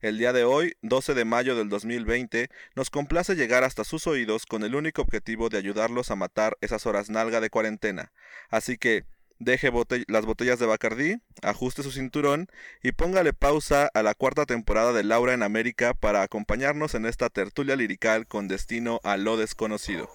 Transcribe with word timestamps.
El 0.00 0.16
día 0.18 0.32
de 0.32 0.44
hoy, 0.44 0.76
12 0.82 1.12
de 1.14 1.24
mayo 1.26 1.54
del 1.56 1.68
2020, 1.68 2.48
nos 2.74 2.88
complace 2.88 3.34
llegar 3.34 3.64
hasta 3.64 3.84
sus 3.84 4.06
oídos 4.06 4.46
con 4.46 4.62
el 4.64 4.74
único 4.74 5.02
objetivo 5.02 5.48
de 5.50 5.58
ayudarlos 5.58 6.10
a 6.10 6.16
matar 6.16 6.56
esas 6.62 6.86
horas 6.86 7.10
nalga 7.10 7.40
de 7.40 7.50
cuarentena. 7.50 8.10
Así 8.48 8.78
que, 8.78 9.04
deje 9.38 9.70
bote- 9.70 10.04
las 10.08 10.24
botellas 10.24 10.58
de 10.58 10.66
Bacardí, 10.66 11.20
ajuste 11.42 11.82
su 11.82 11.92
cinturón 11.92 12.48
y 12.82 12.92
póngale 12.92 13.32
pausa 13.34 13.90
a 13.92 14.02
la 14.02 14.14
cuarta 14.14 14.46
temporada 14.46 14.92
de 14.94 15.04
Laura 15.04 15.34
en 15.34 15.42
América 15.42 15.92
para 15.92 16.22
acompañarnos 16.22 16.94
en 16.94 17.04
esta 17.04 17.28
tertulia 17.28 17.76
lirical 17.76 18.26
con 18.26 18.48
destino 18.48 19.00
a 19.04 19.18
lo 19.18 19.36
desconocido. 19.36 20.10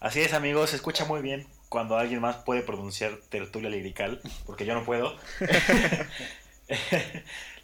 Así 0.00 0.20
es, 0.20 0.32
amigos, 0.32 0.70
se 0.70 0.76
escucha 0.76 1.04
muy 1.06 1.22
bien 1.22 1.44
cuando 1.68 1.98
alguien 1.98 2.20
más 2.20 2.36
puede 2.36 2.62
pronunciar 2.62 3.16
tertulia 3.30 3.68
lirical, 3.68 4.20
porque 4.46 4.64
yo 4.64 4.74
no 4.74 4.84
puedo. 4.84 5.16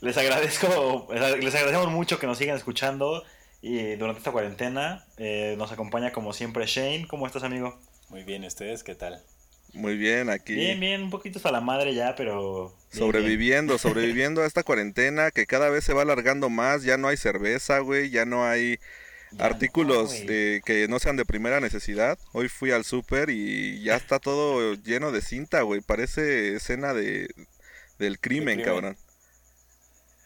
les 0.00 0.16
agradezco, 0.16 1.08
les 1.12 1.54
agradecemos 1.54 1.90
mucho 1.90 2.18
que 2.18 2.26
nos 2.26 2.38
sigan 2.38 2.56
escuchando 2.56 3.24
y 3.60 3.96
durante 3.96 4.18
esta 4.18 4.32
cuarentena 4.32 5.06
eh, 5.16 5.54
nos 5.58 5.72
acompaña 5.72 6.12
como 6.12 6.32
siempre 6.32 6.66
Shane. 6.66 7.06
¿Cómo 7.08 7.26
estás, 7.26 7.42
amigo? 7.44 7.78
Muy 8.08 8.22
bien, 8.24 8.44
¿ustedes 8.44 8.82
qué 8.84 8.94
tal? 8.94 9.22
Muy 9.72 9.96
bien, 9.96 10.30
aquí 10.30 10.54
Bien, 10.54 10.78
bien, 10.78 11.02
un 11.02 11.10
poquito 11.10 11.38
hasta 11.38 11.50
la 11.50 11.60
madre 11.60 11.94
ya, 11.94 12.14
pero... 12.14 12.76
bien, 12.92 12.98
sobreviviendo, 13.00 13.78
sobreviviendo 13.78 14.42
a 14.42 14.46
esta 14.46 14.62
cuarentena 14.62 15.30
que 15.32 15.46
cada 15.46 15.68
vez 15.70 15.84
se 15.84 15.94
va 15.94 16.02
alargando 16.02 16.48
más, 16.48 16.84
ya 16.84 16.96
no 16.96 17.08
hay 17.08 17.16
cerveza, 17.16 17.80
güey, 17.80 18.10
ya 18.10 18.24
no 18.24 18.44
hay. 18.46 18.78
Ya 19.32 19.46
artículos 19.46 20.12
no, 20.20 20.26
de- 20.26 20.62
que 20.64 20.86
no 20.88 20.98
sean 21.00 21.16
de 21.16 21.24
primera 21.24 21.58
necesidad. 21.60 22.18
Hoy 22.32 22.48
fui 22.48 22.70
al 22.70 22.84
súper 22.84 23.30
y 23.30 23.82
ya 23.82 23.96
está 23.96 24.20
todo 24.20 24.74
lleno 24.74 25.10
de 25.10 25.22
cinta, 25.22 25.62
güey, 25.62 25.80
parece 25.80 26.54
escena 26.54 26.94
de 26.94 27.28
del 27.98 28.20
crimen, 28.20 28.60
crimen. 28.60 28.64
cabrón. 28.64 28.96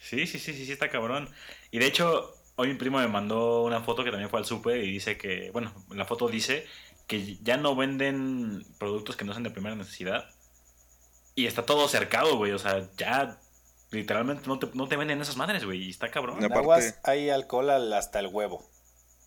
Sí, 0.09 0.27
sí, 0.27 0.39
sí, 0.39 0.53
sí, 0.55 0.64
sí, 0.67 0.73
está 0.73 0.89
cabrón. 0.89 1.28
Y 1.70 1.78
de 1.78 1.87
hecho, 1.87 2.34
hoy 2.56 2.69
mi 2.69 2.75
primo 2.75 2.98
me 2.98 3.09
mandó 3.09 3.62
una 3.64 3.81
foto 3.83 4.05
que 4.05 4.11
también 4.11 4.31
fue 4.31 4.41
al 4.41 4.47
súper 4.47 4.83
y 4.83 4.91
dice 4.91 5.19
que, 5.19 5.51
bueno, 5.53 5.73
la 5.91 6.05
foto 6.06 6.28
dice 6.28 6.67
que 7.06 7.37
ya 7.42 7.56
no 7.56 7.77
venden 7.77 8.64
productos 8.79 9.17
que 9.17 9.25
no 9.25 9.33
sean 9.33 9.42
de 9.45 9.51
primera 9.51 9.77
necesidad. 9.77 10.29
Y 11.34 11.47
está 11.47 11.64
todo 11.64 11.89
cercado, 11.89 12.36
güey. 12.36 12.53
O 12.53 12.59
sea, 12.59 12.89
ya 12.97 13.39
literalmente 13.91 14.47
no 14.47 14.59
te, 14.59 14.69
no 14.75 14.89
te 14.89 14.97
venden 14.97 15.20
esas 15.20 15.36
madres, 15.36 15.64
güey. 15.64 15.84
Y 15.84 15.91
está 15.91 16.11
cabrón. 16.11 16.39
No. 16.41 16.47
En 16.47 16.53
aparte- 16.53 16.59
Aguas 16.61 16.98
hay 17.05 17.31
alcohol 17.31 17.70
al- 17.70 17.92
hasta 17.92 18.19
el 18.20 18.27
huevo. 18.29 18.67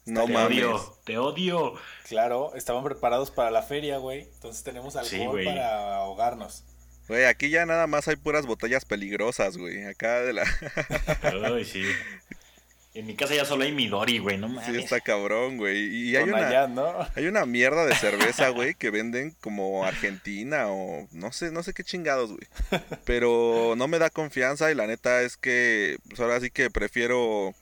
No 0.06 0.26
te 0.26 0.34
mames. 0.34 0.48
odio, 0.64 0.98
te 1.06 1.18
odio. 1.20 1.74
Claro, 2.10 2.54
estaban 2.56 2.84
preparados 2.84 3.30
para 3.32 3.52
la 3.52 3.62
feria, 3.62 3.98
güey. 4.00 4.22
Entonces 4.34 4.64
tenemos 4.64 4.96
alcohol 4.96 5.10
Sí, 5.20 5.26
güey. 5.26 5.46
para 5.46 5.96
ahogarnos. 5.98 6.64
Güey, 7.12 7.26
aquí 7.26 7.50
ya 7.50 7.66
nada 7.66 7.88
más 7.88 8.08
hay 8.08 8.16
puras 8.16 8.46
botellas 8.46 8.86
peligrosas, 8.86 9.58
güey. 9.58 9.84
Acá 9.84 10.22
de 10.22 10.32
la 10.32 10.44
Ay, 11.44 11.66
sí. 11.66 11.84
En 12.94 13.06
mi 13.06 13.16
casa 13.16 13.36
ya 13.36 13.44
solo 13.44 13.66
hay 13.66 13.74
Midori, 13.74 14.20
güey. 14.20 14.38
No 14.38 14.48
sí 14.48 14.54
mames. 14.54 14.84
está 14.86 15.02
cabrón, 15.02 15.58
güey. 15.58 15.94
Y 15.94 16.16
hay 16.16 16.30
una 16.30 16.48
allá, 16.48 16.68
¿no? 16.70 17.06
Hay 17.14 17.28
una 17.28 17.46
mierda 17.46 17.86
de 17.86 17.96
cerveza, 17.96 18.48
güey, 18.52 18.76
que 18.76 18.92
venden 18.92 19.36
como 19.42 19.84
Argentina 19.84 20.68
o 20.70 21.06
no 21.12 21.34
sé, 21.34 21.52
no 21.52 21.64
sé 21.64 21.74
qué 21.74 21.84
chingados, 21.84 22.32
güey. 22.32 22.48
Pero 23.04 23.74
no 23.76 23.90
me 23.90 24.00
da 24.00 24.10
confianza 24.10 24.72
y 24.72 24.76
la 24.76 24.88
neta 24.88 25.22
es 25.22 25.36
que 25.36 25.98
pues 26.08 26.22
ahora 26.22 26.40
sí 26.40 26.50
que 26.50 26.70
prefiero 26.70 27.54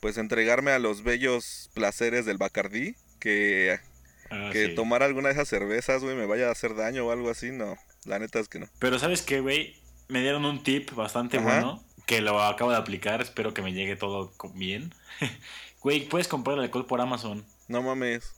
pues 0.00 0.18
entregarme 0.18 0.72
a 0.72 0.80
los 0.80 1.04
bellos 1.04 1.70
placeres 1.74 2.26
del 2.26 2.38
Bacardí 2.38 2.96
que, 3.20 3.78
Ah, 4.30 4.50
que 4.52 4.68
sí. 4.68 4.74
tomar 4.74 5.02
alguna 5.02 5.28
de 5.28 5.34
esas 5.34 5.48
cervezas, 5.48 6.02
güey, 6.02 6.16
me 6.16 6.26
vaya 6.26 6.48
a 6.48 6.52
hacer 6.52 6.74
daño 6.74 7.06
o 7.06 7.10
algo 7.12 7.30
así, 7.30 7.50
no. 7.52 7.76
La 8.04 8.18
neta 8.18 8.38
es 8.40 8.48
que 8.48 8.58
no. 8.58 8.68
Pero 8.78 8.98
¿sabes 8.98 9.22
qué, 9.22 9.40
güey? 9.40 9.74
Me 10.08 10.20
dieron 10.20 10.44
un 10.44 10.62
tip 10.62 10.92
bastante 10.92 11.38
Ajá. 11.38 11.46
bueno 11.46 11.82
que 12.06 12.20
lo 12.20 12.40
acabo 12.42 12.70
de 12.70 12.76
aplicar. 12.76 13.20
Espero 13.20 13.52
que 13.54 13.62
me 13.62 13.72
llegue 13.72 13.96
todo 13.96 14.32
bien. 14.54 14.94
Güey, 15.82 16.08
puedes 16.08 16.26
comprar 16.26 16.56
el 16.58 16.64
alcohol 16.64 16.84
por 16.86 17.00
Amazon 17.00 17.44
No 17.68 17.80
mames. 17.80 18.32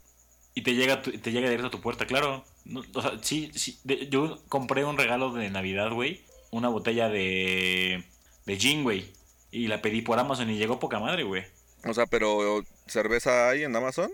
y 0.54 0.60
te 0.62 0.74
llega, 0.74 1.00
tu- 1.00 1.12
te 1.12 1.32
llega 1.32 1.48
directo 1.48 1.68
a 1.68 1.70
tu 1.70 1.80
puerta, 1.80 2.06
claro. 2.06 2.44
No, 2.66 2.82
o 2.92 3.00
sea, 3.02 3.12
sí, 3.22 3.50
sí. 3.54 3.78
de- 3.84 4.08
yo 4.08 4.42
compré 4.48 4.84
un 4.84 4.98
regalo 4.98 5.32
de 5.32 5.48
Navidad, 5.48 5.90
güey. 5.92 6.20
Una 6.50 6.68
botella 6.68 7.08
de, 7.08 8.04
de 8.44 8.56
gin, 8.58 8.82
güey. 8.82 9.10
Y 9.50 9.68
la 9.68 9.80
pedí 9.80 10.02
por 10.02 10.18
Amazon 10.18 10.50
y 10.50 10.58
llegó 10.58 10.78
poca 10.78 10.98
madre, 10.98 11.22
güey. 11.22 11.44
O 11.86 11.94
sea, 11.94 12.04
pero 12.06 12.62
cerveza 12.86 13.48
hay 13.48 13.62
en 13.64 13.74
Amazon? 13.74 14.10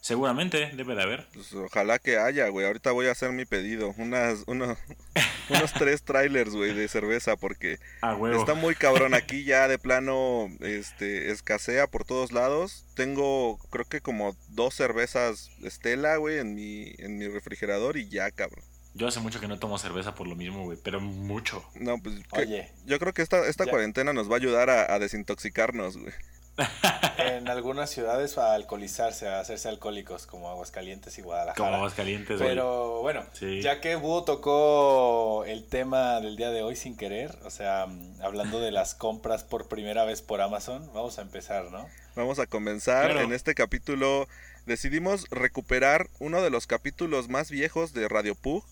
Seguramente 0.00 0.70
debe 0.74 0.94
de 0.94 1.02
haber. 1.02 1.28
Pues 1.34 1.52
ojalá 1.52 1.98
que 1.98 2.16
haya, 2.18 2.48
güey. 2.48 2.66
Ahorita 2.66 2.90
voy 2.92 3.06
a 3.06 3.12
hacer 3.12 3.32
mi 3.32 3.44
pedido. 3.44 3.94
Unas, 3.98 4.44
unos, 4.46 4.78
unos 5.50 5.72
tres 5.74 6.02
trailers, 6.02 6.50
güey, 6.52 6.72
de 6.74 6.88
cerveza 6.88 7.36
porque 7.36 7.78
Ah. 8.00 8.16
Está 8.38 8.54
muy 8.54 8.74
cabrón 8.74 9.12
aquí 9.14 9.44
ya 9.44 9.68
de 9.68 9.78
plano, 9.78 10.48
este, 10.60 11.30
escasea 11.30 11.86
por 11.86 12.04
todos 12.04 12.32
lados. 12.32 12.86
Tengo, 12.94 13.58
creo 13.70 13.84
que 13.84 14.00
como 14.00 14.34
dos 14.48 14.74
cervezas 14.74 15.50
Estela, 15.62 16.16
güey, 16.16 16.38
en 16.38 16.54
mi, 16.54 16.94
en 16.98 17.18
mi 17.18 17.28
refrigerador 17.28 17.96
y 17.98 18.08
ya, 18.08 18.30
cabrón. 18.30 18.64
Yo 18.94 19.06
hace 19.06 19.20
mucho 19.20 19.38
que 19.38 19.46
no 19.48 19.58
tomo 19.58 19.78
cerveza 19.78 20.14
por 20.14 20.26
lo 20.26 20.34
mismo, 20.34 20.64
güey. 20.64 20.78
Pero 20.82 21.00
mucho. 21.00 21.62
No, 21.74 21.98
pues 22.02 22.16
que- 22.32 22.40
Oye, 22.40 22.72
yo 22.86 22.98
creo 22.98 23.12
que 23.12 23.22
esta, 23.22 23.46
esta 23.46 23.64
Ya. 23.66 23.70
cuarentena 23.70 24.12
nos 24.14 24.28
va 24.30 24.34
a 24.34 24.38
ayudar 24.38 24.70
a, 24.70 24.92
a 24.94 24.98
desintoxicarnos, 24.98 25.98
güey. 25.98 26.12
en 27.18 27.48
algunas 27.48 27.90
ciudades 27.90 28.38
a 28.38 28.54
alcoholizarse, 28.54 29.28
a 29.28 29.40
hacerse 29.40 29.68
alcohólicos, 29.68 30.26
como 30.26 30.50
Aguascalientes 30.50 31.18
y 31.18 31.22
Guadalajara. 31.22 31.56
Como 31.56 31.76
aguas 31.76 31.94
calientes, 31.94 32.38
güey. 32.38 32.50
Pero 32.50 33.00
bueno, 33.02 33.24
Sí. 33.32 33.60
ya 33.62 33.80
que 33.80 33.96
Búho 33.96 34.24
tocó 34.24 35.44
el 35.46 35.64
tema 35.64 36.20
del 36.20 36.36
día 36.36 36.50
de 36.50 36.62
hoy 36.62 36.76
sin 36.76 36.96
querer, 36.96 37.36
o 37.44 37.50
sea, 37.50 37.86
mm, 37.86 38.22
hablando 38.22 38.60
de 38.60 38.70
las 38.70 38.94
compras 38.94 39.44
por 39.44 39.68
primera 39.68 40.04
vez 40.04 40.22
por 40.22 40.40
Amazon, 40.40 40.90
vamos 40.94 41.18
a 41.18 41.22
empezar, 41.22 41.64
¿no? 41.70 41.86
Vamos 42.14 42.38
a 42.38 42.46
comenzar. 42.46 43.06
Claro. 43.12 43.20
En 43.20 43.32
este 43.32 43.54
capítulo 43.54 44.26
decidimos 44.66 45.28
recuperar 45.30 46.08
uno 46.18 46.42
de 46.42 46.50
los 46.50 46.66
capítulos 46.66 47.28
más 47.28 47.50
viejos 47.50 47.92
de 47.92 48.08
Radio 48.08 48.34
Pug, 48.34 48.64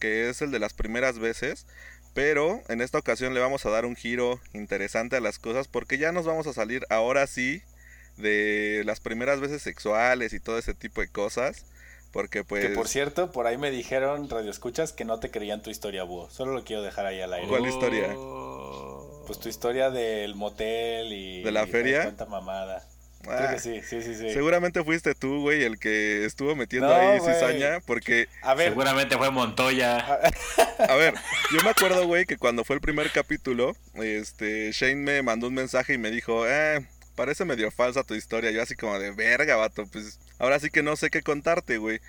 que 0.00 0.28
es 0.28 0.42
el 0.42 0.50
de 0.50 0.58
las 0.58 0.72
primeras 0.74 1.18
veces. 1.18 1.66
Pero 2.14 2.62
en 2.68 2.80
esta 2.80 2.98
ocasión 2.98 3.34
le 3.34 3.40
vamos 3.40 3.66
a 3.66 3.70
dar 3.70 3.84
un 3.84 3.96
giro 3.96 4.40
interesante 4.52 5.16
a 5.16 5.20
las 5.20 5.38
cosas 5.38 5.66
porque 5.68 5.98
ya 5.98 6.12
nos 6.12 6.24
vamos 6.24 6.46
a 6.46 6.52
salir 6.52 6.86
ahora 6.88 7.26
sí 7.26 7.62
de 8.16 8.82
las 8.86 9.00
primeras 9.00 9.40
veces 9.40 9.62
sexuales 9.62 10.32
y 10.32 10.40
todo 10.40 10.56
ese 10.56 10.74
tipo 10.74 11.00
de 11.00 11.08
cosas. 11.08 11.64
Porque 12.12 12.44
pues... 12.44 12.64
Que 12.64 12.72
por 12.72 12.86
cierto, 12.86 13.32
por 13.32 13.48
ahí 13.48 13.58
me 13.58 13.72
dijeron, 13.72 14.30
Radio 14.30 14.48
Escuchas, 14.48 14.92
que 14.92 15.04
no 15.04 15.18
te 15.18 15.32
creían 15.32 15.62
tu 15.62 15.70
historia, 15.70 16.04
Búho. 16.04 16.30
Solo 16.30 16.52
lo 16.52 16.62
quiero 16.62 16.82
dejar 16.82 17.06
ahí 17.06 17.20
al 17.20 17.32
aire. 17.32 17.48
¿Cuál 17.48 17.66
historia? 17.66 18.14
Pues 19.26 19.40
tu 19.40 19.48
historia 19.48 19.90
del 19.90 20.36
motel 20.36 21.12
y... 21.12 21.42
¿De 21.42 21.50
la 21.50 21.64
y 21.64 21.70
feria? 21.70 22.02
Cuánta 22.04 22.26
mamada. 22.26 22.86
Ah, 23.28 23.36
Creo 23.36 23.50
que 23.50 23.58
sí, 23.58 23.80
sí, 23.82 24.02
sí, 24.02 24.14
sí. 24.14 24.30
Seguramente 24.32 24.82
fuiste 24.84 25.14
tú, 25.14 25.40
güey, 25.40 25.62
el 25.64 25.78
que 25.78 26.24
estuvo 26.24 26.54
metiendo 26.56 26.88
No, 26.88 26.94
ahí 26.94 27.18
güey. 27.18 27.34
cizaña. 27.34 27.80
Porque 27.80 28.28
A 28.42 28.54
ver, 28.54 28.68
Seguramente 28.70 29.16
fue 29.16 29.30
Montoya. 29.30 29.98
A 30.88 30.94
ver, 30.96 31.14
yo 31.52 31.62
me 31.62 31.70
acuerdo, 31.70 32.06
güey, 32.06 32.26
que 32.26 32.36
cuando 32.36 32.64
fue 32.64 32.76
el 32.76 32.80
primer 32.80 33.10
capítulo, 33.10 33.76
este, 33.94 34.70
Shane 34.72 34.96
me 34.96 35.22
mandó 35.22 35.48
un 35.48 35.54
mensaje 35.54 35.94
y 35.94 35.98
me 35.98 36.10
dijo, 36.10 36.46
eh, 36.48 36.86
parece 37.14 37.44
medio 37.44 37.70
falsa 37.70 38.04
tu 38.04 38.14
historia. 38.14 38.50
Yo 38.50 38.62
así 38.62 38.74
como 38.74 38.98
de 38.98 39.10
verga, 39.12 39.56
vato, 39.56 39.86
pues 39.86 40.18
ahora 40.38 40.58
sí 40.60 40.70
que 40.70 40.82
no 40.82 40.96
sé 40.96 41.10
qué 41.10 41.22
contarte, 41.22 41.78
güey. 41.78 42.00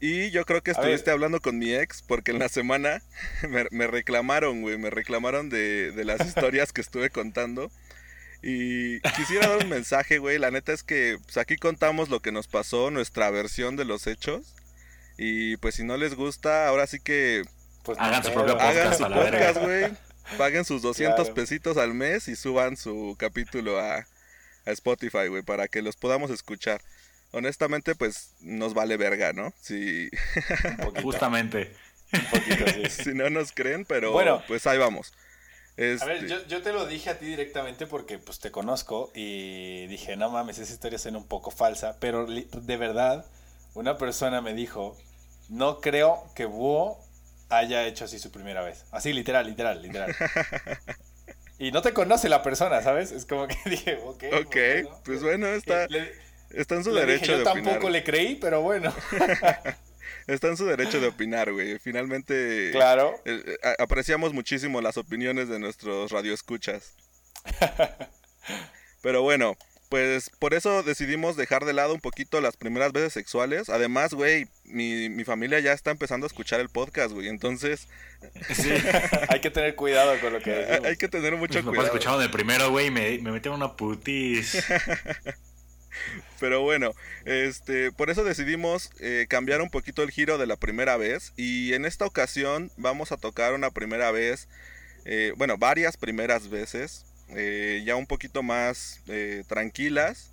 Y 0.00 0.30
yo 0.32 0.44
creo 0.44 0.62
que 0.62 0.72
estuviste 0.72 1.10
hablando 1.10 1.40
con 1.40 1.56
mi 1.58 1.72
ex 1.72 2.02
porque 2.02 2.32
en 2.32 2.38
la 2.38 2.48
semana 2.48 3.00
me, 3.48 3.66
me 3.70 3.86
reclamaron, 3.86 4.60
güey, 4.60 4.76
me 4.76 4.90
reclamaron 4.90 5.48
de, 5.48 5.92
de 5.92 6.04
las 6.04 6.20
historias 6.26 6.72
que 6.72 6.80
estuve 6.80 7.10
contando. 7.10 7.70
Y 8.46 9.00
quisiera 9.16 9.48
dar 9.48 9.58
un 9.64 9.70
mensaje, 9.70 10.18
güey. 10.18 10.38
La 10.38 10.50
neta 10.50 10.72
es 10.72 10.82
que 10.82 11.16
pues, 11.24 11.38
aquí 11.38 11.56
contamos 11.56 12.10
lo 12.10 12.20
que 12.20 12.30
nos 12.30 12.46
pasó, 12.46 12.90
nuestra 12.90 13.30
versión 13.30 13.76
de 13.76 13.86
los 13.86 14.06
hechos. 14.06 14.54
Y 15.16 15.56
pues 15.58 15.76
si 15.76 15.84
no 15.84 15.96
les 15.96 16.14
gusta, 16.14 16.68
ahora 16.68 16.86
sí 16.86 16.98
que 17.00 17.42
pues 17.84 17.98
Hagan 17.98 18.20
no 18.22 18.28
su 18.28 18.34
propio 18.34 18.54
podcast 18.54 18.76
hagan 18.76 18.94
su 18.98 19.04
podcast, 19.04 19.56
güey. 19.62 19.92
Paguen 20.36 20.64
sus 20.64 20.82
200 20.82 21.16
Claro. 21.16 21.34
pesitos 21.34 21.76
al 21.78 21.94
mes 21.94 22.28
y 22.28 22.36
suban 22.36 22.76
su 22.76 23.14
capítulo 23.18 23.78
a, 23.78 23.96
a 23.96 24.70
Spotify, 24.72 25.28
güey, 25.28 25.42
para 25.42 25.68
que 25.68 25.80
los 25.82 25.96
podamos 25.96 26.30
escuchar. 26.30 26.82
Honestamente, 27.30 27.94
pues 27.94 28.30
nos 28.40 28.74
vale 28.74 28.96
verga, 28.96 29.32
¿no? 29.32 29.52
Si, 29.60 30.08
Justamente. 31.02 31.72
un 32.12 32.24
poquito, 32.26 32.64
sí. 32.88 33.02
si 33.04 33.14
no 33.14 33.28
nos 33.30 33.52
creen, 33.52 33.84
pero 33.84 34.12
Bueno. 34.12 34.42
pues 34.48 34.66
ahí 34.66 34.78
vamos. 34.78 35.12
A 35.76 36.04
ver, 36.04 36.16
Este, 36.24 36.28
yo, 36.28 36.46
yo 36.46 36.62
te 36.62 36.72
lo 36.72 36.86
dije 36.86 37.10
a 37.10 37.18
ti 37.18 37.26
directamente 37.26 37.86
porque 37.86 38.18
pues 38.18 38.38
te 38.38 38.50
conozco 38.50 39.10
y 39.14 39.86
dije, 39.88 40.16
no 40.16 40.30
mames, 40.30 40.58
esa 40.58 40.72
historia 40.72 40.98
suena 40.98 41.18
un 41.18 41.26
poco 41.26 41.50
falsa, 41.50 41.96
pero 42.00 42.26
de 42.26 42.76
verdad, 42.76 43.26
una 43.74 43.98
persona 43.98 44.40
me 44.40 44.54
dijo, 44.54 44.96
no 45.48 45.80
creo 45.80 46.22
que 46.36 46.44
Búho 46.46 47.00
haya 47.48 47.86
hecho 47.86 48.04
así 48.04 48.18
su 48.18 48.30
primera 48.30 48.62
vez. 48.62 48.84
Así, 48.92 49.12
literal, 49.12 49.46
literal, 49.46 49.82
literal. 49.82 50.14
Y 51.58 51.70
no 51.70 51.82
te 51.82 51.92
conoce 51.92 52.28
la 52.28 52.42
persona, 52.42 52.82
¿sabes? 52.82 53.12
Es 53.12 53.26
como 53.26 53.46
que 53.46 53.56
dije, 53.70 53.98
ok. 54.04 54.24
Ok, 54.40 54.56
pues 55.04 55.22
bueno, 55.22 55.46
está, 55.48 55.86
Le- 55.88 56.12
está 56.50 56.74
en 56.74 56.84
su 56.84 56.90
dije, 56.90 57.06
derecho 57.06 57.26
yo 57.26 57.42
opinar. 57.50 57.64
tampoco 57.64 57.90
le 57.90 58.02
creí, 58.04 58.34
pero 58.36 58.60
bueno. 58.62 58.92
Está 60.26 60.48
en 60.48 60.56
su 60.56 60.64
derecho 60.66 61.00
de 61.00 61.08
opinar, 61.08 61.52
güey. 61.52 61.78
Finalmente, 61.78 62.70
Claro. 62.72 63.14
eh, 63.24 63.56
a- 63.62 63.82
apreciamos 63.82 64.32
muchísimo 64.32 64.80
las 64.80 64.96
opiniones 64.96 65.48
de 65.48 65.58
nuestros 65.58 66.10
radioescuchas. 66.12 66.94
Pero 69.02 69.20
bueno, 69.22 69.56
pues 69.90 70.30
por 70.38 70.54
eso 70.54 70.82
decidimos 70.82 71.36
dejar 71.36 71.64
de 71.66 71.74
lado 71.74 71.92
un 71.94 72.00
poquito 72.00 72.40
las 72.40 72.56
primeras 72.56 72.92
veces 72.92 73.12
sexuales. 73.12 73.68
Además, 73.68 74.14
güey, 74.14 74.46
mi, 74.64 75.08
mi 75.10 75.24
familia 75.24 75.60
ya 75.60 75.72
está 75.72 75.90
empezando 75.90 76.24
a 76.24 76.28
escuchar 76.28 76.60
el 76.60 76.70
podcast, 76.70 77.12
güey. 77.12 77.28
Entonces, 77.28 77.86
Sí. 78.54 78.70
Hay 79.28 79.40
que 79.40 79.50
tener 79.50 79.74
cuidado 79.74 80.18
con 80.20 80.32
lo 80.32 80.40
que 80.40 80.50
hay, 80.54 80.64
decimos. 80.64 80.86
hay 80.88 80.96
que 80.96 81.08
tener 81.08 81.36
mucho 81.36 81.52
Pues 81.52 81.64
me 81.66 81.70
cuidado. 81.72 81.86
escucharon 81.88 82.22
el 82.22 82.30
primero, 82.30 82.70
güey, 82.70 82.86
y 82.86 82.90
me, 82.90 83.18
me 83.18 83.30
metieron 83.32 83.60
una 83.60 83.76
putis. 83.76 84.64
Pero 86.40 86.62
bueno, 86.62 86.92
este, 87.24 87.92
por 87.92 88.10
eso 88.10 88.24
decidimos 88.24 88.90
eh, 89.00 89.26
cambiar 89.28 89.60
un 89.60 89.70
poquito 89.70 90.02
el 90.02 90.10
giro 90.10 90.38
de 90.38 90.46
la 90.46 90.56
primera 90.56 90.96
vez. 90.96 91.32
Y 91.36 91.72
en 91.74 91.84
esta 91.84 92.06
ocasión 92.06 92.70
vamos 92.76 93.12
a 93.12 93.16
tocar 93.16 93.54
una 93.54 93.70
primera 93.70 94.10
vez, 94.10 94.48
eh, 95.04 95.32
bueno, 95.36 95.58
varias 95.58 95.96
primeras 95.96 96.48
veces, 96.48 97.06
eh, 97.30 97.82
ya 97.84 97.96
un 97.96 98.06
poquito 98.06 98.42
más 98.42 99.00
tranquilas. 99.46 100.30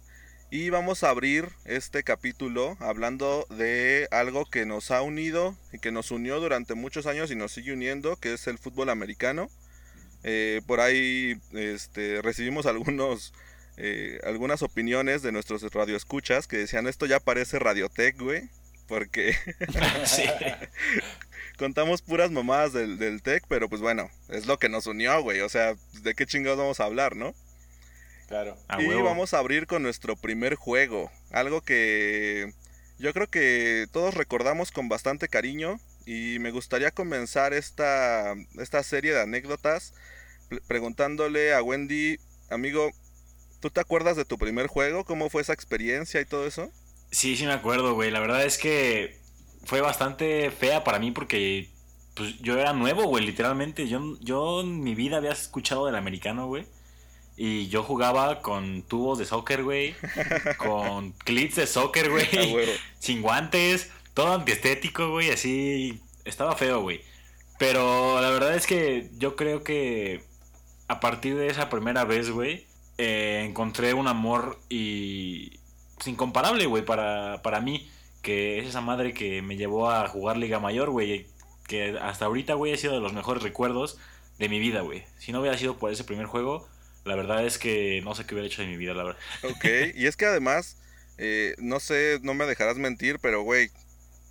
Y 0.53 0.69
vamos 0.69 1.05
a 1.05 1.09
abrir 1.09 1.47
este 1.63 2.03
capítulo 2.03 2.75
hablando 2.81 3.47
de 3.49 4.09
algo 4.11 4.45
que 4.45 4.65
nos 4.65 4.91
ha 4.91 5.01
unido 5.01 5.55
y 5.71 5.79
que 5.79 5.93
nos 5.93 6.11
unió 6.11 6.41
durante 6.41 6.73
muchos 6.73 7.05
años 7.05 7.31
y 7.31 7.37
nos 7.37 7.53
sigue 7.53 7.71
uniendo, 7.71 8.17
que 8.17 8.33
es 8.33 8.47
el 8.47 8.57
fútbol 8.57 8.89
americano. 8.89 9.49
Por 10.67 10.81
ahí 10.81 11.39
este, 11.53 12.21
recibimos 12.21 12.65
algunos 12.65 13.33
eh, 13.83 14.19
algunas 14.23 14.61
opiniones 14.61 15.23
de 15.23 15.31
nuestros 15.31 15.63
radioescuchas 15.73 16.45
que 16.47 16.57
decían 16.57 16.87
esto 16.87 17.07
ya 17.07 17.19
parece 17.19 17.57
Radiotech, 17.59 18.19
güey. 18.19 18.49
Porque 18.87 19.33
sí. 20.05 20.23
contamos 21.57 22.01
puras 22.01 22.31
mamadas 22.31 22.73
del, 22.73 22.97
del 22.97 23.21
tech, 23.21 23.43
pero 23.47 23.69
pues 23.69 23.81
bueno, 23.81 24.09
es 24.29 24.45
lo 24.45 24.57
que 24.59 24.69
nos 24.69 24.87
unió, 24.87 25.21
güey. 25.21 25.41
O 25.41 25.49
sea, 25.49 25.75
¿de 26.01 26.13
qué 26.13 26.25
chingados 26.25 26.57
vamos 26.59 26.79
a 26.79 26.85
hablar, 26.85 27.15
no? 27.15 27.33
Claro. 28.27 28.57
Y 28.79 28.87
huevo. 28.87 29.03
vamos 29.03 29.33
a 29.33 29.39
abrir 29.39 29.67
con 29.67 29.83
nuestro 29.83 30.15
primer 30.15 30.55
juego. 30.55 31.11
Algo 31.31 31.61
que 31.61 32.53
yo 32.97 33.13
creo 33.13 33.27
que 33.27 33.87
todos 33.91 34.13
recordamos 34.13 34.71
con 34.71 34.89
bastante 34.89 35.27
cariño. 35.27 35.79
Y 36.05 36.39
me 36.39 36.49
gustaría 36.51 36.89
comenzar 36.91 37.53
esta, 37.53 38.33
esta 38.57 38.81
serie 38.83 39.13
de 39.13 39.21
anécdotas 39.21 39.93
pre- 40.49 40.59
preguntándole 40.61 41.53
a 41.53 41.61
Wendy, 41.61 42.17
amigo, 42.49 42.91
¿tú 43.61 43.69
te 43.69 43.79
acuerdas 43.79 44.17
de 44.17 44.25
tu 44.25 44.37
primer 44.37 44.67
juego? 44.67 45.05
¿Cómo 45.05 45.29
fue 45.29 45.41
esa 45.41 45.53
experiencia 45.53 46.19
y 46.19 46.25
todo 46.25 46.45
eso? 46.45 46.69
Sí, 47.11 47.37
sí 47.37 47.45
me 47.45 47.53
acuerdo, 47.53 47.93
güey. 47.93 48.11
La 48.11 48.19
verdad 48.19 48.43
es 48.43 48.57
que 48.57 49.17
fue 49.63 49.79
bastante 49.79 50.51
fea 50.51 50.83
para 50.83 50.99
mí 50.99 51.11
porque 51.11 51.69
pues, 52.15 52.39
yo 52.39 52.59
era 52.59 52.73
nuevo, 52.73 53.05
güey, 53.05 53.25
literalmente. 53.25 53.87
Yo, 53.87 54.17
yo 54.19 54.61
en 54.61 54.81
mi 54.83 54.95
vida 54.95 55.17
había 55.17 55.31
escuchado 55.31 55.85
del 55.85 55.95
americano, 55.95 56.47
güey. 56.47 56.65
Y 57.37 57.69
yo 57.69 57.83
jugaba 57.83 58.41
con 58.41 58.83
tubos 58.83 59.17
de 59.19 59.25
soccer, 59.25 59.63
güey. 59.63 59.95
con 60.57 61.11
clits 61.13 61.55
de 61.55 61.67
soccer, 61.67 62.09
güey. 62.09 62.27
sin 62.99 63.21
guantes, 63.21 63.89
todo 64.13 64.33
antiestético, 64.33 65.11
güey, 65.11 65.29
así. 65.29 66.01
Estaba 66.25 66.55
feo, 66.55 66.81
güey. 66.81 67.01
Pero 67.59 68.19
la 68.21 68.31
verdad 68.31 68.55
es 68.55 68.65
que 68.65 69.09
yo 69.17 69.35
creo 69.35 69.63
que 69.63 70.23
a 70.87 70.99
partir 70.99 71.35
de 71.35 71.47
esa 71.47 71.69
primera 71.69 72.05
vez, 72.05 72.31
güey, 72.31 72.65
eh, 73.01 73.43
encontré 73.45 73.93
un 73.93 74.07
amor 74.07 74.59
y. 74.69 75.59
Pues, 75.95 76.07
incomparable, 76.07 76.65
güey, 76.65 76.85
para, 76.85 77.41
para 77.41 77.59
mí. 77.61 77.89
Que 78.21 78.59
es 78.59 78.67
esa 78.67 78.81
madre 78.81 79.13
que 79.13 79.41
me 79.41 79.57
llevó 79.57 79.89
a 79.89 80.07
jugar 80.07 80.37
Liga 80.37 80.59
Mayor, 80.59 80.89
güey. 80.91 81.25
Que 81.67 81.97
hasta 81.99 82.25
ahorita, 82.25 82.53
güey, 82.53 82.73
ha 82.73 82.77
sido 82.77 82.93
de 82.93 82.99
los 82.99 83.13
mejores 83.13 83.41
recuerdos 83.41 83.97
de 84.37 84.47
mi 84.49 84.59
vida, 84.59 84.81
güey. 84.81 85.03
Si 85.17 85.31
no 85.31 85.39
hubiera 85.41 85.57
sido 85.57 85.77
por 85.77 85.91
ese 85.91 86.03
primer 86.03 86.25
juego, 86.27 86.67
la 87.05 87.15
verdad 87.15 87.45
es 87.45 87.57
que 87.57 88.01
no 88.03 88.13
sé 88.13 88.25
qué 88.25 88.35
hubiera 88.35 88.47
hecho 88.47 88.61
de 88.61 88.67
mi 88.67 88.77
vida, 88.77 88.93
la 88.93 89.03
verdad. 89.03 89.19
Ok, 89.43 89.65
y 89.95 90.05
es 90.05 90.15
que 90.17 90.25
además, 90.25 90.77
eh, 91.17 91.55
no 91.57 91.79
sé, 91.79 92.19
no 92.21 92.33
me 92.35 92.45
dejarás 92.45 92.77
mentir, 92.77 93.17
pero 93.19 93.41
güey, 93.41 93.69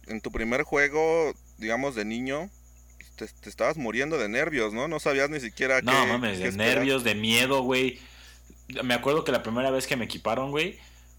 en 0.06 0.20
tu 0.20 0.30
primer 0.30 0.62
juego, 0.62 1.32
digamos 1.58 1.94
de 1.96 2.04
niño, 2.04 2.50
te, 3.16 3.26
te 3.26 3.48
estabas 3.48 3.76
muriendo 3.76 4.18
de 4.18 4.28
nervios, 4.28 4.72
¿no? 4.72 4.86
No 4.88 5.00
sabías 5.00 5.30
ni 5.30 5.40
siquiera 5.40 5.80
No 5.82 5.92
qué- 5.92 6.06
mames, 6.12 6.38
qué 6.38 6.50
de 6.50 6.56
nervios, 6.56 7.02
de 7.04 7.14
miedo, 7.14 7.62
güey. 7.62 7.98
Me 8.82 8.94
acuerdo 8.94 9.24
que 9.24 9.32
la 9.32 9.42
primera 9.42 9.70
vez 9.70 9.86
que 9.86 9.96
me 9.96 10.04
equiparon, 10.04 10.50
güey, 10.50 10.78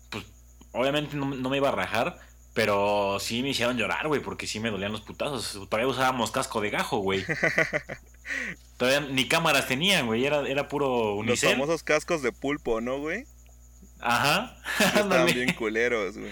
pues 0.09 0.25
obviamente 0.71 1.15
no, 1.15 1.27
no 1.27 1.50
me 1.50 1.57
iba 1.57 1.69
a 1.69 1.74
rajar, 1.74 2.19
pero 2.53 3.18
sí 3.19 3.42
me 3.44 3.50
hicieron 3.50 3.77
llorar, 3.77 4.07
güey, 4.07 4.21
porque 4.21 4.48
sí 4.48 4.59
me 4.59 4.71
dolían 4.71 4.92
los 4.92 5.01
putazos. 5.01 5.68
Todavía 5.69 5.88
usábamos 5.88 6.31
casco 6.31 6.62
de 6.62 6.69
gajo, 6.69 6.98
güey. 6.98 7.25
Todavía 8.77 9.01
ni 9.12 9.27
cámaras 9.27 9.68
tenían, 9.68 10.07
güey, 10.07 10.25
era, 10.25 10.48
era 10.48 10.68
puro 10.68 11.15
Los 11.15 11.19
unicel. 11.19 11.51
famosos 11.51 11.83
cascos 11.83 12.21
de 12.21 12.31
pulpo, 12.31 12.81
¿no, 12.81 13.00
güey? 13.00 13.25
Ajá. 14.00 14.57
Estaban 14.80 15.25
bien 15.27 15.53
culeros, 15.53 16.18
güey. 16.18 16.31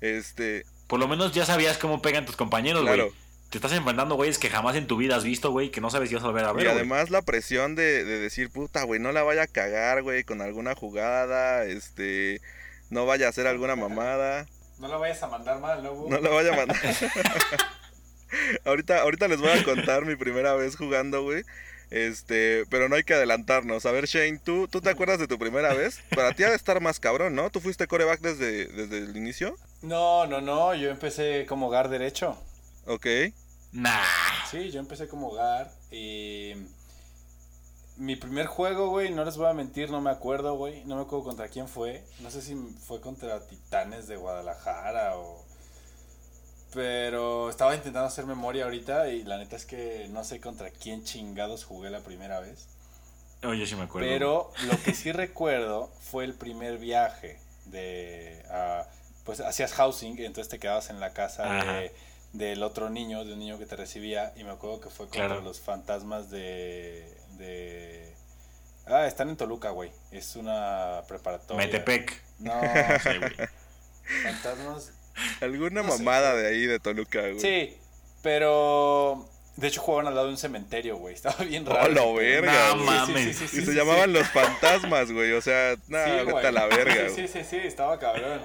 Este, 0.00 0.64
Por 0.86 0.98
lo 0.98 1.06
menos 1.08 1.32
ya 1.32 1.44
sabías 1.44 1.78
cómo 1.78 2.02
pegan 2.02 2.26
tus 2.26 2.36
compañeros, 2.36 2.82
güey. 2.82 3.12
Te 3.52 3.58
estás 3.58 3.72
enfrentando, 3.72 4.14
güeyes, 4.14 4.38
que 4.38 4.48
jamás 4.48 4.76
en 4.76 4.86
tu 4.86 4.96
vida 4.96 5.14
has 5.14 5.24
visto, 5.24 5.50
güey, 5.50 5.70
que 5.70 5.82
no 5.82 5.90
sabes 5.90 6.08
si 6.08 6.14
vas 6.14 6.24
a 6.24 6.28
volver 6.28 6.46
a 6.46 6.54
ver, 6.54 6.64
Y 6.64 6.68
además 6.68 7.10
la 7.10 7.20
presión 7.20 7.74
de, 7.74 8.02
de 8.02 8.18
decir, 8.18 8.48
puta, 8.48 8.82
güey, 8.84 8.98
no 8.98 9.12
la 9.12 9.24
vaya 9.24 9.42
a 9.42 9.46
cagar, 9.46 10.02
güey, 10.02 10.24
con 10.24 10.40
alguna 10.40 10.74
jugada, 10.74 11.64
este, 11.64 12.40
no 12.88 13.04
vaya 13.04 13.26
a 13.26 13.28
hacer 13.28 13.46
alguna 13.46 13.76
mamada. 13.76 14.46
No 14.78 14.88
lo 14.88 14.98
vayas 14.98 15.22
a 15.22 15.26
mandar 15.26 15.60
mal, 15.60 15.82
¿no? 15.82 15.92
Bu? 15.92 16.08
No 16.08 16.18
la 16.18 16.30
vaya 16.30 16.54
a 16.54 16.56
mandar. 16.56 16.78
ahorita, 18.64 19.02
ahorita 19.02 19.28
les 19.28 19.38
voy 19.38 19.50
a 19.50 19.62
contar 19.64 20.06
mi 20.06 20.16
primera 20.16 20.54
vez 20.54 20.74
jugando, 20.74 21.22
güey. 21.22 21.42
Este, 21.90 22.64
pero 22.70 22.88
no 22.88 22.96
hay 22.96 23.02
que 23.02 23.12
adelantarnos. 23.12 23.84
A 23.84 23.92
ver, 23.92 24.06
Shane, 24.06 24.40
¿tú, 24.42 24.66
¿tú 24.66 24.80
te 24.80 24.88
acuerdas 24.88 25.18
de 25.18 25.28
tu 25.28 25.38
primera 25.38 25.74
vez? 25.74 26.00
Para 26.14 26.32
ti 26.32 26.42
ha 26.44 26.48
de 26.48 26.56
estar 26.56 26.80
más 26.80 27.00
cabrón, 27.00 27.34
¿no? 27.34 27.50
¿Tú 27.50 27.60
fuiste 27.60 27.86
coreback 27.86 28.20
desde, 28.20 28.64
desde 28.68 28.96
el 28.96 29.14
inicio? 29.14 29.58
No, 29.82 30.26
no, 30.26 30.40
no, 30.40 30.74
yo 30.74 30.88
empecé 30.88 31.44
como 31.46 31.66
hogar 31.66 31.90
derecho. 31.90 32.42
Ok. 32.86 33.06
Nah. 33.72 34.04
Sí, 34.50 34.70
yo 34.70 34.80
empecé 34.80 35.08
como 35.08 35.28
hogar 35.28 35.72
y... 35.90 36.52
Mi 37.96 38.16
primer 38.16 38.46
juego, 38.46 38.88
güey, 38.88 39.10
no 39.10 39.24
les 39.24 39.36
voy 39.36 39.48
a 39.48 39.52
mentir, 39.52 39.90
no 39.90 40.00
me 40.00 40.10
acuerdo, 40.10 40.56
güey. 40.56 40.82
No 40.84 40.96
me 40.96 41.02
acuerdo 41.02 41.24
contra 41.24 41.48
quién 41.48 41.68
fue. 41.68 42.02
No 42.20 42.30
sé 42.30 42.40
si 42.40 42.54
fue 42.86 43.00
contra 43.00 43.46
Titanes 43.46 44.06
de 44.06 44.16
Guadalajara 44.16 45.18
o... 45.18 45.44
Pero 46.72 47.50
estaba 47.50 47.74
intentando 47.74 48.08
hacer 48.08 48.24
memoria 48.24 48.64
ahorita 48.64 49.08
y 49.08 49.24
la 49.24 49.36
neta 49.36 49.56
es 49.56 49.66
que 49.66 50.08
no 50.10 50.24
sé 50.24 50.40
contra 50.40 50.70
quién 50.70 51.04
chingados 51.04 51.64
jugué 51.64 51.90
la 51.90 52.00
primera 52.00 52.40
vez. 52.40 52.66
Oh, 53.44 53.52
yo 53.52 53.66
sí 53.66 53.76
me 53.76 53.82
acuerdo. 53.82 54.08
Pero 54.08 54.52
lo 54.66 54.82
que 54.82 54.94
sí 54.94 55.12
recuerdo 55.12 55.90
fue 56.00 56.24
el 56.24 56.34
primer 56.34 56.78
viaje 56.78 57.38
de... 57.66 58.42
ah, 58.50 58.86
pues 59.24 59.40
hacías 59.40 59.72
housing, 59.74 60.18
entonces 60.18 60.48
te 60.48 60.58
quedabas 60.58 60.90
en 60.90 60.98
la 60.98 61.12
casa 61.12 61.44
Ajá. 61.44 61.72
de, 61.74 61.94
del 62.32 62.62
otro 62.62 62.88
niño, 62.90 63.24
de 63.24 63.34
un 63.34 63.38
niño 63.40 63.58
que 63.58 63.66
te 63.66 63.76
recibía, 63.76 64.32
y 64.36 64.44
me 64.44 64.50
acuerdo 64.50 64.80
que 64.80 64.88
fue 64.88 65.06
contra 65.06 65.26
Claro. 65.26 65.42
los 65.42 65.60
fantasmas 65.60 66.30
de... 66.30 67.14
de... 67.36 68.14
Ah, 68.86 69.06
están 69.06 69.28
en 69.28 69.36
Toluca, 69.36 69.70
güey. 69.70 69.92
Es 70.10 70.34
una 70.36 71.02
preparatoria. 71.06 71.66
Metepec. 71.66 72.20
No, 72.38 72.52
sé, 73.02 73.18
güey. 73.18 73.32
fantasmas... 74.22 74.92
Alguna 75.42 75.82
No 75.82 75.88
mamada 75.88 76.34
de 76.34 76.46
ahí 76.48 76.64
de 76.66 76.78
Toluca, 76.80 77.20
güey. 77.20 77.38
Sí, 77.40 77.76
pero... 78.22 79.28
De 79.56 79.68
hecho 79.68 79.82
jugaban 79.82 80.06
al 80.06 80.14
lado 80.14 80.26
de 80.28 80.32
un 80.32 80.38
cementerio, 80.38 80.96
güey. 80.96 81.14
Estaba 81.16 81.44
bien 81.44 81.66
¡Oh, 81.68 81.72
raro. 81.74 81.88
la 81.92 82.00
ese 82.00 82.02
pedo. 82.02 82.14
verga, 82.42 82.68
No 82.70 82.76
mames. 82.76 83.26
Y 83.26 83.34
sí, 83.34 83.48
se 83.48 83.66
sí, 83.66 83.72
llamaban 83.74 84.06
sí. 84.06 84.12
los 84.18 84.28
fantasmas, 84.28 85.12
güey. 85.12 85.32
O 85.32 85.42
sea, 85.42 85.74
nada, 85.88 86.20
Sí, 86.20 86.26
vete 86.26 86.52
la 86.52 86.66
verga, 86.66 87.08
Sí, 87.14 87.26
sí, 87.26 87.28
sí, 87.28 87.44
sí, 87.48 87.56
estaba 87.58 87.98
cabrón. 87.98 88.40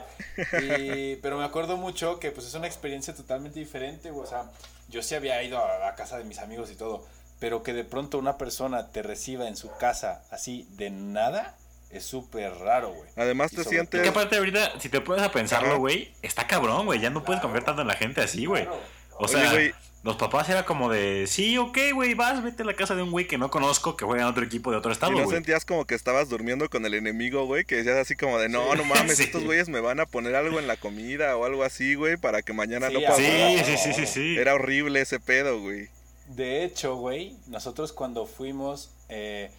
Y- 0.77 1.15
pero 1.17 1.37
me 1.37 1.45
acuerdo 1.45 1.77
mucho 1.77 2.19
que 2.19 2.31
pues 2.31 2.45
es 2.47 2.53
una 2.53 2.67
experiencia 2.67 3.15
totalmente 3.15 3.59
diferente, 3.59 4.11
güey. 4.11 4.25
O 4.25 4.29
sea, 4.29 4.51
yo 4.89 5.01
sí 5.01 5.15
había 5.15 5.41
ido 5.43 5.63
a 5.63 5.79
la 5.79 5.95
casa 5.95 6.17
de 6.17 6.23
mis 6.25 6.39
amigos 6.39 6.69
y 6.71 6.75
todo, 6.75 7.05
pero 7.39 7.63
que 7.63 7.73
de 7.73 7.83
pronto 7.83 8.17
una 8.17 8.37
persona 8.37 8.91
te 8.91 9.01
reciba 9.01 9.47
en 9.47 9.55
su 9.55 9.71
casa 9.77 10.23
así 10.31 10.67
de 10.71 10.89
nada, 10.89 11.55
es 11.89 12.03
súper 12.05 12.53
raro, 12.55 12.91
güey. 12.93 13.09
Además 13.15 13.53
Y 13.53 13.57
te 13.57 13.63
sientes... 13.63 14.01
que 14.01 14.09
aparte 14.09 14.37
ahorita, 14.37 14.79
si 14.79 14.89
te 14.89 14.99
pones 15.01 15.23
a 15.23 15.31
pensarlo, 15.31 15.77
güey, 15.79 16.13
está 16.21 16.45
cabrón, 16.47 16.85
güey. 16.85 16.99
Ya 16.99 17.09
no 17.09 17.23
puedes 17.23 17.41
confiar 17.41 17.63
tanto 17.63 17.81
en 17.81 17.87
la 17.87 17.95
gente 17.95 18.21
así, 18.21 18.45
güey. 18.45 18.63
Claro. 18.65 18.96
O 19.19 19.25
Oye, 19.25 19.33
sea, 19.33 19.74
los 20.03 20.15
papás 20.15 20.47
era 20.50 20.63
como 20.63 20.89
de, 20.89 21.25
sí, 21.27 21.57
ok, 21.57 21.77
güey, 21.93 22.13
vas, 22.13 22.41
vete 22.43 22.63
a 22.63 22.65
la 22.65 22.75
casa 22.75 22.95
de 22.95 23.01
un 23.03 23.12
güey 23.12 23.27
que 23.27 23.38
no 23.38 23.50
conozco, 23.50 23.97
que 23.97 24.05
juega 24.05 24.21
en 24.24 24.29
otro 24.29 24.43
equipo 24.45 24.71
de 24.71 24.77
otro 24.77 24.91
¿Y 24.91 24.93
estado, 24.93 25.12
no 25.13 25.24
güey. 25.24 25.36
sentías 25.36 25.65
como 25.65 25.86
que 25.86 25.95
estabas 25.95 26.29
durmiendo 26.29 26.69
con 26.69 26.86
el 26.86 26.93
enemigo, 26.93 27.45
güey? 27.45 27.65
Que 27.65 27.77
decías 27.77 27.97
así 27.97 28.15
como 28.15 28.38
de, 28.39 28.47
no, 28.47 28.75
no 28.75 28.86
mames, 28.86 29.17
Sí. 29.17 29.24
estos 29.24 29.43
güeyes 29.43 29.69
me 29.69 29.79
van 29.81 30.00
a 30.00 30.05
poner 30.05 30.36
algo 30.36 30.59
en 30.59 30.67
la 30.67 30.77
comida 30.77 31.36
o 31.36 31.45
algo 31.45 31.63
así, 31.63 31.95
güey, 31.95 32.15
para 32.15 32.41
que 32.43 32.53
mañana 32.53 32.88
Sí, 32.89 32.93
no 32.93 33.01
pase 33.01 33.57
Sí, 33.57 33.63
sí, 33.65 33.77
sí, 33.77 33.93
sí, 33.93 34.05
sí. 34.05 34.38
Era 34.38 34.53
horrible 34.53 35.01
ese 35.01 35.19
pedo, 35.19 35.59
güey. 35.59 35.89
De 36.27 36.63
hecho, 36.63 36.95
güey, 36.95 37.36
nosotros 37.47 37.91
cuando 37.91 38.27
fuimos, 38.27 38.91
eh, 39.09 39.50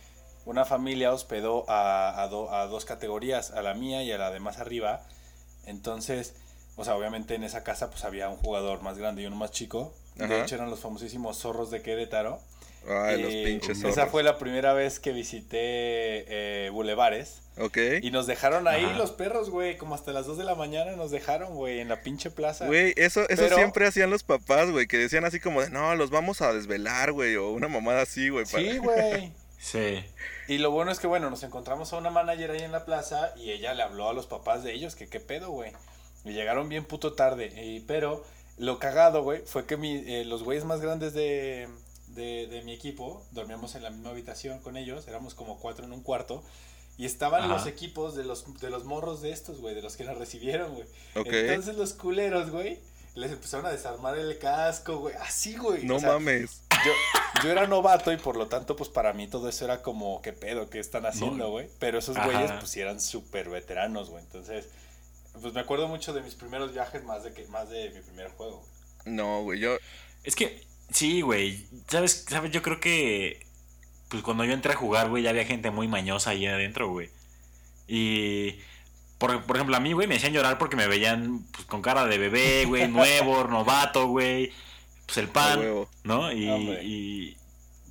una 0.45 0.65
familia 0.65 1.13
hospedó 1.13 1.69
a, 1.69 2.23
a, 2.23 2.29
do- 2.29 2.55
a 2.55 2.67
dos 2.69 2.85
categorías, 2.87 3.51
a 3.51 3.61
la 3.61 3.75
mía 3.75 4.03
y 4.03 4.13
a 4.13 4.19
la 4.19 4.31
de 4.31 4.39
más 4.41 4.59
arriba. 4.59 5.03
Entonces, 5.67 6.35
o 6.79 6.85
sea, 6.85 6.97
obviamente 6.97 7.35
en 7.35 7.45
esa 7.45 7.63
casa 7.63 7.91
pues 7.91 8.05
había 8.05 8.31
un 8.31 8.37
jugador 8.37 8.81
más 8.83 8.97
grande 8.97 9.21
y 9.23 9.27
uno 9.27 9.37
más 9.37 9.51
chico. 9.51 9.93
De 10.15 10.25
Ajá. 10.25 10.43
hecho 10.43 10.55
eran 10.55 10.71
los 10.71 10.81
famosísimos 10.81 11.37
zorros 11.39 11.71
de 11.71 11.83
Querétaro. 11.83 12.41
Ay, 12.89 13.21
los 13.23 13.33
Eh, 13.33 13.43
pinches 13.45 13.79
Esa 13.79 13.93
zorros. 13.93 14.11
fue 14.11 14.23
la 14.23 14.39
primera 14.39 14.73
vez 14.73 14.99
que 15.01 15.13
visité 15.13 15.57
eh, 16.29 16.71
Bulevares. 16.71 17.43
Ok. 17.59 17.77
Y 18.03 18.11
nos 18.13 18.27
dejaron 18.27 18.67
ahí 18.69 18.85
Ajá. 18.85 18.97
los 18.97 19.11
perros, 19.11 19.51
güey, 19.51 19.77
como 19.77 19.95
hasta 19.97 20.13
las 20.13 20.27
2 20.27 20.39
de 20.39 20.45
la 20.45 20.55
mañana 20.55 20.93
nos 20.93 21.11
dejaron, 21.11 21.55
güey, 21.57 21.81
en 21.81 21.89
la 21.89 22.01
pinche 22.03 22.31
plaza. 22.31 22.67
Güey, 22.67 22.95
eso, 22.97 23.23
eso 23.29 23.43
Pero- 23.43 23.57
siempre 23.57 23.87
hacían 23.87 24.11
los 24.11 24.23
papás, 24.23 24.71
güey, 24.71 24.87
que 24.87 24.97
decían 24.97 25.25
así 25.25 25.41
como 25.41 25.61
de, 25.61 25.71
no, 25.71 25.95
los 25.97 26.11
vamos 26.11 26.41
a 26.41 26.53
desvelar, 26.53 27.13
güey, 27.13 27.35
o 27.37 27.51
una 27.51 27.67
mamada 27.69 28.03
así, 28.03 28.29
güey. 28.29 28.45
para- 28.47 28.63
Sí, 28.63 28.79
güey. 28.79 29.33
Sí. 29.61 30.05
Y 30.47 30.59
lo 30.59 30.71
bueno 30.71 30.93
es 30.93 31.01
que, 31.01 31.09
bueno, 31.09 31.31
nos 31.31 31.43
encontramos 31.43 31.93
a 31.93 31.97
una 31.97 32.11
manager 32.11 32.53
ahí 32.53 32.63
en 32.63 32.71
la 32.71 32.85
plaza 32.85 33.33
y 33.37 33.51
ella 33.51 33.75
le 33.75 33.83
habló 33.83 34.09
a 34.09 34.13
los 34.13 34.27
papás 34.27 34.63
de 34.63 34.73
ellos, 34.73 34.95
que 34.95 35.09
qué 35.09 35.19
pedo, 35.19 35.51
güey. 35.51 35.73
Y 36.25 36.33
llegaron 36.33 36.69
bien 36.69 36.85
puto 36.85 37.15
tarde. 37.15 37.47
y- 37.65 37.81
pero 37.81 38.25
lo 38.59 38.79
cagado, 38.79 39.23
güey, 39.23 39.43
fue 39.47 39.67
que 39.67 39.77
mi, 39.77 39.95
eh, 40.07 40.25
los 40.25 40.43
güeyes 40.43 40.65
más 40.65 40.81
grandes 40.81 41.15
de, 41.15 41.69
de, 42.09 42.47
de 42.49 42.63
mi 42.63 42.73
equipo, 42.73 43.25
dormíamos 43.31 43.75
en 43.77 43.83
la 43.85 43.91
misma 43.91 44.11
habitación 44.11 44.59
con 44.61 44.77
ellos, 44.77 45.07
éramos 45.09 45.35
como 45.35 45.59
cuatro 45.61 45.85
en 45.85 45.93
un 45.93 46.03
cuarto. 46.03 46.43
Y 46.97 47.07
estaban 47.07 47.45
Ajá. 47.45 47.53
los 47.55 47.67
equipos 47.69 48.17
de 48.17 48.25
los, 48.25 48.59
de 48.61 48.71
los 48.71 48.85
morros 48.85 49.23
de 49.23 49.31
estos, 49.31 49.61
güey, 49.61 49.77
de 49.77 49.83
los 49.83 49.97
que 49.97 50.03
la 50.03 50.15
recibieron, 50.15 50.75
güey. 50.75 50.87
Entonces 51.15 51.77
los 51.77 51.93
culeros, 51.93 52.51
güey, 52.51 52.81
les 53.15 53.31
empezaron 53.31 53.67
a 53.67 53.71
desarmar 53.71 54.19
el 54.19 54.37
casco, 54.39 54.99
güey. 54.99 55.15
Así, 55.21 55.57
güey. 55.57 55.85
no 55.85 55.97
O 55.97 56.01
sea, 56.01 56.15
mames. 56.15 56.63
yo, 56.85 56.93
yo 57.45 57.51
era 57.53 57.69
novato 57.69 58.11
y 58.11 58.17
por 58.17 58.37
lo 58.37 58.49
tanto, 58.49 58.75
pues 58.75 58.91
para 58.91 59.13
mí 59.13 59.29
todo 59.29 59.49
eso 59.49 59.65
era 59.65 59.81
como, 59.83 60.21
¿qué 60.23 60.33
pedo? 60.33 60.69
¿Qué 60.71 60.81
están 60.81 61.07
haciendo, 61.07 61.45
No. 61.45 61.51
güey? 61.53 61.69
Pero 61.79 62.01
esos 62.01 62.17
Ajá. 62.17 62.27
güeyes, 62.27 62.51
pues 62.59 62.77
eran 62.77 63.01
súper 63.01 63.49
veteranos, 63.49 64.11
güey. 64.11 64.25
Entonces, 64.25 64.69
pues 65.41 65.55
me 65.55 65.61
acuerdo 65.61 65.89
mucho 65.89 66.13
de 66.13 66.23
mis 66.23 66.35
primeros 66.35 66.73
viajes 66.73 67.05
más 67.05 67.25
de 67.25 67.33
que 67.33 67.47
más 67.49 67.69
de 67.71 67.91
mi 67.91 68.01
primer 68.01 68.29
juego. 68.31 68.65
No, 69.05 69.43
güey, 69.43 69.61
yo... 69.61 69.77
Es 70.25 70.35
que, 70.37 70.61
sí, 70.91 71.21
güey. 71.21 71.67
¿Sabes? 71.89 72.27
¿Sabes? 72.29 72.51
Yo 72.51 72.63
creo 72.63 72.81
que. 72.81 73.47
Pues 74.09 74.23
cuando 74.23 74.45
yo 74.45 74.53
entré 74.53 74.73
a 74.73 74.77
jugar, 74.77 75.09
güey, 75.09 75.23
ya 75.23 75.31
había 75.31 75.45
gente 75.45 75.71
muy 75.71 75.89
mañosa 75.89 76.31
ahí 76.31 76.47
adentro, 76.47 76.91
güey. 76.91 77.11
Y. 77.87 78.57
Por, 79.19 79.45
por 79.45 79.57
ejemplo, 79.57 79.77
a 79.77 79.81
mí, 79.81 79.93
güey, 79.93 80.07
me 80.07 80.17
hacían 80.17 80.33
llorar 80.33 80.59
porque 80.59 80.77
me 80.77 80.87
veían 80.87 81.45
pues, 81.53 81.65
con 81.67 81.83
cara 81.83 82.07
de 82.07 82.19
bebé, 82.19 82.65
güey, 82.67 82.89
nuevo, 82.93 83.45
novato, 83.45 84.07
güey. 84.09 84.53
Pues 85.07 85.19
el 85.19 85.29
pan. 85.29 85.61
¿no? 86.05 86.33
Y, 86.33 86.49
y, 86.51 87.37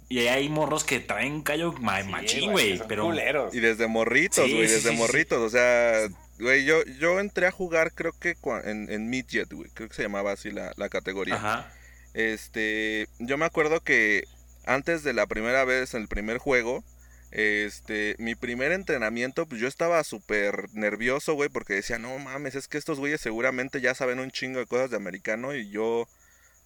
y 0.10 0.20
hay 0.28 0.48
morros 0.50 0.84
que 0.84 1.00
traen 1.00 1.42
callo 1.42 1.74
ma- 1.74 2.02
Sí, 2.04 2.10
machín, 2.10 2.52
güey. 2.52 2.82
Pero. 2.88 3.06
culeros. 3.06 3.54
Y 3.54 3.60
desde 3.60 3.88
morritos, 3.88 4.46
güey, 4.50 4.68
sí, 4.68 4.74
desde 4.74 4.90
sí, 4.90 4.96
sí, 4.96 5.02
morritos. 5.02 5.40
O 5.40 5.50
sea, 5.50 6.08
güey, 6.40 6.66
yo, 6.66 6.84
yo 7.00 7.20
entré 7.20 7.48
a 7.48 7.52
jugar 7.52 7.94
creo 7.94 8.14
que 8.14 8.36
en, 8.66 8.92
en 8.92 9.10
Midget, 9.10 9.52
güey. 9.52 9.70
Creo 9.72 9.90
que 9.90 9.96
se 9.96 10.04
llamaba 10.04 10.32
así 10.32 10.52
la, 10.52 10.74
la 10.78 10.90
categoría. 10.90 11.36
Ajá. 11.36 11.74
Este, 12.14 13.08
yo 13.20 13.38
me 13.38 13.46
acuerdo 13.46 13.82
que 13.82 14.26
antes 14.66 15.04
de 15.04 15.14
la 15.14 15.28
primera 15.28 15.66
vez, 15.66 15.94
en 15.94 16.02
el 16.02 16.08
primer 16.08 16.40
juego, 16.40 16.84
este, 17.32 18.16
mi 18.20 18.36
primer 18.36 18.72
entrenamiento, 18.72 19.46
pues 19.48 19.62
yo 19.62 19.68
estaba 19.68 20.04
súper 20.04 20.70
nervioso, 20.74 21.34
güey, 21.34 21.50
porque 21.50 21.76
decía, 21.76 22.00
no 22.00 22.18
mames, 22.20 22.56
es 22.56 22.68
que 22.68 22.78
estos 22.78 23.00
güeyes 23.00 23.22
seguramente 23.22 23.82
ya 23.82 23.94
saben 23.94 24.20
un 24.20 24.32
chingo 24.32 24.60
de 24.60 24.66
cosas 24.66 24.90
de 24.90 24.98
americano 24.98 25.54
y 25.56 25.70
yo, 25.70 26.08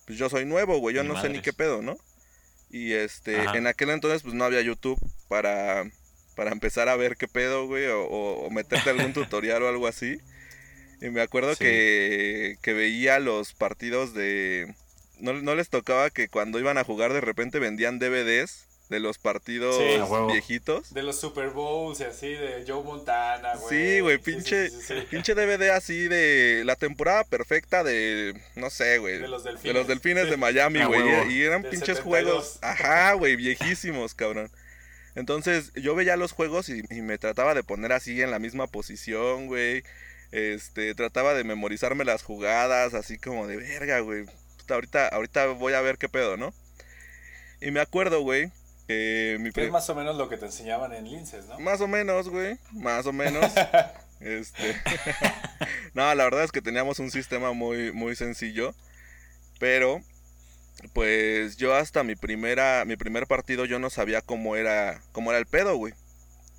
pues 0.06 0.18
yo 0.18 0.30
soy 0.30 0.46
nuevo, 0.46 0.78
güey, 0.80 0.96
yo 0.96 1.04
no 1.04 1.20
sé 1.22 1.30
ni 1.30 1.42
qué 1.42 1.54
pedo, 1.54 1.82
¿no? 1.82 1.98
Y 2.70 2.94
este, 2.94 3.42
Ajá. 3.42 3.58
en 3.58 3.68
aquel 3.68 3.90
entonces, 3.90 4.24
pues 4.24 4.34
no 4.34 4.46
había 4.46 4.62
YouTube 4.62 5.00
para, 5.28 5.84
para 6.42 6.54
empezar 6.54 6.90
a 6.90 6.96
ver 6.96 7.18
qué 7.18 7.28
pedo, 7.28 7.68
güey, 7.68 7.86
o, 7.86 8.02
o- 8.02 8.48
o 8.48 8.50
meterte 8.50 8.90
algún 8.90 9.14
tutorial 9.14 9.62
o 9.62 9.68
algo 9.68 9.86
así. 9.86 10.20
Y 11.00 11.10
me 11.12 11.22
acuerdo 11.22 11.52
Sí. 11.54 11.60
que, 11.66 12.56
que 12.64 12.74
veía 12.74 13.20
los 13.20 13.54
partidos 13.54 14.16
de... 14.16 14.74
No, 15.20 15.34
no 15.34 15.54
les 15.54 15.70
tocaba 15.70 16.10
que 16.10 16.30
cuando 16.30 16.58
iban 16.58 16.80
a 16.80 16.84
jugar 16.84 17.14
de 17.14 17.22
repente 17.22 17.60
vendían 17.60 18.00
DVDs 18.00 18.66
de 18.90 19.00
los 19.00 19.20
partidos 19.20 19.78
Sí. 19.78 20.02
Viejitos. 20.32 20.92
De 20.96 21.04
los 21.04 21.20
Super 21.20 21.50
Bowls 21.52 22.00
y 22.00 22.06
así, 22.06 22.30
de 22.30 22.64
Joe 22.68 22.84
Montana, 22.84 23.54
güey. 23.58 23.70
Sí, 23.96 24.00
güey, 24.00 24.18
pinche, 24.18 24.72
sí, 24.72 24.78
sí, 24.82 24.94
sí. 25.00 25.08
pinche 25.12 25.36
DVD 25.36 25.70
así 25.76 26.08
de 26.08 26.64
la 26.66 26.76
temporada 26.76 27.24
perfecta 27.24 27.84
de, 27.84 28.34
no 28.56 28.72
sé, 28.72 28.98
güey. 28.98 29.20
De 29.20 29.28
los 29.28 29.44
De 29.44 29.52
delfines. 29.52 29.76
los 29.76 29.88
delfines 29.88 30.28
de 30.28 30.38
Miami, 30.38 30.84
güey. 30.86 31.02
Y, 31.30 31.34
y 31.38 31.42
eran 31.44 31.62
Del 31.62 31.70
pinches 31.70 31.98
72. 31.98 32.04
juegos, 32.04 32.58
ajá, 32.64 33.14
güey, 33.14 33.36
viejísimos, 33.36 34.16
cabrón. 34.16 34.50
Entonces, 35.16 35.72
yo 35.74 35.96
veía 35.96 36.16
los 36.16 36.32
juegos 36.32 36.70
y, 36.70 36.84
y 36.90 37.02
me 37.02 37.18
trataba 37.18 37.54
de 37.54 37.64
poner 37.64 37.92
así 37.92 38.22
en 38.22 38.32
la 38.32 38.40
misma 38.40 38.68
posición, 38.68 39.48
güey. 39.48 39.84
Este, 40.32 40.96
trataba 40.96 41.34
de 41.34 41.44
memorizarme 41.44 42.06
las 42.06 42.24
jugadas, 42.24 42.94
así 42.94 43.18
como 43.18 43.48
de 43.48 43.58
verga, 43.58 44.00
güey. 44.00 44.26
Puta, 44.58 44.76
Ahorita, 44.76 45.08
ahorita 45.10 45.48
voy 45.48 45.74
a 45.74 45.82
ver 45.82 45.98
qué 45.98 46.08
pedo, 46.08 46.38
¿no? 46.38 46.54
Y 47.60 47.72
me 47.72 47.82
acuerdo, 47.82 48.22
güey, 48.22 48.52
que 48.88 49.38
mi 49.40 49.50
es 49.54 49.72
más 49.72 49.90
o 49.90 49.96
menos 49.96 50.16
lo 50.16 50.30
que 50.30 50.38
te 50.38 50.46
enseñaban 50.46 50.94
en 50.94 51.06
Linces, 51.10 51.46
¿no? 51.46 51.60
más 51.60 51.82
o 51.82 51.88
menos, 51.88 52.30
güey. 52.30 52.58
Más 52.72 53.06
o 53.06 53.14
menos. 53.14 53.46
este. 54.20 54.76
no, 55.94 56.14
la 56.16 56.24
verdad 56.24 56.44
es 56.44 56.52
que 56.52 56.62
teníamos 56.62 57.00
un 57.00 57.12
sistema 57.12 57.54
muy, 57.54 57.92
muy 57.92 58.16
sencillo. 58.16 58.74
Pero, 59.60 60.02
pues 60.94 61.58
yo 61.58 61.76
hasta 61.76 62.04
mi 62.04 62.16
primera, 62.16 62.84
mi 62.86 62.96
primer 62.96 63.28
partido 63.28 63.66
yo 63.66 63.80
no 63.80 63.90
sabía 63.90 64.22
cómo 64.22 64.56
era, 64.56 65.02
cómo 65.12 65.32
era 65.32 65.40
el 65.40 65.46
pedo, 65.46 65.76
güey. 65.78 65.94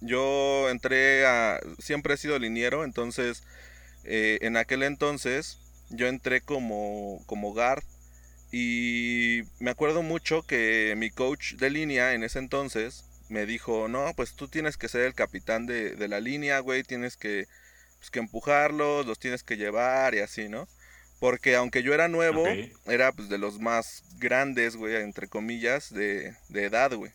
Yo 0.00 0.68
entré 0.70 1.26
a, 1.26 1.60
siempre 1.78 2.14
he 2.14 2.16
sido 2.16 2.38
liniero, 2.38 2.84
entonces, 2.84 3.44
eh, 4.04 4.38
en 4.42 4.56
aquel 4.56 4.82
entonces, 4.82 5.58
yo 5.90 6.08
entré 6.08 6.40
como, 6.40 7.22
como 7.26 7.52
guard. 7.52 7.84
Y 8.50 9.42
me 9.60 9.70
acuerdo 9.70 10.02
mucho 10.02 10.42
que 10.42 10.94
mi 10.96 11.10
coach 11.10 11.54
de 11.54 11.70
línea 11.70 12.14
en 12.14 12.22
ese 12.24 12.38
entonces 12.38 13.04
me 13.28 13.46
dijo, 13.46 13.88
no, 13.88 14.12
pues 14.14 14.34
tú 14.34 14.48
tienes 14.48 14.76
que 14.76 14.88
ser 14.88 15.02
el 15.02 15.14
capitán 15.14 15.66
de, 15.66 15.96
de 15.96 16.08
la 16.08 16.20
línea, 16.20 16.58
güey, 16.60 16.82
tienes 16.82 17.16
que, 17.16 17.46
pues, 17.98 18.10
que 18.10 18.18
empujarlos, 18.18 19.06
los 19.06 19.18
tienes 19.18 19.42
que 19.42 19.56
llevar 19.56 20.14
y 20.14 20.20
así, 20.20 20.48
¿no? 20.48 20.68
Porque 21.22 21.54
aunque 21.54 21.84
yo 21.84 21.94
era 21.94 22.08
nuevo, 22.08 22.44
era 22.84 23.12
pues 23.12 23.28
de 23.28 23.38
los 23.38 23.60
más 23.60 24.02
grandes, 24.18 24.74
güey, 24.74 24.96
entre 24.96 25.28
comillas, 25.28 25.94
de, 25.94 26.34
de 26.48 26.64
edad, 26.64 26.92
güey. 26.92 27.12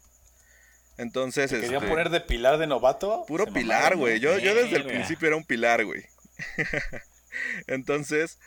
Entonces, 0.97 1.51
¿Te 1.51 1.59
querían 1.59 1.83
este, 1.83 1.89
poner 1.89 2.09
de 2.09 2.21
pilar 2.21 2.57
de 2.57 2.67
novato? 2.67 3.25
Puro 3.27 3.43
Se 3.43 3.51
pilar, 3.51 3.97
güey. 3.97 4.21
Yo, 4.21 4.39
yo 4.39 4.55
desde 4.55 4.77
el 4.77 4.85
principio 4.85 5.27
era 5.27 5.35
un 5.35 5.43
pilar, 5.43 5.83
güey. 5.83 6.05
Entonces, 7.67 8.39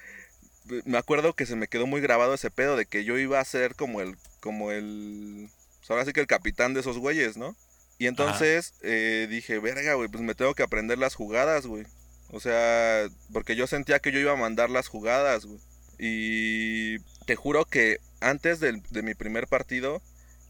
me 0.87 0.97
acuerdo 0.97 1.35
que 1.35 1.45
se 1.45 1.57
me 1.57 1.69
quedó 1.69 1.87
muy 1.87 2.01
grabado 2.01 2.33
ese 2.33 2.51
pedo 2.51 2.75
de 2.75 2.87
que 2.87 3.05
yo 3.05 3.19
iba 3.19 3.39
a 3.39 3.45
ser 3.45 3.75
como 3.75 4.01
el, 4.01 4.17
como 4.41 4.73
el, 4.73 5.51
pues 5.81 5.91
ahora 5.91 6.07
sí 6.07 6.15
que 6.15 6.21
el 6.21 6.27
capitán 6.27 6.73
de 6.73 6.81
esos 6.81 6.97
güeyes, 6.97 7.37
¿no? 7.37 7.55
Y 7.99 8.07
entonces 8.07 8.73
eh, 8.81 9.27
dije, 9.29 9.59
verga, 9.59 9.93
güey, 9.93 10.09
pues 10.09 10.23
me 10.23 10.35
tengo 10.35 10.55
que 10.55 10.63
aprender 10.63 10.97
las 10.97 11.17
jugadas, 11.17 11.67
güey. 11.67 11.85
O 12.33 12.41
sea, 12.41 13.09
porque 13.33 13.57
yo 13.57 13.67
sentía 13.67 13.99
que 13.99 14.13
yo 14.13 14.19
iba 14.21 14.33
a 14.33 14.37
mandar 14.37 14.71
las 14.71 14.89
jugadas, 14.89 15.47
güey. 15.47 15.61
Y 15.99 16.99
te 17.27 17.37
juro 17.37 17.65
que 17.65 17.99
antes 18.21 18.61
del- 18.61 18.83
de 18.91 19.03
mi 19.03 19.15
primer 19.15 19.47
partido 19.47 20.01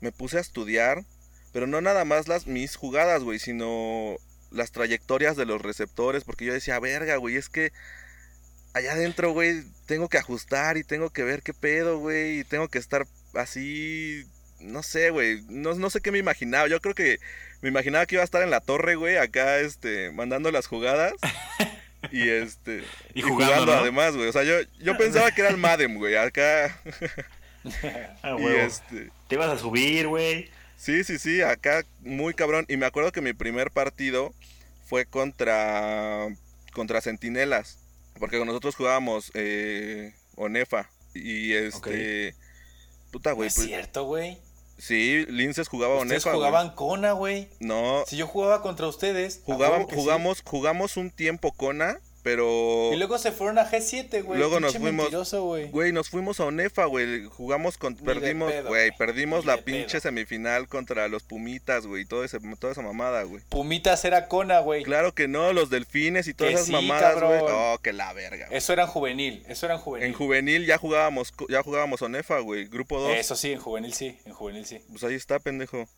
me 0.00 0.12
puse 0.12 0.38
a 0.38 0.40
estudiar, 0.40 1.04
pero 1.52 1.66
no 1.66 1.80
nada 1.80 2.04
más 2.04 2.28
las 2.28 2.46
mis 2.46 2.76
jugadas, 2.76 3.22
güey, 3.22 3.38
sino 3.38 4.16
las 4.50 4.72
trayectorias 4.72 5.36
de 5.36 5.46
los 5.46 5.60
receptores, 5.62 6.24
porque 6.24 6.44
yo 6.44 6.52
decía, 6.52 6.78
verga, 6.80 7.16
güey, 7.16 7.36
es 7.36 7.48
que 7.48 7.72
allá 8.72 8.92
adentro, 8.92 9.32
güey, 9.32 9.64
tengo 9.86 10.08
que 10.08 10.18
ajustar 10.18 10.76
y 10.76 10.84
tengo 10.84 11.10
que 11.10 11.24
ver 11.24 11.42
qué 11.42 11.54
pedo, 11.54 11.98
güey, 11.98 12.40
y 12.40 12.44
tengo 12.44 12.68
que 12.68 12.78
estar 12.78 13.06
así, 13.34 14.24
no 14.60 14.82
sé, 14.82 15.10
güey, 15.10 15.42
no, 15.48 15.74
no 15.74 15.90
sé 15.90 16.00
qué 16.00 16.12
me 16.12 16.18
imaginaba, 16.18 16.68
yo 16.68 16.80
creo 16.80 16.94
que 16.94 17.18
me 17.60 17.68
imaginaba 17.68 18.06
que 18.06 18.16
iba 18.16 18.22
a 18.22 18.24
estar 18.24 18.42
en 18.42 18.50
la 18.50 18.60
torre, 18.60 18.94
güey, 18.94 19.16
acá, 19.16 19.58
este, 19.60 20.10
mandando 20.12 20.50
las 20.50 20.66
jugadas. 20.66 21.14
Y 22.10 22.30
este. 22.30 22.82
Y 23.12 23.20
jugando, 23.20 23.66
¿no? 23.66 23.72
además, 23.72 24.16
güey. 24.16 24.26
O 24.26 24.32
sea, 24.32 24.42
yo, 24.42 24.54
yo 24.78 24.96
pensaba 24.96 25.32
que 25.32 25.42
era 25.42 25.50
el 25.50 25.58
Madem, 25.58 25.96
güey. 25.98 26.16
Acá. 26.16 26.80
Ah, 28.22 28.36
y 28.38 28.46
este. 28.46 29.10
Te 29.28 29.34
ibas 29.34 29.50
a 29.50 29.58
subir, 29.58 30.08
güey. 30.08 30.48
Sí, 30.78 31.04
sí, 31.04 31.18
sí, 31.18 31.42
acá 31.42 31.84
muy 32.00 32.32
cabrón. 32.32 32.64
Y 32.70 32.78
me 32.78 32.86
acuerdo 32.86 33.12
que 33.12 33.20
mi 33.20 33.34
primer 33.34 33.70
partido 33.70 34.32
fue 34.86 35.04
contra 35.04 36.28
contra 36.72 37.02
Centinelas, 37.02 37.80
porque 38.18 38.38
con 38.38 38.46
nosotros 38.46 38.76
jugábamos 38.76 39.30
eh, 39.34 40.14
Onefa. 40.36 40.88
Y 41.12 41.52
este. 41.52 42.34
Puta, 43.12 43.30
No 43.30 43.36
güey. 43.36 43.48
es 43.48 43.56
Pues, 43.56 43.66
cierto, 43.66 44.04
güey. 44.04 44.38
Sí, 44.80 45.24
Linces 45.28 45.68
jugaba 45.68 45.94
Ustedes 45.96 46.24
Onefa, 46.24 46.30
güey. 46.36 46.48
jugaban 46.50 46.74
Kona, 46.74 47.12
güey. 47.12 47.48
No, 47.60 48.04
Si 48.06 48.16
yo 48.16 48.26
jugaba 48.26 48.62
contra 48.62 48.86
ustedes. 48.88 49.40
jugaba- 49.44 49.78
sí. 49.88 49.94
jugamos, 49.94 50.42
jugamos 50.44 50.96
un 50.96 51.10
tiempo 51.10 51.52
Kona, 51.52 51.98
pero. 52.22 52.90
Y 52.92 52.96
luego 52.96 53.18
se 53.18 53.32
fueron 53.32 53.58
a 53.58 53.70
G7, 53.70 54.22
güey. 54.22 54.38
Luego 54.38 54.60
nos 54.60 54.76
fuimos- 54.76 55.10
güey. 55.70 55.92
Nos 55.92 56.10
fuimos 56.10 56.40
a 56.40 56.44
Onefa, 56.46 56.84
güey. 56.86 57.24
Jugamos 57.24 57.78
con. 57.78 57.94
Ni 57.94 58.00
Perdimos, 58.02 58.52
güey. 58.66 58.90
Perdimos 58.96 59.40
Ni 59.40 59.46
la 59.46 59.56
pinche 59.58 59.92
pedo. 59.92 60.00
semifinal 60.00 60.68
contra 60.68 61.08
los 61.08 61.22
Pumitas, 61.22 61.86
güey. 61.86 62.04
Toda 62.04 62.24
esa 62.26 62.38
mamada, 62.82 63.22
güey. 63.24 63.42
Pumitas 63.48 64.04
era 64.04 64.28
Kona, 64.28 64.60
güey. 64.60 64.82
Claro 64.82 65.14
que 65.14 65.28
no, 65.28 65.52
los 65.52 65.70
delfines 65.70 66.28
y 66.28 66.34
todas 66.34 66.50
Que 66.50 66.54
esas 66.56 66.66
sí, 66.66 66.72
mamadas, 66.72 67.20
güey. 67.22 67.40
Oh, 67.42 67.78
que 67.82 67.92
la 67.92 68.12
verga. 68.12 68.46
güey. 68.46 68.58
Eso 68.58 68.72
era 68.72 68.82
en 68.84 68.88
juvenil. 68.88 69.44
Eso 69.48 69.66
era 69.66 69.74
en 69.76 69.80
juvenil. 69.80 70.06
En 70.08 70.12
juvenil 70.14 70.66
ya 70.66 70.78
jugábamos, 70.78 71.32
ya 71.48 71.62
jugábamos 71.62 72.02
Onefa, 72.02 72.38
güey. 72.40 72.66
Grupo 72.66 73.00
2. 73.00 73.12
Eso 73.16 73.36
sí, 73.36 73.52
en 73.52 73.58
juvenil 73.60 73.92
sí. 73.94 74.18
En 74.24 74.32
juvenil 74.32 74.64
sí. 74.66 74.80
Pues 74.90 75.02
ahí 75.04 75.14
está, 75.14 75.38
pendejo. 75.38 75.88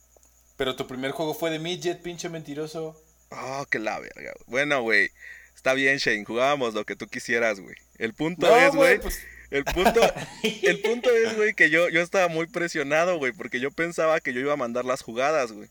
Pero 0.57 0.77
tu 0.77 0.87
primer 0.87 1.11
juego 1.13 1.35
fue 1.35 1.51
de 1.51 1.59
midget, 1.59 2.03
pinche 2.03 2.29
mentiroso. 2.29 3.01
Oh, 3.31 3.65
que 3.71 3.79
la 3.79 3.99
verga. 3.99 4.33
Bueno, 4.47 4.83
güey. 4.83 5.11
Está 5.55 5.75
bien, 5.75 5.99
Shane. 5.99 6.25
Jugábamos 6.25 6.75
lo 6.75 6.85
que 6.85 6.97
tú 6.97 7.07
quisieras, 7.07 7.61
güey. 7.61 7.77
El 7.99 8.15
punto 8.15 8.49
No, 8.49 8.57
es, 8.57 8.75
güey. 8.75 8.99
pues, 9.01 9.21
El 9.51 9.65
punto, 9.65 10.01
el 10.63 10.81
punto 10.81 11.11
es, 11.11 11.37
güey, 11.37 11.55
que 11.55 11.71
yo, 11.71 11.89
yo 11.89 12.01
estaba 12.01 12.29
muy 12.29 12.47
presionado, 12.47 13.19
güey, 13.19 13.33
porque 13.33 13.61
yo 13.61 13.71
pensaba 13.71 14.21
que 14.21 14.33
yo 14.33 14.41
iba 14.41 14.55
a 14.55 14.57
mandar 14.57 14.85
las 14.85 15.03
jugadas, 15.03 15.53
güey. 15.53 15.69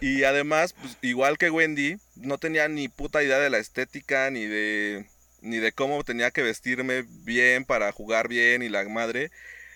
Y 0.00 0.24
además, 0.24 0.72
pues, 0.72 0.98
igual 1.02 1.38
que 1.38 1.50
Wendy, 1.50 1.96
no 2.16 2.38
tenía 2.38 2.68
ni 2.68 2.88
puta 2.88 3.22
idea 3.22 3.38
de 3.38 3.50
la 3.50 3.58
estética, 3.58 4.30
ni 4.30 4.44
de, 4.46 5.06
ni 5.40 5.58
de 5.58 5.72
cómo 5.72 6.02
tenía 6.04 6.30
que 6.30 6.42
vestirme 6.42 7.04
bien 7.08 7.64
para 7.64 7.92
jugar 7.92 8.28
bien 8.28 8.62
y 8.62 8.68
la 8.68 8.84
madre. 8.88 9.30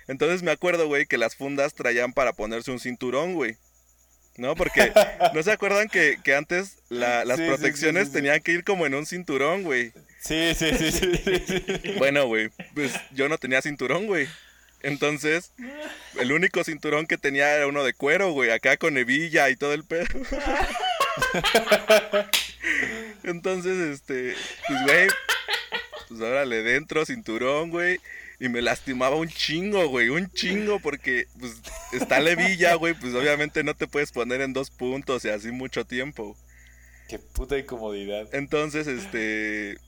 Entonces 0.08 0.42
me 0.42 0.50
acuerdo, 0.50 0.86
güey, 0.86 1.06
que 1.06 1.18
las 1.18 1.36
fundas 1.36 1.74
traían 1.74 2.12
para 2.12 2.32
ponerse 2.32 2.70
un 2.70 2.80
cinturón, 2.80 3.34
güey. 3.34 3.56
¿No? 4.38 4.54
Porque, 4.54 4.92
¿no 5.34 5.42
se 5.42 5.52
acuerdan 5.52 5.88
que, 5.88 6.18
que 6.24 6.34
antes 6.34 6.76
la- 6.88 7.24
las 7.26 7.36
Sí, 7.38 7.44
protecciones 7.46 8.04
sí, 8.04 8.08
sí. 8.08 8.12
tenían 8.14 8.40
que 8.40 8.52
ir 8.52 8.64
como 8.64 8.86
en 8.86 8.94
un 8.94 9.04
cinturón, 9.04 9.64
güey? 9.64 9.92
sí, 10.20 10.54
sí, 10.54 10.70
sí, 10.78 10.90
sí, 10.92 11.10
sí, 11.24 11.42
sí. 11.46 11.92
Bueno, 11.98 12.26
güey, 12.26 12.48
pues 12.74 12.92
yo 13.12 13.28
no 13.28 13.36
tenía 13.38 13.60
cinturón, 13.62 14.06
güey. 14.06 14.26
Entonces, 14.82 15.50
el 16.20 16.30
único 16.30 16.62
cinturón 16.62 17.06
que 17.08 17.18
tenía 17.18 17.52
era 17.56 17.66
uno 17.66 17.82
de 17.82 17.94
cuero, 17.94 18.30
güey, 18.30 18.50
acá 18.50 18.76
con 18.76 18.96
hebilla 18.96 19.50
y 19.50 19.56
todo 19.56 19.74
el 19.74 19.82
pedo. 19.84 20.06
Entonces, 23.24 23.76
este, 23.94 24.34
pues, 24.66 24.82
güey, 24.84 25.08
pues 26.08 26.20
órale, 26.20 26.62
dentro, 26.62 27.04
cinturón, 27.04 27.70
güey. 27.70 27.98
Y 28.40 28.48
me 28.48 28.62
lastimaba 28.62 29.16
un 29.16 29.28
chingo, 29.28 29.88
güey, 29.88 30.10
un 30.10 30.30
chingo, 30.30 30.78
porque, 30.78 31.26
pues, 31.40 31.54
está 31.92 32.20
la 32.20 32.30
hebilla, 32.30 32.74
güey, 32.74 32.94
pues 32.94 33.12
obviamente 33.14 33.64
no 33.64 33.74
te 33.74 33.88
puedes 33.88 34.12
poner 34.12 34.40
en 34.42 34.52
dos 34.52 34.70
puntos 34.70 35.24
y 35.24 35.28
así 35.28 35.50
mucho 35.50 35.84
tiempo. 35.84 36.36
Qué 37.08 37.18
puta 37.18 37.58
incomodidad. 37.58 38.28
Entonces, 38.32 38.86
este, 38.86 39.78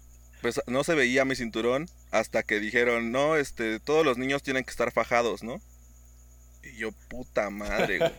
pues 0.41 0.61
no 0.67 0.83
se 0.83 0.95
veía 0.95 1.25
mi 1.25 1.37
cinturón 1.37 1.89
hasta 2.11 2.43
que 2.43 2.59
dijeron, 2.59 3.13
no, 3.13 3.37
este, 3.37 3.79
todos 3.79 4.05
los 4.05 4.19
niños 4.19 4.43
tienen 4.43 4.65
que 4.65 4.71
estar 4.71 4.91
fajados, 4.91 5.43
¿no? 5.45 5.61
Y 6.65 6.77
yo, 6.77 6.91
puta 7.09 7.51
madre, 7.51 7.99
güey. 7.99 8.13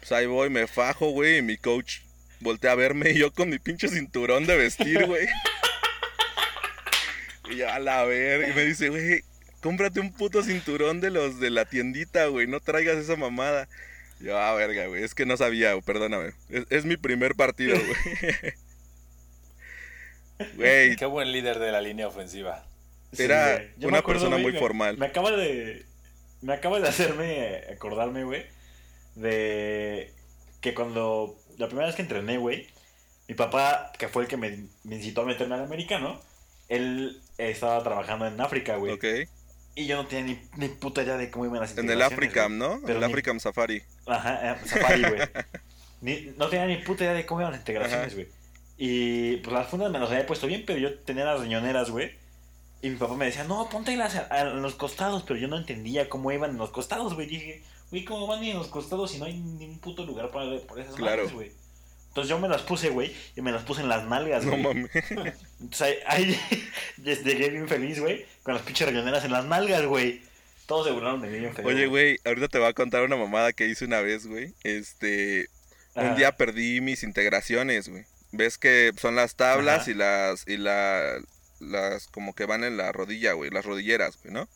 Pues 0.00 0.12
ahí 0.12 0.26
voy, 0.26 0.50
me 0.50 0.66
fajo, 0.66 1.10
güey, 1.10 1.38
y 1.38 1.42
mi 1.42 1.56
coach 1.56 2.00
voltea 2.40 2.72
a 2.72 2.74
verme 2.74 3.10
y 3.10 3.18
yo 3.18 3.32
con 3.32 3.50
mi 3.50 3.58
pinche 3.58 3.88
cinturón 3.88 4.46
de 4.46 4.56
vestir, 4.56 5.06
güey. 5.06 5.26
Y 7.50 7.56
yo, 7.56 7.68
a 7.68 7.80
la 7.80 8.04
ver, 8.04 8.48
y 8.48 8.54
me 8.54 8.64
dice, 8.64 8.90
güey, 8.90 9.24
cómprate 9.60 10.00
un 10.00 10.12
puto 10.12 10.42
cinturón 10.42 11.00
de 11.00 11.10
los 11.10 11.40
de 11.40 11.50
la 11.50 11.64
tiendita, 11.64 12.26
güey, 12.26 12.46
no 12.46 12.60
traigas 12.60 12.98
esa 12.98 13.16
mamada. 13.16 13.68
Y 14.20 14.24
Yo, 14.24 14.38
ah, 14.38 14.54
verga, 14.54 14.86
güey, 14.86 15.02
es 15.02 15.14
que 15.14 15.26
no 15.26 15.36
sabía, 15.36 15.72
güey, 15.72 15.82
perdóname. 15.82 16.32
Es, 16.48 16.66
es 16.70 16.84
mi 16.84 16.96
primer 16.96 17.34
partido, 17.34 17.76
güey. 17.76 18.52
Güey, 20.56 20.96
Qué 20.96 21.04
buen 21.06 21.32
líder 21.32 21.58
de 21.58 21.70
la 21.70 21.80
línea 21.82 22.08
ofensiva. 22.08 22.64
Era 23.18 23.62
una 23.78 23.90
me 23.90 23.98
acuerdo, 23.98 24.20
persona 24.22 24.36
güey, 24.36 24.42
muy 24.44 24.52
me- 24.52 24.58
formal. 24.58 24.96
Me 24.96 25.06
acaba 25.06 25.32
de. 25.32 25.84
Me 26.40 26.54
acaba 26.54 26.80
de 26.80 26.88
hacerme 26.88 27.62
acordarme, 27.70 28.24
güey. 28.24 28.46
De 29.16 30.12
que 30.62 30.72
cuando. 30.74 31.36
La 31.58 31.66
primera 31.66 31.86
vez 31.88 31.96
que 31.96 32.02
entrené, 32.02 32.38
güey. 32.38 32.68
Mi 33.28 33.34
papá, 33.34 33.92
que 33.98 34.08
fue 34.08 34.22
el 34.22 34.28
que 34.28 34.38
me, 34.38 34.64
me 34.84 34.96
incitó 34.96 35.22
a 35.22 35.26
meterme 35.26 35.56
al 35.56 35.64
americano. 35.64 36.18
Él 36.68 37.20
estaba 37.36 37.82
trabajando 37.82 38.26
en 38.26 38.40
África, 38.40 38.76
güey. 38.76 38.92
ok. 38.94 39.04
Y 39.80 39.86
yo 39.86 39.96
no 39.96 40.06
tenía 40.06 40.34
ni, 40.34 40.40
ni 40.66 40.68
puta 40.68 41.02
idea 41.02 41.16
de 41.16 41.30
cómo 41.30 41.46
iban 41.46 41.60
las 41.60 41.76
En 41.76 41.88
el 41.90 42.02
Africam. 42.02 42.58
¿no? 42.58 42.80
Pero 42.84 42.98
el 42.98 43.06
ni- 43.06 43.10
Africam 43.10 43.40
Safari. 43.40 43.82
Ajá, 44.06 44.52
eh, 44.52 44.56
Safari, 44.66 45.02
güey. 45.02 45.20
No 46.36 46.48
tenía 46.48 46.66
ni 46.66 46.76
puta 46.78 47.04
idea 47.04 47.12
de 47.14 47.26
cómo 47.26 47.40
iban 47.40 47.52
las 47.52 47.60
integraciones, 47.60 48.14
güey. 48.14 48.28
Y 48.78 49.36
pues 49.38 49.52
las 49.52 49.68
fundas 49.68 49.90
me 49.90 49.98
las 49.98 50.10
había 50.10 50.26
puesto 50.26 50.46
bien, 50.46 50.64
pero 50.66 50.78
yo 50.78 50.98
tenía 51.00 51.24
las 51.26 51.40
riñoneras, 51.40 51.90
güey. 51.90 52.12
Y 52.80 52.88
mi 52.88 52.96
papá 52.96 53.14
me 53.14 53.26
decía, 53.26 53.44
no, 53.44 53.68
póntelas 53.68 54.16
a, 54.16 54.20
a 54.22 54.44
los 54.44 54.74
costados, 54.76 55.22
pero 55.26 55.38
yo 55.38 55.48
no 55.48 55.58
entendía 55.58 56.08
cómo 56.08 56.32
iban 56.32 56.52
en 56.52 56.56
los 56.56 56.70
costados, 56.70 57.14
güey. 57.14 57.26
Dije, 57.26 57.62
güey, 57.90 58.04
¿cómo 58.06 58.26
van 58.26 58.42
en 58.42 58.56
los 58.56 58.68
costados 58.68 59.10
si 59.10 59.18
no 59.18 59.26
hay 59.26 59.34
ni 59.38 59.66
un 59.66 59.78
puto 59.78 60.06
lugar 60.06 60.30
para 60.30 60.58
por 60.60 60.80
esas 60.80 60.94
Claro. 60.94 61.28
güey? 61.28 61.52
Entonces 62.10 62.28
yo 62.28 62.38
me 62.38 62.48
las 62.48 62.62
puse, 62.62 62.88
güey, 62.90 63.14
y 63.36 63.40
me 63.40 63.52
las 63.52 63.62
puse 63.62 63.82
en 63.82 63.88
las 63.88 64.04
nalgas, 64.04 64.44
No 64.44 64.50
güey. 64.52 64.62
mames. 64.62 64.90
Entonces 65.60 65.80
ahí, 65.80 65.96
ahí 66.06 66.40
llegué 67.24 67.50
bien 67.50 67.68
feliz, 67.68 68.00
güey, 68.00 68.26
con 68.42 68.54
las 68.54 68.62
pinches 68.64 68.88
riñoneras 68.88 69.24
en 69.24 69.32
las 69.32 69.44
nalgas, 69.44 69.86
güey. 69.86 70.20
Todos 70.66 70.86
se 70.86 70.92
burlaron 70.92 71.20
de 71.22 71.28
mí 71.28 71.38
bien 71.38 71.54
feo. 71.54 71.66
Oye, 71.66 71.86
güey, 71.86 72.18
ahorita 72.24 72.48
te 72.48 72.58
voy 72.58 72.68
a 72.68 72.72
contar 72.74 73.02
una 73.04 73.16
mamada 73.16 73.52
que 73.52 73.66
hice 73.66 73.84
una 73.84 74.00
vez, 74.00 74.26
güey. 74.26 74.54
Este, 74.64 75.48
un 75.94 76.06
Ajá. 76.06 76.14
día 76.16 76.36
perdí 76.36 76.80
mis 76.80 77.02
integraciones, 77.02 77.88
güey. 77.88 78.04
Ves 78.32 78.58
que 78.58 78.92
son 79.00 79.16
las 79.16 79.34
tablas 79.36 79.82
Ajá. 79.82 79.90
y 79.90 79.94
las 79.94 80.44
y 80.48 80.56
la 80.56 81.18
las 81.60 82.06
como 82.08 82.34
que 82.34 82.44
van 82.46 82.64
en 82.64 82.76
la 82.76 82.90
rodilla, 82.92 83.32
güey, 83.34 83.50
las 83.50 83.64
rodilleras, 83.64 84.18
güey, 84.22 84.32
¿no? 84.34 84.48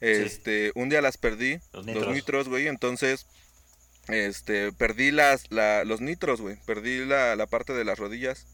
Este, 0.00 0.72
un 0.74 0.88
día 0.90 1.00
las 1.00 1.16
perdí, 1.16 1.58
Los 1.72 1.86
nitros, 1.86 2.48
güey, 2.48 2.66
entonces 2.66 3.26
este, 4.08 4.72
perdí 4.72 5.10
las 5.10 5.50
la, 5.50 5.84
los 5.84 6.00
nitros, 6.00 6.40
güey, 6.40 6.56
perdí 6.66 7.04
la, 7.04 7.36
la 7.36 7.46
parte 7.46 7.72
de 7.72 7.84
las 7.84 7.98
rodillas 7.98 8.46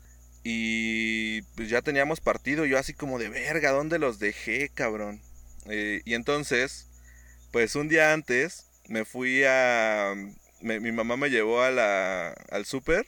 y 0.45 1.43
pues 1.55 1.69
ya 1.69 1.83
teníamos 1.83 2.21
partido, 2.21 2.65
yo 2.65 2.79
así 2.79 2.95
como 2.95 3.19
de 3.19 3.29
verga, 3.29 3.71
¿dónde 3.71 3.99
los 3.99 4.19
dejé, 4.19 4.69
cabrón? 4.71 5.21
Eh, 5.67 6.01
y 6.05 6.15
entonces, 6.15 6.89
pues 7.53 7.77
un 7.77 7.89
día 7.89 8.13
antes 8.13 8.67
me 8.89 9.05
fui 9.05 9.45
a 9.47 10.15
me- 10.61 10.81
mi 10.81 10.91
mamá 10.93 11.17
me 11.17 11.31
llevó 11.31 11.63
a 11.63 11.71
la 11.71 12.31
al 12.51 12.65
súper 12.67 13.07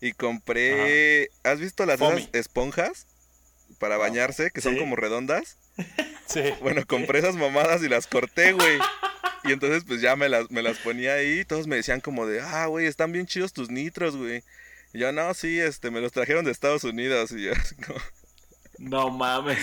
y 0.00 0.12
compré, 0.12 1.30
¿has 1.44 1.60
visto 1.60 1.86
las 1.86 2.00
esas 2.00 2.28
esponjas 2.32 3.06
para 3.78 3.96
bañarse 3.96 4.50
que 4.50 4.60
son 4.60 4.76
como 4.76 4.96
redondas? 4.96 5.56
Sí. 6.26 6.42
Bueno, 6.60 6.86
compré 6.86 7.18
esas 7.18 7.34
mamadas 7.34 7.82
y 7.82 7.88
las 7.88 8.06
corté, 8.06 8.52
güey. 8.52 8.78
Y 9.44 9.52
entonces 9.52 9.84
pues 9.86 10.00
ya 10.00 10.16
me 10.16 10.28
las, 10.28 10.50
me 10.50 10.62
las 10.62 10.78
ponía 10.78 11.14
ahí 11.14 11.40
y 11.40 11.44
todos 11.44 11.66
me 11.66 11.76
decían 11.76 12.00
como 12.00 12.26
de, 12.26 12.40
ah, 12.40 12.66
güey, 12.66 12.86
están 12.86 13.12
bien 13.12 13.26
chidos 13.26 13.52
tus 13.52 13.70
nitros, 13.70 14.16
güey. 14.16 14.42
Y 14.92 14.98
yo, 14.98 15.12
no, 15.12 15.32
sí, 15.34 15.58
este, 15.60 15.90
me 15.90 16.00
los 16.00 16.12
trajeron 16.12 16.44
de 16.44 16.50
Estados 16.50 16.84
Unidos 16.84 17.32
y 17.32 17.44
yo, 17.44 17.52
como- 17.86 18.00
No 18.78 19.10
mames. 19.10 19.58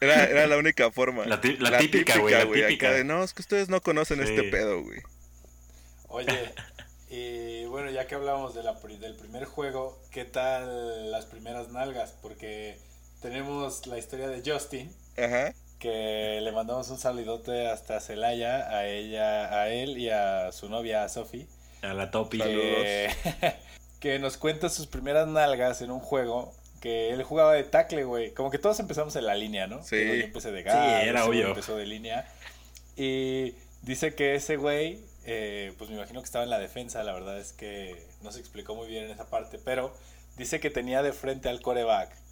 era, 0.00 0.24
era 0.24 0.46
la 0.46 0.56
única 0.56 0.90
forma. 0.90 1.26
La 1.26 1.40
típica, 1.40 2.18
güey, 2.18 2.34
la 2.34 2.40
acá 2.42 2.52
típica. 2.52 2.92
de, 2.92 3.04
no, 3.04 3.22
es 3.24 3.34
que 3.34 3.42
ustedes 3.42 3.68
no 3.68 3.80
conocen 3.82 4.24
Sí. 4.24 4.32
este 4.32 4.44
pedo, 4.50 4.82
güey. 4.82 5.00
Oye, 6.08 6.54
y 7.10 7.64
bueno, 7.66 7.90
ya 7.90 8.06
que 8.06 8.14
hablamos 8.14 8.54
de 8.54 8.62
la, 8.62 8.74
del 8.74 9.16
primer 9.16 9.44
juego, 9.44 10.00
¿qué 10.12 10.24
tal 10.24 11.10
las 11.10 11.26
primeras 11.26 11.68
nalgas? 11.70 12.14
Porque 12.22 12.78
tenemos 13.20 13.86
la 13.86 13.98
historia 13.98 14.28
de 14.28 14.42
Justin, 14.48 14.90
Ajá. 15.16 15.52
Que 15.84 16.40
le 16.40 16.50
mandamos 16.50 16.88
un 16.88 16.96
saludote 16.96 17.68
hasta 17.68 18.00
Celaya, 18.00 18.70
a 18.70 18.86
ella, 18.86 19.60
a 19.60 19.68
él 19.68 19.98
y 19.98 20.08
a 20.08 20.50
su 20.50 20.70
novia, 20.70 21.04
a 21.04 21.10
Sophie, 21.10 21.46
A 21.82 21.92
la 21.92 22.10
topi. 22.10 22.38
Que, 22.38 23.10
que 24.00 24.18
nos 24.18 24.38
cuenta 24.38 24.70
sus 24.70 24.86
primeras 24.86 25.28
nalgas 25.28 25.82
en 25.82 25.90
un 25.90 26.00
juego 26.00 26.54
que 26.80 27.10
él 27.10 27.22
jugaba 27.22 27.52
de 27.52 27.64
tackle, 27.64 28.04
güey. 28.04 28.32
Como 28.32 28.50
que 28.50 28.56
todos 28.58 28.80
empezamos 28.80 29.14
en 29.16 29.26
la 29.26 29.34
línea, 29.34 29.66
¿no? 29.66 29.82
Sí. 29.82 29.96
Digo, 29.96 30.14
yo 30.14 30.24
empecé 30.24 30.52
de 30.52 30.62
guard, 30.62 31.02
Sí, 31.02 31.08
era 31.10 31.26
obvio. 31.26 31.48
empezó 31.48 31.76
de 31.76 31.84
línea. 31.84 32.26
Y 32.96 33.52
dice 33.82 34.14
que 34.14 34.36
ese 34.36 34.56
güey, 34.56 35.00
eh, 35.26 35.74
pues 35.76 35.90
me 35.90 35.96
imagino 35.96 36.20
que 36.22 36.24
estaba 36.24 36.44
en 36.44 36.50
la 36.50 36.58
defensa, 36.58 37.04
la 37.04 37.12
verdad 37.12 37.38
es 37.38 37.52
que 37.52 38.06
no 38.22 38.32
se 38.32 38.40
explicó 38.40 38.74
muy 38.74 38.88
bien 38.88 39.04
en 39.04 39.10
esa 39.10 39.28
parte, 39.28 39.58
pero 39.62 39.94
dice 40.38 40.60
que 40.60 40.70
tenía 40.70 41.02
de 41.02 41.12
frente 41.12 41.50
al 41.50 41.60
coreback. 41.60 42.23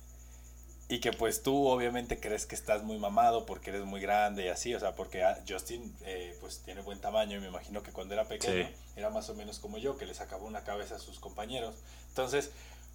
Y 0.93 1.01
que 1.01 1.11
pues 1.13 1.43
tú 1.43 1.69
obviamente 1.69 2.21
crees 2.21 2.45
que 2.45 2.55
estás 2.55 2.83
muy 2.83 2.99
mamado 2.99 3.47
porque 3.47 3.71
eres 3.71 3.85
muy 3.85 3.99
grande 4.01 4.45
y 4.45 4.49
así, 4.49 4.75
o 4.75 4.81
sea, 4.81 4.95
porque 4.95 5.25
ah, 5.25 5.43
Justin 5.49 5.95
eh, 6.05 6.37
pues 6.41 6.59
tiene 6.67 6.83
buen 6.83 7.01
tamaño 7.01 7.39
y 7.39 7.41
me 7.41 7.49
imagino 7.49 7.83
que 7.83 7.93
cuando 7.93 8.13
era 8.13 8.25
pequeño 8.29 8.67
Sí. 8.69 8.75
era 8.97 9.09
más 9.09 9.31
o 9.31 9.35
menos 9.35 9.59
como 9.59 9.79
yo, 9.79 9.97
que 9.97 10.05
le 10.05 10.13
sacaba 10.13 10.45
una 10.45 10.65
cabeza 10.65 10.97
a 10.97 10.99
sus 10.99 11.19
compañeros. 11.19 11.77
Entonces, 12.09 12.51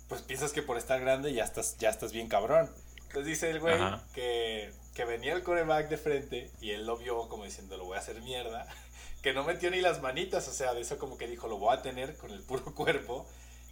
pues 0.09 0.21
piensas 0.21 0.51
que 0.51 0.61
por 0.61 0.77
estar 0.77 0.99
grande 0.99 1.33
ya 1.33 1.43
estás, 1.43 1.75
ya 1.79 1.89
estás 1.89 2.11
bien 2.11 2.27
cabrón. 2.27 2.69
Entonces 3.07 3.25
dice 3.25 3.49
el 3.49 3.59
güey 3.61 3.75
que, 4.13 4.71
que 4.93 5.05
venía 5.05 5.33
el 5.33 5.41
coreback 5.41 5.89
de 5.89 5.97
frente 5.97 6.51
y 6.61 6.71
él 6.71 6.85
lo 6.85 6.97
vio 6.97 7.27
como 7.29 7.45
diciendo, 7.45 7.77
lo 7.77 7.85
voy 7.85 7.97
a 7.97 8.01
hacer 8.01 8.21
mierda. 8.21 8.67
Que 9.23 9.33
no 9.33 9.43
metió 9.43 9.71
ni 9.71 9.81
las 9.81 9.99
manitas, 10.03 10.47
o 10.47 10.53
sea, 10.53 10.75
de 10.75 10.81
eso 10.81 10.99
como 10.99 11.17
que 11.17 11.27
dijo, 11.27 11.47
lo 11.47 11.57
voy 11.57 11.75
a 11.75 11.81
tener 11.81 12.15
con 12.17 12.29
el 12.31 12.43
puro 12.43 12.63
cuerpo. 12.75 13.25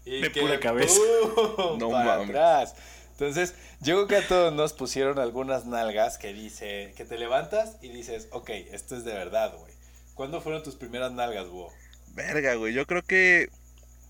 Y 0.04 0.22
De 0.22 0.32
que 0.32 0.42
pura 0.42 0.60
cabeza. 0.60 1.00
¡pum! 1.56 1.78
No 1.78 1.92
para 1.92 2.18
mames. 2.18 2.30
atrás. 2.30 2.76
Entonces, 3.18 3.54
yo 3.80 3.96
creo 3.96 4.08
que 4.08 4.26
a 4.26 4.28
todos 4.28 4.54
nos 4.54 4.74
pusieron 4.74 5.20
algunas 5.20 5.66
nalgas 5.66 6.18
que 6.18 6.34
dice, 6.34 6.94
que 6.98 7.06
te 7.06 7.18
levantas 7.18 7.78
y 7.82 7.88
dices, 7.88 8.28
ok, 8.32 8.50
esto 8.50 8.98
es 8.98 9.06
de 9.06 9.14
verdad, 9.14 9.56
güey. 9.58 9.74
¿Cuándo 10.16 10.42
fueron 10.42 10.64
tus 10.64 10.76
primeras 10.76 11.14
nalgas, 11.14 11.48
güey? 11.48 11.68
Verga, 12.14 12.56
güey. 12.56 12.74
Yo 12.74 12.86
creo 12.86 13.04
que 13.04 13.48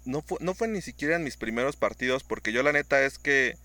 no 0.05 0.23
fue, 0.23 0.39
no 0.41 0.55
fue 0.55 0.67
ni 0.67 0.81
siquiera 0.81 1.17
en 1.17 1.23
mis 1.23 1.37
primeros 1.37 1.75
partidos, 1.75 2.23
porque 2.23 2.51
yo 2.51 2.63
la 2.63 2.71
neta 2.71 3.03
es 3.03 3.19
que 3.19 3.57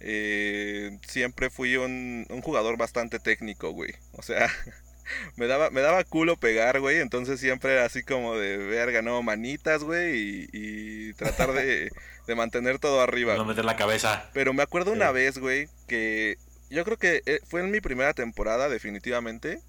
eh, 0.00 0.98
siempre 1.06 1.48
fui 1.48 1.76
un, 1.76 2.26
un 2.28 2.42
jugador 2.42 2.76
bastante 2.76 3.20
técnico, 3.20 3.70
güey. 3.70 3.94
O 4.14 4.22
sea, 4.22 4.50
me 5.36 5.46
daba, 5.46 5.70
me 5.70 5.80
daba 5.80 6.04
culo 6.04 6.36
pegar, 6.36 6.80
güey. 6.80 6.98
Entonces 6.98 7.40
siempre 7.40 7.72
era 7.72 7.84
así 7.84 8.02
como 8.02 8.36
de 8.36 8.56
verga, 8.56 9.02
no, 9.02 9.22
manitas, 9.22 9.82
güey. 9.84 10.16
Y, 10.18 10.48
y 10.52 11.12
tratar 11.14 11.52
de, 11.52 11.90
de 12.26 12.34
mantener 12.34 12.78
todo 12.78 13.00
arriba. 13.00 13.34
No 13.36 13.44
meter 13.44 13.64
la 13.64 13.76
cabeza. 13.76 14.28
Pero 14.32 14.52
me 14.52 14.62
acuerdo 14.62 14.92
una 14.92 15.08
Sí. 15.08 15.14
vez, 15.14 15.38
güey, 15.38 15.68
que 15.86 16.36
yo 16.70 16.84
creo 16.84 16.96
que 16.98 17.22
eh, 17.26 17.40
fue 17.48 17.60
en 17.60 17.70
mi 17.70 17.80
primera 17.80 18.12
temporada, 18.14 18.68
definitivamente. 18.68 19.60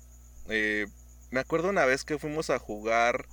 Eh, 0.50 0.88
me 1.32 1.40
acuerdo 1.40 1.70
una 1.70 1.86
vez 1.86 2.04
que 2.04 2.18
fuimos 2.18 2.50
a 2.50 2.60
jugar 2.60 3.26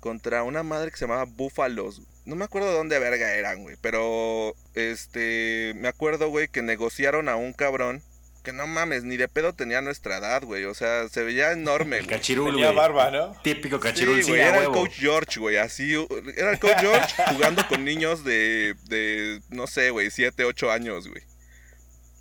contra 0.00 0.42
una 0.42 0.62
madre 0.62 0.90
que 0.90 0.96
se 0.96 1.04
llamaba 1.06 1.24
Búfalos. 1.24 2.02
No 2.26 2.36
me 2.36 2.44
acuerdo 2.44 2.68
de 2.70 2.74
dónde 2.76 2.98
verga 2.98 3.34
eran, 3.34 3.62
güey. 3.62 3.76
Pero, 3.80 4.54
este, 4.74 5.72
me 5.76 5.88
acuerdo, 5.88 6.28
güey, 6.28 6.48
que 6.48 6.62
negociaron 6.62 7.28
a 7.28 7.36
un 7.36 7.52
cabrón 7.52 8.02
que 8.44 8.52
no 8.52 8.66
mames, 8.66 9.02
ni 9.04 9.16
de 9.16 9.26
pedo 9.26 9.54
tenía 9.54 9.80
nuestra 9.80 10.18
edad, 10.18 10.42
güey. 10.44 10.64
O 10.66 10.74
sea, 10.74 11.08
se 11.08 11.24
veía 11.24 11.50
enorme, 11.52 11.98
El 11.98 12.06
cachirul, 12.06 12.50
Tenía 12.52 12.66
güey. 12.66 12.76
barba, 12.76 13.10
¿no? 13.10 13.32
Típico 13.42 13.80
cachirul, 13.80 14.22
Sí, 14.22 14.30
güey, 14.30 14.42
era 14.42 14.60
el 14.60 14.68
coach 14.70 14.92
George, 14.96 15.40
güey, 15.40 15.56
así, 15.56 15.96
uh, 15.96 16.06
era 16.36 16.52
el 16.52 16.58
coach 16.60 16.78
George 16.78 17.14
jugando 17.34 17.66
con 17.66 17.84
niños 17.84 18.22
de, 18.22 18.76
de 18.84 19.40
no 19.48 19.66
sé, 19.66 19.90
güey, 19.90 20.10
7, 20.10 20.44
8 20.44 20.70
años, 20.70 21.08
güey. 21.08 21.22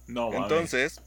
No, 0.08 0.32
mames. 0.32 0.42
Entonces, 0.42 1.02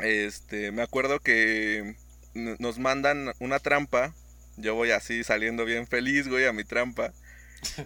este, 0.00 0.72
me 0.72 0.82
acuerdo 0.82 1.20
que 1.20 1.96
nos 2.34 2.78
mandan 2.78 3.32
una 3.38 3.60
trampa, 3.60 4.12
yo 4.56 4.74
voy 4.74 4.90
así 4.90 5.22
saliendo 5.24 5.64
bien 5.64 5.86
feliz, 5.86 6.28
güey, 6.28 6.46
a 6.46 6.52
mi 6.52 6.64
trampa, 6.64 7.12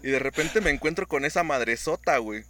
y 0.02 0.08
de 0.08 0.18
repente 0.18 0.60
me 0.62 0.70
encuentro 0.70 1.06
con 1.06 1.24
esa 1.26 1.42
madresota, 1.42 2.16
güey. 2.18 2.44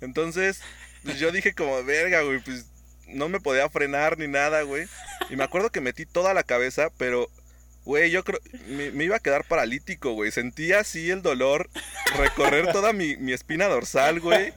Entonces, 0.00 0.60
pues, 1.02 1.18
yo 1.18 1.30
dije 1.30 1.54
como, 1.54 1.82
verga, 1.84 2.22
güey, 2.22 2.40
pues 2.40 2.66
no 3.08 3.28
me 3.28 3.40
podía 3.40 3.68
frenar 3.68 4.18
ni 4.18 4.28
nada, 4.28 4.62
güey. 4.62 4.86
Y 5.30 5.36
me 5.36 5.44
acuerdo 5.44 5.70
que 5.70 5.80
metí 5.80 6.06
toda 6.06 6.34
la 6.34 6.42
cabeza, 6.42 6.90
pero, 6.98 7.28
güey, 7.84 8.10
yo 8.10 8.24
creo, 8.24 8.40
me, 8.68 9.04
iba 9.04 9.16
a 9.16 9.20
quedar 9.20 9.44
paralítico, 9.46 10.12
güey. 10.12 10.30
Sentía 10.30 10.80
así 10.80 11.10
el 11.10 11.22
dolor 11.22 11.68
recorrer 12.16 12.72
toda 12.72 12.92
mi, 12.92 13.16
mi 13.16 13.32
espina 13.32 13.66
dorsal, 13.66 14.20
güey. 14.20 14.52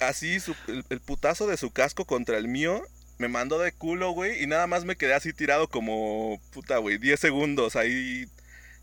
Así, 0.00 0.38
su- 0.40 0.54
el, 0.68 0.84
el 0.90 1.00
putazo 1.00 1.46
de 1.46 1.56
su 1.56 1.70
casco 1.70 2.04
contra 2.04 2.38
el 2.38 2.48
mío. 2.48 2.82
Me 3.18 3.28
mandó 3.28 3.58
de 3.58 3.72
culo, 3.72 4.12
güey. 4.12 4.42
Y 4.42 4.46
nada 4.46 4.66
más 4.66 4.84
me 4.84 4.96
quedé 4.96 5.14
así 5.14 5.32
tirado 5.32 5.68
como, 5.68 6.40
puta, 6.52 6.78
güey, 6.78 6.98
10 6.98 7.18
segundos. 7.18 7.74
Ahí 7.76 8.26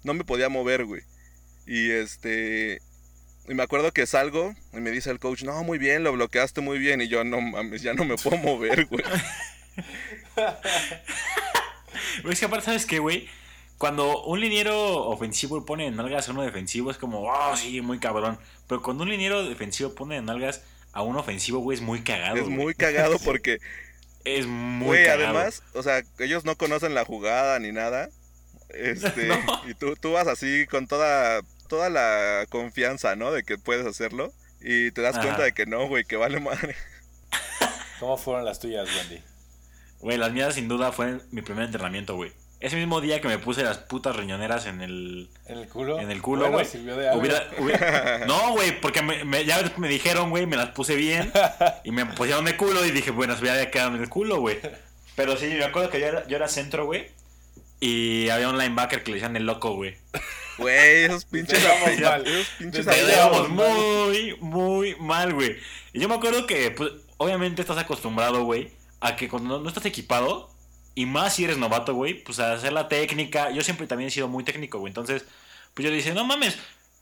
no 0.04 0.14
me 0.14 0.26
podía 0.26 0.50
mover, 0.50 0.86
güey. 0.86 1.04
Y 1.66 1.92
este... 1.92 2.82
Y 3.48 3.54
me 3.54 3.64
acuerdo 3.64 3.92
que 3.92 4.08
salgo 4.08 4.56
y 4.74 4.78
me 4.78 4.90
dice 4.92 5.12
el 5.12 5.20
coach, 5.20 5.44
no, 5.44 5.64
muy 5.64 5.78
bien, 5.78 6.04
lo 6.04 6.12
bloqueaste 6.14 6.62
muy 6.62 6.80
bien. 6.80 7.02
Y 7.02 7.08
yo, 7.08 7.24
no 7.24 7.42
mames, 7.42 7.82
ya 7.84 7.94
no 7.94 8.04
me 8.06 8.16
puedo 8.16 8.38
mover, 8.38 8.86
güey. 8.86 9.04
Es 12.30 12.40
que 12.40 12.46
aparte, 12.46 12.66
¿sabes 12.66 12.86
qué, 12.86 13.00
güey? 13.00 13.28
Cuando 13.78 14.24
un 14.24 14.40
liniero 14.40 15.06
ofensivo 15.08 15.66
pone 15.66 15.88
en 15.88 15.96
nalgas 15.96 16.28
a 16.28 16.32
uno 16.32 16.44
defensivo, 16.44 16.92
es 16.92 16.98
como, 16.98 17.24
oh, 17.24 17.56
sí, 17.58 17.82
muy 17.82 18.00
cabrón. 18.00 18.40
Pero 18.68 18.82
cuando 18.82 19.04
un 19.04 19.10
liniero 19.10 19.48
defensivo 19.48 19.94
pone 19.94 20.18
en 20.18 20.26
nalgas 20.26 20.62
a 20.94 21.02
un 21.02 21.16
ofensivo, 21.18 21.60
güey, 21.60 21.78
es 21.78 21.82
muy 21.84 22.02
cagado. 22.02 22.38
Es 22.38 22.44
güey. 22.44 22.56
muy 22.56 22.74
cagado 22.74 23.18
porque, 23.26 23.60
Es 24.24 24.48
muy 24.48 24.88
güey, 24.88 25.06
cagado. 25.06 25.38
además, 25.38 25.62
o 25.74 25.84
sea, 25.84 26.04
ellos 26.20 26.46
no 26.46 26.56
conocen 26.58 26.94
la 26.96 27.06
jugada 27.06 27.60
ni 27.60 27.72
nada. 27.72 28.10
Este, 28.70 29.28
No. 29.28 29.38
y 29.70 29.74
tú, 29.76 29.96
tú 29.96 30.12
vas 30.14 30.28
así 30.28 30.66
con 30.70 30.88
toda, 30.88 31.42
toda 31.68 31.90
la 31.90 32.46
confianza, 32.50 33.16
¿no? 33.16 33.32
De 33.32 33.44
que 33.44 33.58
puedes 33.58 33.86
hacerlo. 33.86 34.32
Y 34.62 34.92
te 34.92 35.02
das 35.02 35.16
Ajá. 35.16 35.24
cuenta 35.26 35.44
de 35.44 35.54
que 35.54 35.66
no, 35.66 35.88
güey, 35.88 36.06
que 36.06 36.16
vale 36.16 36.40
madre. 36.40 36.76
¿Cómo 38.00 38.18
fueron 38.18 38.46
las 38.46 38.60
tuyas, 38.60 38.88
Wendy? 38.96 39.22
Güey, 40.00 40.18
las 40.18 40.32
mías 40.32 40.56
sin 40.56 40.68
duda 40.68 40.92
fue 40.92 41.20
mi 41.32 41.42
primer 41.42 41.66
entrenamiento, 41.66 42.16
güey. 42.16 42.32
Ese 42.60 42.78
mismo 42.78 43.00
día 43.02 43.22
que 43.22 43.28
me 43.28 43.38
puse 43.38 43.64
las 43.64 43.78
putas 43.78 44.16
riñoneras 44.16 44.66
en 44.66 44.82
el, 44.82 45.30
¿En 45.46 45.58
el 45.60 45.68
culo? 45.68 46.00
en 46.00 46.10
el 46.10 46.22
culo, 46.22 46.50
güey. 46.52 46.66
hubiera- 47.14 47.50
hubiera- 47.60 48.20
No, 48.28 48.54
güey, 48.54 48.80
porque 48.82 49.02
me, 49.02 49.24
me- 49.24 49.46
ya 49.46 49.60
me 49.78 49.88
dijeron, 49.88 50.30
güey, 50.30 50.46
me 50.46 50.56
las 50.56 50.70
puse 50.70 50.96
bien 50.96 51.32
y 51.84 51.92
me 51.92 52.06
pusieron 52.06 52.46
de 52.46 52.56
culo 52.58 52.84
y 52.86 52.92
dije, 52.92 53.12
bueno, 53.12 53.36
voy 53.38 53.50
a 53.50 53.70
quedar 53.70 53.94
en 53.94 54.02
el 54.02 54.10
culo, 54.10 54.40
güey. 54.40 54.60
Pero 55.16 55.38
sí, 55.38 55.48
me 55.48 55.64
acuerdo 55.66 55.90
que 55.90 56.00
yo 56.00 56.08
era, 56.08 56.28
yo 56.28 56.38
era 56.38 56.48
centro, 56.48 56.86
güey. 56.86 57.08
Y 57.80 58.30
había 58.30 58.50
un 58.50 58.58
linebacker 58.58 59.04
que 59.04 59.12
le 59.12 59.16
decían 59.18 59.36
el 59.36 59.46
loco, 59.46 59.76
güey. 59.76 59.98
Güey, 60.58 61.06
esos 61.06 61.26
pinches 61.26 61.64
mal. 62.02 62.26
Esos 62.26 62.48
pinches 62.58 62.86
íbamos 62.86 63.50
muy, 63.50 64.36
muy 64.40 64.96
mal, 64.96 65.34
güey. 65.34 65.58
Y 65.94 66.00
yo 66.00 66.08
me 66.08 66.16
acuerdo 66.16 66.48
que, 66.48 66.72
pues, 66.72 66.92
obviamente 67.18 67.62
estás 67.62 67.78
acostumbrado, 67.78 68.44
güey, 68.44 68.72
a 69.02 69.16
que 69.16 69.30
cuando 69.30 69.60
no, 69.60 69.68
estás 69.68 69.86
equipado, 69.86 70.50
y 70.94 71.06
más 71.06 71.36
si 71.36 71.44
eres 71.44 71.58
novato, 71.58 71.94
güey, 71.94 72.24
pues 72.24 72.40
a 72.40 72.54
hacer 72.54 72.74
la 72.74 72.88
técnica. 72.88 73.52
Yo 73.52 73.62
siempre 73.62 73.88
también 73.88 74.08
he 74.08 74.12
sido 74.12 74.28
muy 74.28 74.44
técnico, 74.44 74.80
güey. 74.80 74.92
Entonces, 74.92 75.26
pues 75.74 75.84
yo 75.84 75.92
le 75.92 75.98
dije, 75.98 76.14
no 76.14 76.24
mames, 76.24 76.58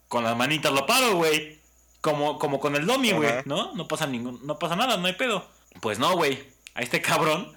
con 0.08 0.24
las 0.24 0.36
manitas 0.36 0.72
lo 0.72 0.86
paro, 0.86 1.16
güey. 1.16 1.60
Como, 2.02 2.38
como 2.38 2.60
con 2.60 2.76
el 2.76 2.86
domi, 2.86 3.12
güey. 3.12 3.32
¿no? 3.46 3.74
No 3.76 3.88
pasa 3.88 4.08
ningún, 4.08 4.46
no 4.46 4.60
pasa 4.60 4.76
nada, 4.76 4.98
no 4.98 5.08
hay 5.08 5.14
pedo. 5.14 5.48
Pues 5.80 6.00
no, 6.00 6.16
güey. 6.16 6.44
A 6.74 6.82
este 6.82 7.02
cabrón 7.02 7.56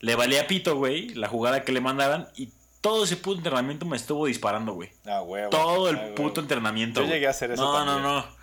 le 0.00 0.14
valía 0.14 0.46
pito, 0.46 0.76
güey, 0.76 1.08
la 1.14 1.28
jugada 1.28 1.64
que 1.64 1.72
le 1.72 1.80
mandaban 1.80 2.28
y 2.36 2.50
todo 2.80 3.04
ese 3.04 3.16
puto 3.16 3.38
entrenamiento 3.38 3.84
me 3.86 3.96
estuvo 3.96 4.26
disparando, 4.26 4.72
güey. 4.72 4.90
Ah, 5.06 5.22
huevo. 5.22 5.50
Todo 5.50 5.88
el 5.90 5.96
Ah, 5.96 6.08
puto 6.14 6.40
entrenamiento. 6.40 7.00
Yo 7.00 7.06
güey. 7.06 7.14
llegué 7.16 7.26
a 7.26 7.30
hacer 7.30 7.50
eso 7.52 7.62
No, 7.62 7.72
también. 7.74 8.02
no, 8.02 8.20
no. 8.20 8.38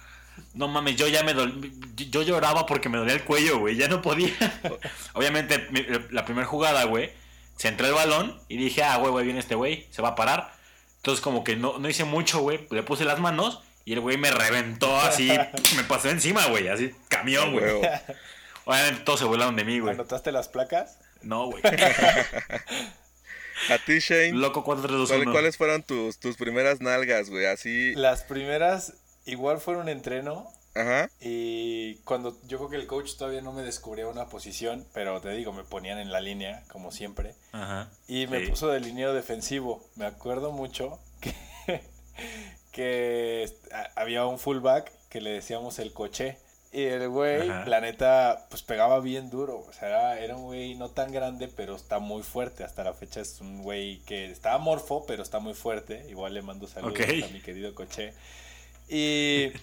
No 0.54 0.68
mames, 0.68 0.98
yo 0.98 1.08
ya 1.08 1.24
me 1.24 1.34
dol... 1.34 1.72
Yo 1.96 2.22
lloraba 2.22 2.66
porque 2.66 2.90
me 2.90 2.98
dolía 2.98 3.14
el 3.14 3.24
cuello, 3.24 3.60
güey. 3.60 3.76
Ya 3.78 3.88
no 3.88 4.02
podía. 4.02 4.34
Obviamente, 5.14 5.68
la 6.12 6.26
primera 6.26 6.46
jugada, 6.46 6.84
güey, 6.86 7.12
se 7.56 7.70
entró 7.70 7.88
el 7.88 7.94
balón 7.94 8.38
y 8.50 8.58
dije, 8.58 8.84
ah, 8.84 8.98
güey, 8.98 9.12
güey, 9.12 9.24
viene 9.26 9.40
este 9.40 9.56
güey, 9.56 9.88
se 9.92 10.02
va 10.02 10.10
a 10.10 10.16
parar. 10.16 10.54
Entonces, 10.98 11.22
como 11.24 11.44
que 11.46 11.56
no, 11.56 11.78
no 11.80 11.88
hice 11.88 12.04
mucho, 12.04 12.40
güey. 12.40 12.68
Le 12.72 12.84
puse 12.84 13.06
las 13.06 13.20
manos 13.20 13.62
y 13.86 13.94
el 13.94 14.02
güey 14.02 14.18
me 14.18 14.32
reventó 14.32 14.98
así. 14.98 15.30
me 15.78 15.84
pasó 15.86 16.10
encima, 16.10 16.46
güey. 16.48 16.68
Así, 16.68 16.92
camión, 17.08 17.54
güey. 17.54 17.64
Huevo. 17.66 17.82
Obviamente, 18.66 19.02
todos 19.04 19.20
se 19.20 19.26
volaron 19.26 19.56
de 19.56 19.64
mí, 19.64 19.80
güey. 19.80 19.94
¿Anotaste 19.94 20.32
las 20.34 20.50
placas? 20.50 21.00
No, 21.22 21.46
güey. 21.46 21.62
A 23.70 23.78
ti, 23.80 24.00
Shane, 24.00 24.34
Loco 24.34 24.64
4 24.64 24.84
3 24.84 24.98
2 24.98 25.10
¿cuál- 25.10 25.22
1. 25.22 25.32
¿cuáles 25.32 25.58
fueron 25.58 25.84
tus, 25.84 26.20
tus 26.20 26.36
primeras 26.38 26.82
nalgas, 26.82 27.30
güey? 27.30 27.46
Así, 27.46 27.94
Las 27.96 28.24
primeras 28.24 28.94
igual 29.26 29.60
fueron 29.60 29.84
un 29.84 29.90
entreno 29.90 30.48
ajá. 30.76 31.10
y 31.22 31.96
cuando 32.04 32.38
yo 32.46 32.58
creo 32.58 32.70
que 32.70 32.76
el 32.76 32.86
coach 32.88 33.16
todavía 33.18 33.42
no 33.42 33.54
me 33.54 33.64
descubría 33.64 34.08
una 34.08 34.28
posición, 34.28 34.86
pero 34.94 35.20
te 35.22 35.30
digo, 35.32 35.54
me 35.54 35.64
ponían 35.64 35.98
en 36.00 36.12
la 36.12 36.20
línea, 36.22 36.64
como 36.70 36.92
siempre, 36.92 37.34
Ajá. 37.54 37.90
y 38.08 38.28
me 38.28 38.42
Sí. 38.44 38.52
puso 38.52 38.68
de 38.68 38.80
liniero 38.82 39.14
defensivo. 39.14 39.84
Me 39.96 40.06
acuerdo 40.06 40.52
mucho 40.52 41.00
que, 41.22 41.34
que 42.72 43.50
a- 43.72 43.90
había 44.02 44.26
un 44.26 44.40
fullback 44.40 44.92
que 45.10 45.22
le 45.22 45.30
decíamos 45.32 45.80
el 45.80 45.94
coche. 45.94 46.38
Y 46.76 46.88
el 46.88 47.08
güey, 47.08 47.50
Ajá. 47.50 47.66
la 47.68 47.80
neta, 47.80 48.48
pues 48.50 48.62
pegaba 48.62 49.00
bien 49.00 49.30
duro. 49.30 49.60
O 49.66 49.72
sea, 49.72 49.88
era, 49.88 50.20
era 50.20 50.36
un 50.36 50.44
güey 50.44 50.76
no 50.76 50.90
tan 50.90 51.10
grande, 51.10 51.48
pero 51.48 51.74
está 51.74 52.00
muy 52.00 52.22
fuerte. 52.22 52.66
Hasta 52.66 52.84
la 52.84 52.94
fecha 52.94 53.22
es 53.22 53.40
un 53.40 53.64
güey 53.64 54.00
que 54.00 54.30
está 54.30 54.56
amorfo, 54.56 55.06
pero 55.06 55.24
está 55.24 55.40
muy 55.40 55.54
fuerte. 55.54 56.06
Igual 56.10 56.34
le 56.34 56.42
mando 56.42 56.68
saludos 56.68 57.00
a 57.00 57.32
mi 57.32 57.40
querido 57.40 57.74
coche. 57.74 58.14
Y, 58.90 59.54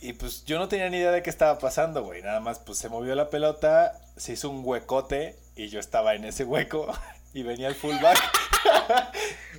y 0.00 0.12
pues 0.12 0.44
yo 0.44 0.60
no 0.60 0.68
tenía 0.68 0.88
ni 0.88 0.98
idea 0.98 1.10
de 1.10 1.24
qué 1.24 1.30
estaba 1.30 1.58
pasando, 1.58 2.04
güey. 2.04 2.22
Nada 2.22 2.38
más, 2.38 2.60
pues 2.60 2.78
se 2.78 2.88
movió 2.88 3.16
la 3.16 3.28
pelota, 3.28 4.00
se 4.16 4.34
hizo 4.34 4.48
un 4.48 4.62
huecote 4.64 5.36
y 5.56 5.66
yo 5.66 5.80
estaba 5.80 6.14
en 6.14 6.24
ese 6.24 6.44
hueco 6.44 6.96
y 7.34 7.42
venía 7.42 7.66
el 7.66 7.74
fullback. 7.74 8.20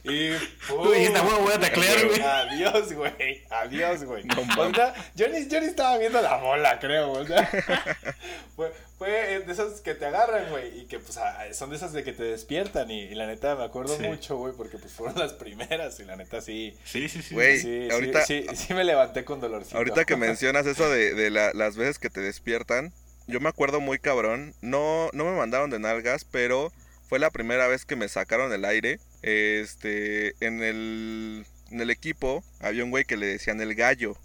Y. 0.04 0.32
Uy, 0.74 0.98
esta 1.06 1.22
huevo 1.24 1.40
voy 1.40 1.54
a 1.54 1.60
taclear, 1.60 2.06
güey. 2.08 2.22
Adiós, 2.22 2.94
güey. 2.94 3.44
Adiós, 3.50 4.04
güey. 4.04 4.24
No 4.26 4.42
o 4.62 4.74
sea, 4.74 4.94
yo 5.16 5.28
ni, 5.30 5.48
yo 5.48 5.60
ni 5.62 5.68
estaba 5.68 5.98
viendo 5.98 6.22
la 6.22 6.38
bola, 6.38 6.78
creo. 6.80 7.12
O 7.14 7.26
sea, 7.26 7.50
fue, 8.56 8.74
fue 8.98 9.10
de 9.40 9.52
esas 9.52 9.82
que 9.82 9.96
te 9.96 10.06
agarran, 10.06 10.50
güey. 10.50 10.82
Y 10.82 10.86
que 10.86 11.00
pues 11.00 11.18
ah, 11.18 11.46
son 11.54 11.70
de 11.70 11.78
esas 11.78 11.94
de 11.94 12.04
que 12.04 12.14
te 12.14 12.24
despiertan. 12.24 12.90
Y, 12.92 13.02
y 13.04 13.16
la 13.16 13.28
neta 13.28 13.56
me 13.56 13.64
acuerdo 13.64 13.96
Sí. 13.98 14.04
mucho, 14.04 14.38
güey, 14.38 14.54
porque 14.54 14.78
pues 14.78 14.92
fueron 14.94 15.18
las 15.18 15.34
primeras. 15.34 16.00
Y 16.00 16.04
la 16.06 16.16
neta 16.16 16.42
sí. 16.42 16.76
Sí, 16.84 17.08
sí, 17.10 17.22
sí. 17.22 17.34
Güey, 17.34 17.58
Sí, 17.60 17.88
sí, 17.88 17.90
ahorita- 17.92 18.26
sí, 18.26 18.46
sí 18.56 18.74
me 18.74 18.84
levanté 18.84 19.24
con 19.24 19.40
dolorcito. 19.40 19.78
Ahorita 19.78 20.06
que 20.06 20.16
mencionas 20.18 20.66
eso 20.66 20.90
de, 20.90 21.14
de 21.14 21.30
la- 21.30 21.54
las 21.54 21.76
veces 21.78 21.98
que 22.00 22.10
te 22.10 22.20
despiertan, 22.22 22.92
yo 23.28 23.40
me 23.40 23.48
acuerdo 23.50 23.80
muy 23.80 24.00
cabrón. 24.00 24.54
No, 24.62 25.10
no 25.14 25.24
me 25.26 25.32
mandaron 25.38 25.70
de 25.70 25.80
nalgas, 25.80 26.26
pero 26.26 26.74
fue 27.08 27.20
la 27.20 27.30
primera 27.32 27.68
vez 27.68 27.86
que 27.86 27.96
me 27.96 28.10
sacaron 28.10 28.52
el 28.52 28.66
aire. 28.66 29.00
Este, 29.24 30.36
en 30.46 30.62
el, 30.62 31.46
en 31.72 31.82
el 31.82 31.90
equipo 31.90 32.44
había 32.60 32.84
un 32.84 32.92
güey 32.92 33.06
que 33.06 33.18
le 33.18 33.26
decían 33.26 33.62
el 33.62 33.74
gallo. 33.74 34.18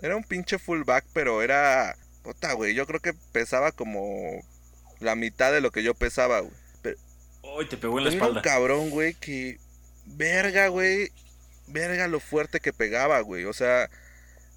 Era 0.00 0.14
un 0.14 0.24
pinche 0.24 0.58
fullback, 0.58 1.04
pero 1.12 1.42
era... 1.42 1.96
Puta, 2.22 2.52
güey, 2.52 2.74
yo 2.74 2.86
creo 2.86 3.00
que 3.00 3.14
pesaba 3.32 3.72
como 3.72 4.40
la 5.00 5.16
mitad 5.16 5.52
de 5.52 5.60
lo 5.60 5.72
que 5.72 5.82
yo 5.82 5.94
pesaba, 5.94 6.40
güey. 6.40 6.54
Uy, 7.42 7.68
te 7.68 7.76
pegó 7.76 7.98
en 7.98 8.04
la 8.04 8.10
Era 8.12 8.28
un 8.28 8.40
cabrón, 8.40 8.90
güey, 8.90 9.14
que... 9.14 9.58
Verga, 10.06 10.68
güey. 10.68 11.10
Verga 11.66 12.06
lo 12.06 12.20
fuerte 12.20 12.60
que 12.60 12.72
pegaba, 12.72 13.20
güey. 13.20 13.44
O 13.44 13.52
sea... 13.52 13.90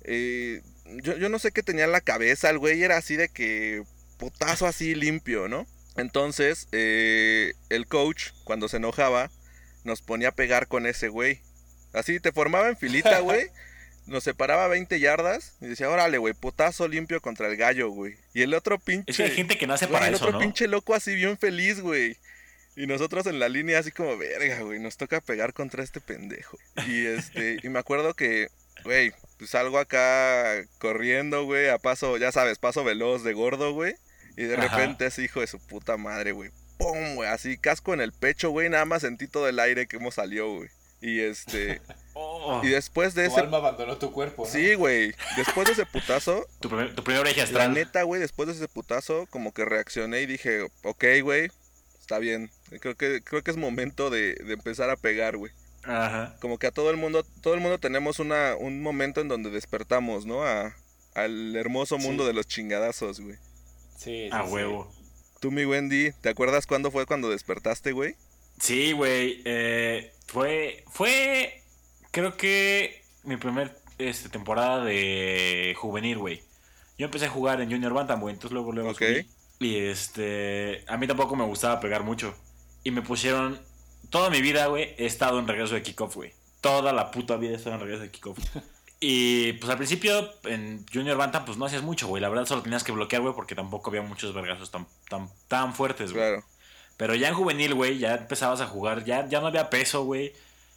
eh, 0.04 0.62
yo, 1.02 1.18
yo 1.18 1.30
no 1.30 1.40
sé 1.40 1.52
qué 1.52 1.64
tenía 1.64 1.86
en 1.86 1.92
la 1.92 2.02
cabeza. 2.02 2.50
El 2.50 2.60
güey 2.60 2.84
era 2.84 2.98
así 2.98 3.16
de 3.16 3.30
que... 3.30 3.84
Putazo 4.18 4.68
así 4.68 4.94
limpio, 4.94 5.48
¿no? 5.48 5.68
Entonces, 5.98 6.68
eh, 6.72 7.54
el 7.70 7.88
coach, 7.88 8.32
cuando 8.44 8.68
se 8.68 8.78
enojaba, 8.78 9.30
nos 9.86 10.02
ponía 10.02 10.30
a 10.30 10.36
pegar 10.36 10.68
con 10.68 10.86
ese 10.86 11.08
güey. 11.08 11.40
Así, 11.94 12.20
te 12.20 12.34
formaba 12.34 12.68
en 12.68 12.76
filita, 12.78 13.20
güey. 13.20 13.48
Nos 14.08 14.24
separaba 14.24 14.68
20 14.68 15.00
yardas 15.00 15.56
y 15.62 15.66
decía, 15.66 15.90
órale, 15.90 16.20
güey, 16.20 16.36
putazo 16.36 16.88
limpio 16.88 17.22
contra 17.22 17.48
el 17.48 17.58
gallo, 17.58 17.90
güey. 17.90 18.16
Y 18.36 18.44
el 18.44 18.54
otro 18.54 18.78
pinche... 18.78 19.10
Es 19.10 19.18
que 19.18 19.24
hay 19.24 19.32
gente 19.32 19.58
que 19.58 19.66
nace 19.66 19.88
Güey, 19.88 19.94
para 19.94 20.08
el 20.10 20.14
eso, 20.14 20.26
otro 20.26 20.34
¿no? 20.34 20.40
pinche 20.46 20.68
loco 20.68 20.94
así 20.94 21.16
bien 21.16 21.40
feliz, 21.40 21.80
güey. 21.80 22.16
Y 22.76 22.86
nosotros 22.86 23.26
en 23.26 23.40
la 23.40 23.50
línea 23.50 23.80
así 23.80 23.92
como, 23.92 24.16
verga, 24.16 24.60
güey, 24.60 24.80
nos 24.80 24.98
toca 24.98 25.22
pegar 25.22 25.54
contra 25.54 25.84
este 25.84 26.02
pendejo. 26.02 26.60
Y 26.88 27.06
este, 27.08 27.58
y 27.64 27.70
me 27.70 27.80
acuerdo 27.80 28.14
que, 28.14 28.50
güey, 28.84 29.12
pues 29.40 29.50
salgo 29.50 29.80
acá 29.80 30.64
corriendo, 30.78 31.46
güey, 31.46 31.70
a 31.70 31.80
paso, 31.80 32.18
ya 32.18 32.32
sabes, 32.32 32.60
paso 32.60 32.84
veloz 32.84 33.24
de 33.24 33.34
gordo, 33.34 33.74
güey. 33.74 33.96
Y 34.38 34.44
de 34.44 34.56
Ajá. 34.56 34.68
repente 34.68 35.08
ese 35.08 35.24
hijo 35.24 35.40
de 35.40 35.48
su 35.48 35.58
puta 35.58 35.98
madre, 35.98 36.32
güey. 36.32 36.52
¡Pum! 36.78 37.16
güey, 37.16 37.30
así 37.30 37.58
casco 37.58 37.94
en 37.94 38.02
el 38.02 38.12
pecho, 38.12 38.50
güey, 38.50 38.70
nada 38.70 38.86
más 38.86 39.02
sentí 39.02 39.28
todo 39.28 39.48
el 39.48 39.60
aire 39.60 39.88
que 39.88 39.98
hemos 39.98 40.16
salió, 40.16 40.54
güey. 40.56 40.70
Y 41.02 41.20
este, 41.20 41.82
Oh, 42.14 42.62
y 42.64 42.70
después 42.70 43.14
de 43.14 43.26
Tu 43.28 43.32
ese... 43.34 43.42
alma 43.42 43.58
abandonó 43.58 43.98
tu 43.98 44.12
cuerpo. 44.12 44.46
¿no? 44.46 44.50
Sí, 44.52 44.74
güey, 44.76 45.14
después 45.36 45.68
de 45.68 45.74
ese 45.74 45.86
putazo, 45.86 46.46
tu, 46.60 46.70
primer, 46.70 46.96
tu 46.96 47.04
primer 47.04 47.28
eje 47.28 47.46
la 47.52 47.68
neta, 47.68 48.04
güey, 48.04 48.22
después 48.22 48.48
de 48.48 48.54
ese 48.54 48.68
putazo, 48.68 49.28
como 49.30 49.54
que 49.54 49.66
reaccioné 49.66 50.22
y 50.22 50.26
dije, 50.26 50.62
ok, 50.84 51.04
güey, 51.22 51.50
está 52.00 52.18
bien. 52.20 52.50
Creo 52.80 52.96
que, 52.96 53.22
creo 53.22 53.44
que 53.44 53.52
es 53.52 53.58
momento 53.58 54.10
de, 54.10 54.36
de 54.36 54.54
empezar 54.54 54.90
a 54.90 54.96
pegar, 54.96 55.38
güey. 55.38 55.52
Ajá. 55.84 56.36
Como 56.42 56.58
que 56.58 56.68
a 56.68 56.72
todo 56.72 56.90
el 56.90 56.98
mundo, 56.98 57.24
todo 57.42 57.54
el 57.54 57.60
mundo 57.60 57.78
tenemos 57.80 58.20
una, 58.20 58.56
un 58.56 58.82
momento 58.82 59.22
en 59.22 59.28
donde 59.28 59.50
despertamos, 59.52 60.26
¿no? 60.26 60.44
A, 60.44 60.76
al 61.14 61.56
hermoso 61.56 61.98
mundo 61.98 62.24
Sí. 62.24 62.28
de 62.28 62.34
los 62.34 62.48
chingadazos, 62.48 63.20
güey. 63.22 63.36
Sí, 63.98 64.28
sí, 64.28 64.30
A 64.32 64.44
sí. 64.44 64.50
Tú, 65.46 65.52
mi 65.52 65.64
Wendy, 65.64 66.12
¿te 66.22 66.30
acuerdas 66.30 66.66
cuándo 66.66 66.90
fue 66.90 67.06
cuando 67.06 67.30
despertaste, 67.30 67.92
güey? 67.92 68.16
Sí, 68.58 68.94
güey. 68.94 69.44
eh, 69.46 70.12
fue. 70.26 70.84
Fue. 70.92 71.62
Creo 72.10 72.36
que 72.36 73.04
mi 73.26 73.38
primer 73.38 73.78
este, 74.00 74.28
temporada 74.30 74.84
de 74.84 75.76
juvenil, 75.78 76.18
güey. 76.18 76.42
Yo 76.98 77.06
empecé 77.06 77.28
a 77.28 77.30
jugar 77.30 77.62
en 77.62 77.70
Junior 77.70 77.94
Bantam, 77.94 78.22
güey. 78.22 78.34
Entonces 78.34 78.54
luego, 78.54 78.72
luego 78.72 78.90
Ok. 78.90 78.98
subí. 78.98 79.28
Y 79.60 79.78
este. 79.78 80.84
A 80.88 80.98
mí 80.98 81.06
tampoco 81.06 81.36
me 81.36 81.46
gustaba 81.46 81.80
pegar 81.80 82.02
mucho. 82.02 82.34
Y 82.84 82.90
me 82.90 83.04
pusieron. 83.04 83.62
Toda 84.10 84.32
mi 84.32 84.42
vida, 84.42 84.66
güey, 84.66 84.96
he 84.98 85.06
estado 85.06 85.38
en 85.38 85.48
regreso 85.48 85.76
de 85.76 85.84
kickoff, 85.84 86.16
güey. 86.16 86.34
Toda 86.60 86.92
la 86.92 87.12
puta 87.12 87.38
vida 87.38 87.52
he 87.52 87.56
estado 87.58 87.76
en 87.76 87.82
regreso 87.82 88.02
de 88.02 88.10
kickoff. 88.10 88.40
Y 89.00 89.54
pues 89.54 89.70
al 89.70 89.78
principio 89.78 90.34
en 90.46 90.86
Junior 90.92 91.18
Bantam, 91.18 91.46
pues 91.46 91.58
no 91.58 91.66
hacías 91.66 91.84
mucho, 91.84 92.08
güey. 92.08 92.22
La 92.22 92.30
verdad 92.30 92.46
solo 92.46 92.62
tenías 92.62 92.84
que 92.84 92.92
bloquear, 92.92 93.22
güey, 93.22 93.34
porque 93.34 93.56
tampoco 93.56 93.90
había 93.90 94.02
muchos 94.02 94.34
vergazos 94.34 94.72
tan, 94.72 94.88
tan, 95.10 95.30
tan 95.48 95.74
fuertes, 95.74 96.14
güey. 96.14 96.24
Claro. 96.24 96.46
Pero 96.98 97.14
ya 97.16 97.28
en 97.28 97.36
juvenil, 97.36 97.74
güey, 97.74 97.98
ya 97.98 98.16
empezabas 98.16 98.62
a 98.62 98.68
jugar, 98.68 99.04
ya, 99.04 99.28
ya 99.28 99.42
no 99.42 99.48
había 99.48 99.70
peso, 99.70 100.04
güey. 100.06 100.34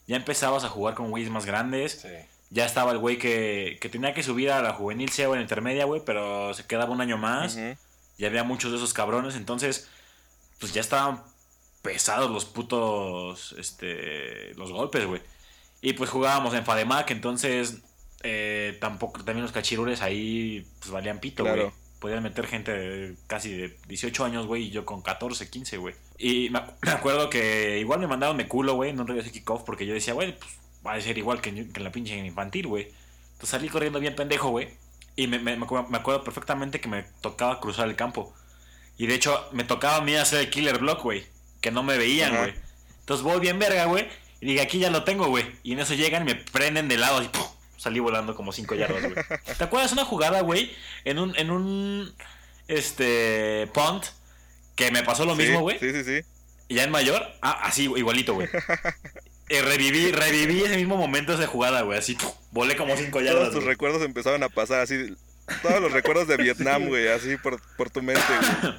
Ya 0.07 0.17
empezabas 0.17 0.65
a 0.65 0.69
jugar 0.69 0.95
con 0.95 1.11
güeyes 1.11 1.31
más 1.31 1.47
grandes. 1.47 2.01
Sí. 2.03 2.09
Ya 2.51 2.65
estaba 2.65 2.93
el 2.93 2.99
güey 2.99 3.19
que, 3.19 3.79
que 3.81 3.89
tenía 3.89 4.15
que 4.15 4.23
subir 4.23 4.51
a 4.51 4.63
la 4.63 4.73
juvenil, 4.73 5.11
sea 5.11 5.29
o 5.29 5.35
en 5.35 5.43
intermedia, 5.43 5.85
güey, 5.85 6.03
pero 6.05 6.55
se 6.55 6.67
quedaba 6.67 6.93
un 6.93 7.01
año 7.01 7.19
más. 7.19 7.57
Ujú. 7.57 7.77
Y 8.17 8.25
había 8.25 8.43
muchos 8.43 8.73
de 8.73 8.79
esos 8.79 8.95
cabrones, 8.95 9.37
entonces, 9.37 9.89
pues 10.59 10.73
ya 10.73 10.81
estaban 10.81 11.23
pesados 11.83 12.31
los 12.31 12.45
putos, 12.47 13.55
este, 13.59 14.55
los 14.55 14.73
golpes, 14.73 15.07
güey. 15.07 15.23
Y 15.81 15.93
pues 15.93 16.11
jugábamos 16.11 16.53
en 16.55 16.65
Fademac, 16.65 17.11
entonces, 17.13 17.79
eh, 18.23 18.77
tampoco, 18.81 19.23
también 19.25 19.43
los 19.43 19.53
cachirules 19.53 20.03
ahí, 20.03 20.67
pues 20.81 20.91
valían 20.91 21.21
pito, 21.21 21.43
güey. 21.45 21.55
Claro. 21.55 21.75
Podían 21.99 22.23
meter 22.23 22.47
gente 22.47 22.71
de 22.73 23.15
casi 23.27 23.53
de 23.53 23.77
18 23.89 24.25
años, 24.25 24.47
güey, 24.47 24.65
y 24.67 24.71
yo 24.71 24.85
con 24.85 25.03
14, 25.03 25.51
15, 25.51 25.79
güey. 25.79 25.95
Y 26.17 26.49
me, 26.51 26.61
acu- 26.61 26.75
me 26.83 26.91
acuerdo 26.93 27.29
que 27.29 27.79
igual 27.81 27.99
me 27.99 28.07
mandaron 28.07 28.37
de 28.37 28.47
culo, 28.47 28.75
güey, 28.75 28.93
no 28.93 29.03
regresé 29.05 29.33
kickoff 29.33 29.63
porque 29.65 29.85
yo 29.85 29.95
decía, 29.95 30.15
güey, 30.15 30.39
pues 30.39 30.51
va 30.87 30.93
a 30.95 31.01
ser 31.01 31.19
igual 31.19 31.41
que 31.41 31.49
en, 31.51 31.73
que 31.73 31.81
en 31.81 31.85
la 31.85 31.91
pinche 31.91 32.17
infantil, 32.17 32.69
güey. 32.69 32.85
Entonces 33.33 33.51
salí 33.51 33.69
corriendo 33.69 33.99
bien 33.99 34.15
pendejo, 34.15 34.51
güey. 34.51 34.69
Y 35.17 35.27
me, 35.27 35.41
me- 35.41 35.57
me 35.57 35.65
acuerdo, 35.65 35.89
me 35.89 35.99
acuerdo 35.99 36.23
perfectamente 36.23 36.81
que 36.81 36.89
me 36.89 37.03
tocaba 37.21 37.59
cruzar 37.61 37.89
el 37.89 37.97
campo. 37.97 38.33
Y 38.97 39.07
de 39.09 39.15
hecho, 39.17 39.49
me 39.53 39.65
tocaba 39.65 39.97
a 39.97 40.01
mí 40.01 40.15
hacer 40.15 40.39
el 40.41 40.51
killer 40.51 40.79
block, 40.79 41.03
güey. 41.03 41.27
Que 41.61 41.73
no 41.73 41.83
me 41.83 41.99
veían, 41.99 42.31
güey. 42.37 42.55
Entonces 43.01 43.25
voy 43.25 43.41
bien 43.41 43.59
verga, 43.59 43.87
güey. 43.87 44.07
Y 44.41 44.47
dije, 44.47 44.61
aquí 44.61 44.79
ya 44.79 44.91
lo 44.91 45.03
tengo, 45.03 45.27
güey. 45.27 45.45
Y 45.65 45.73
en 45.73 45.81
eso 45.81 45.95
llegan 45.95 46.23
y 46.23 46.27
me 46.27 46.35
prenden 46.37 46.87
de 46.87 46.97
lado 46.97 47.21
y 47.25 47.27
¡pum! 47.29 47.43
Salí 47.79 48.01
volando 48.01 48.35
como 48.35 48.53
5 48.53 48.75
yardas, 48.75 49.03
güey. 49.03 49.15
¿Te 49.57 49.65
acuerdas 49.65 49.93
una 49.93 50.05
jugada, 50.05 50.43
güey? 50.43 50.71
En 51.05 51.19
un, 51.19 51.35
en 51.37 51.51
un, 51.51 52.13
este, 52.67 53.71
punt, 53.73 54.05
que 54.75 54.91
me 54.91 55.03
pasó 55.03 55.25
lo 55.25 55.35
Sí, 55.35 55.43
mismo, 55.43 55.61
güey. 55.63 55.79
Sí, 55.79 55.93
sí, 55.93 56.05
sí. 56.05 56.21
Ya 56.69 56.85
en 56.85 56.91
mayor, 56.91 57.27
ah, 57.41 57.61
así, 57.63 57.85
igualito, 57.85 58.35
güey. 58.35 58.49
Eh, 59.51 59.63
reviví, 59.63 60.13
reviví 60.13 60.63
ese 60.63 60.77
mismo 60.77 60.99
momento 60.99 61.33
de 61.33 61.43
esa 61.43 61.51
jugada, 61.51 61.81
güey. 61.81 61.99
Así, 61.99 62.15
¡pum! 62.17 62.31
volé 62.51 62.77
como 62.77 62.95
5 62.95 63.11
Todos 63.11 63.25
yardas. 63.25 63.47
tus 63.47 63.55
güey. 63.61 63.69
recuerdos 63.69 64.03
empezaron 64.03 64.43
a 64.43 64.51
pasar 64.51 64.81
así. 64.81 65.17
Todos 65.63 65.81
los 65.81 65.91
recuerdos 65.91 66.29
de 66.29 66.37
Vietnam, 66.43 66.87
güey, 66.87 67.09
así 67.09 67.39
por, 67.39 67.59
por 67.79 67.89
tu 67.89 68.03
mente, 68.03 68.21
güey. 68.61 68.75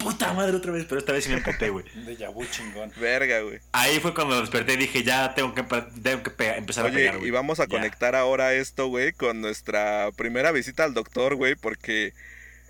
Puta 0.00 0.32
madre 0.32 0.56
otra 0.56 0.72
vez, 0.72 0.86
pero 0.88 0.98
esta 0.98 1.12
vez 1.12 1.24
sí 1.24 1.30
me 1.30 1.36
emputé, 1.36 1.68
güey. 1.68 1.84
Déjà 2.06 2.30
vu 2.32 2.44
chingón. 2.46 2.90
Verga, 2.96 3.40
güey. 3.42 3.60
Ahí 3.72 4.00
fue 4.00 4.14
cuando 4.14 4.40
desperté 4.40 4.72
y 4.72 4.76
dije, 4.78 5.02
ya 5.04 5.34
tengo 5.34 5.54
que, 5.54 5.62
tengo 5.62 6.22
que 6.22 6.30
pe- 6.30 6.56
empezar 6.56 6.86
a 6.86 6.90
pegar, 6.90 7.18
güey. 7.18 7.28
y 7.28 7.30
vamos 7.30 7.60
a 7.60 7.64
Ya. 7.64 7.68
conectar 7.68 8.14
ahora 8.16 8.54
esto, 8.54 8.88
güey, 8.88 9.12
con 9.12 9.40
nuestra 9.40 10.08
primera 10.16 10.52
visita 10.52 10.84
al 10.84 10.94
doctor, 10.94 11.34
güey, 11.36 11.54
porque 11.54 12.12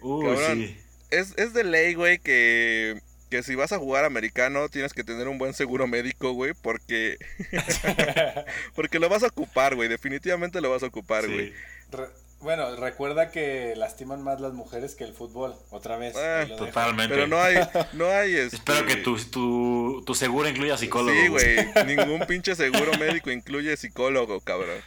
cabrón. 0.01 0.59
sí. 0.59 0.77
es, 1.11 1.35
es 1.39 1.55
de 1.55 1.63
ley, 1.65 1.95
güey, 1.95 2.19
que, 2.19 3.01
que 3.31 3.43
si 3.45 3.55
vas 3.55 3.71
a 3.73 3.79
jugar 3.79 4.05
americano 4.05 4.69
tienes 4.69 4.93
que 4.93 5.05
tener 5.05 5.29
un 5.29 5.39
buen 5.39 5.55
seguro 5.55 5.87
médico, 5.87 6.33
güey, 6.33 6.53
porque, 6.61 7.17
porque 8.75 8.99
lo 8.99 9.09
vas 9.09 9.23
a 9.23 9.29
ocupar, 9.29 9.75
güey, 9.77 9.89
definitivamente 9.89 10.61
lo 10.61 10.71
vas 10.71 10.83
a 10.83 10.87
ocupar, 10.87 11.25
Sí. 11.25 11.33
güey. 11.33 11.53
Bueno, 12.41 12.75
recuerda 12.77 13.31
que 13.31 13.75
lastiman 13.77 14.23
más 14.23 14.41
las 14.41 14.55
mujeres 14.55 14.95
que 14.95 15.05
el 15.05 15.13
fútbol. 15.13 15.55
Otra 15.71 15.99
vez. 15.99 16.15
Dejo. 16.15 16.57
Totalmente. 16.57 17.15
Pero 17.15 17.27
no 17.27 17.39
hay, 17.41 17.57
no 17.93 18.07
hay, 18.07 18.35
este... 18.35 18.57
Espero 18.57 18.87
que 18.87 18.97
tu, 18.97 19.17
tu, 19.19 20.03
tu 20.07 20.15
seguro 20.15 20.49
incluya 20.49 20.79
psicólogo. 20.79 21.19
Sí, 21.21 21.29
güey, 21.29 21.57
ningún 21.87 22.21
pinche 22.27 22.55
seguro 22.55 22.93
médico 22.99 23.31
incluye 23.31 23.77
psicólogo, 23.77 24.41
cabrón. 24.41 24.81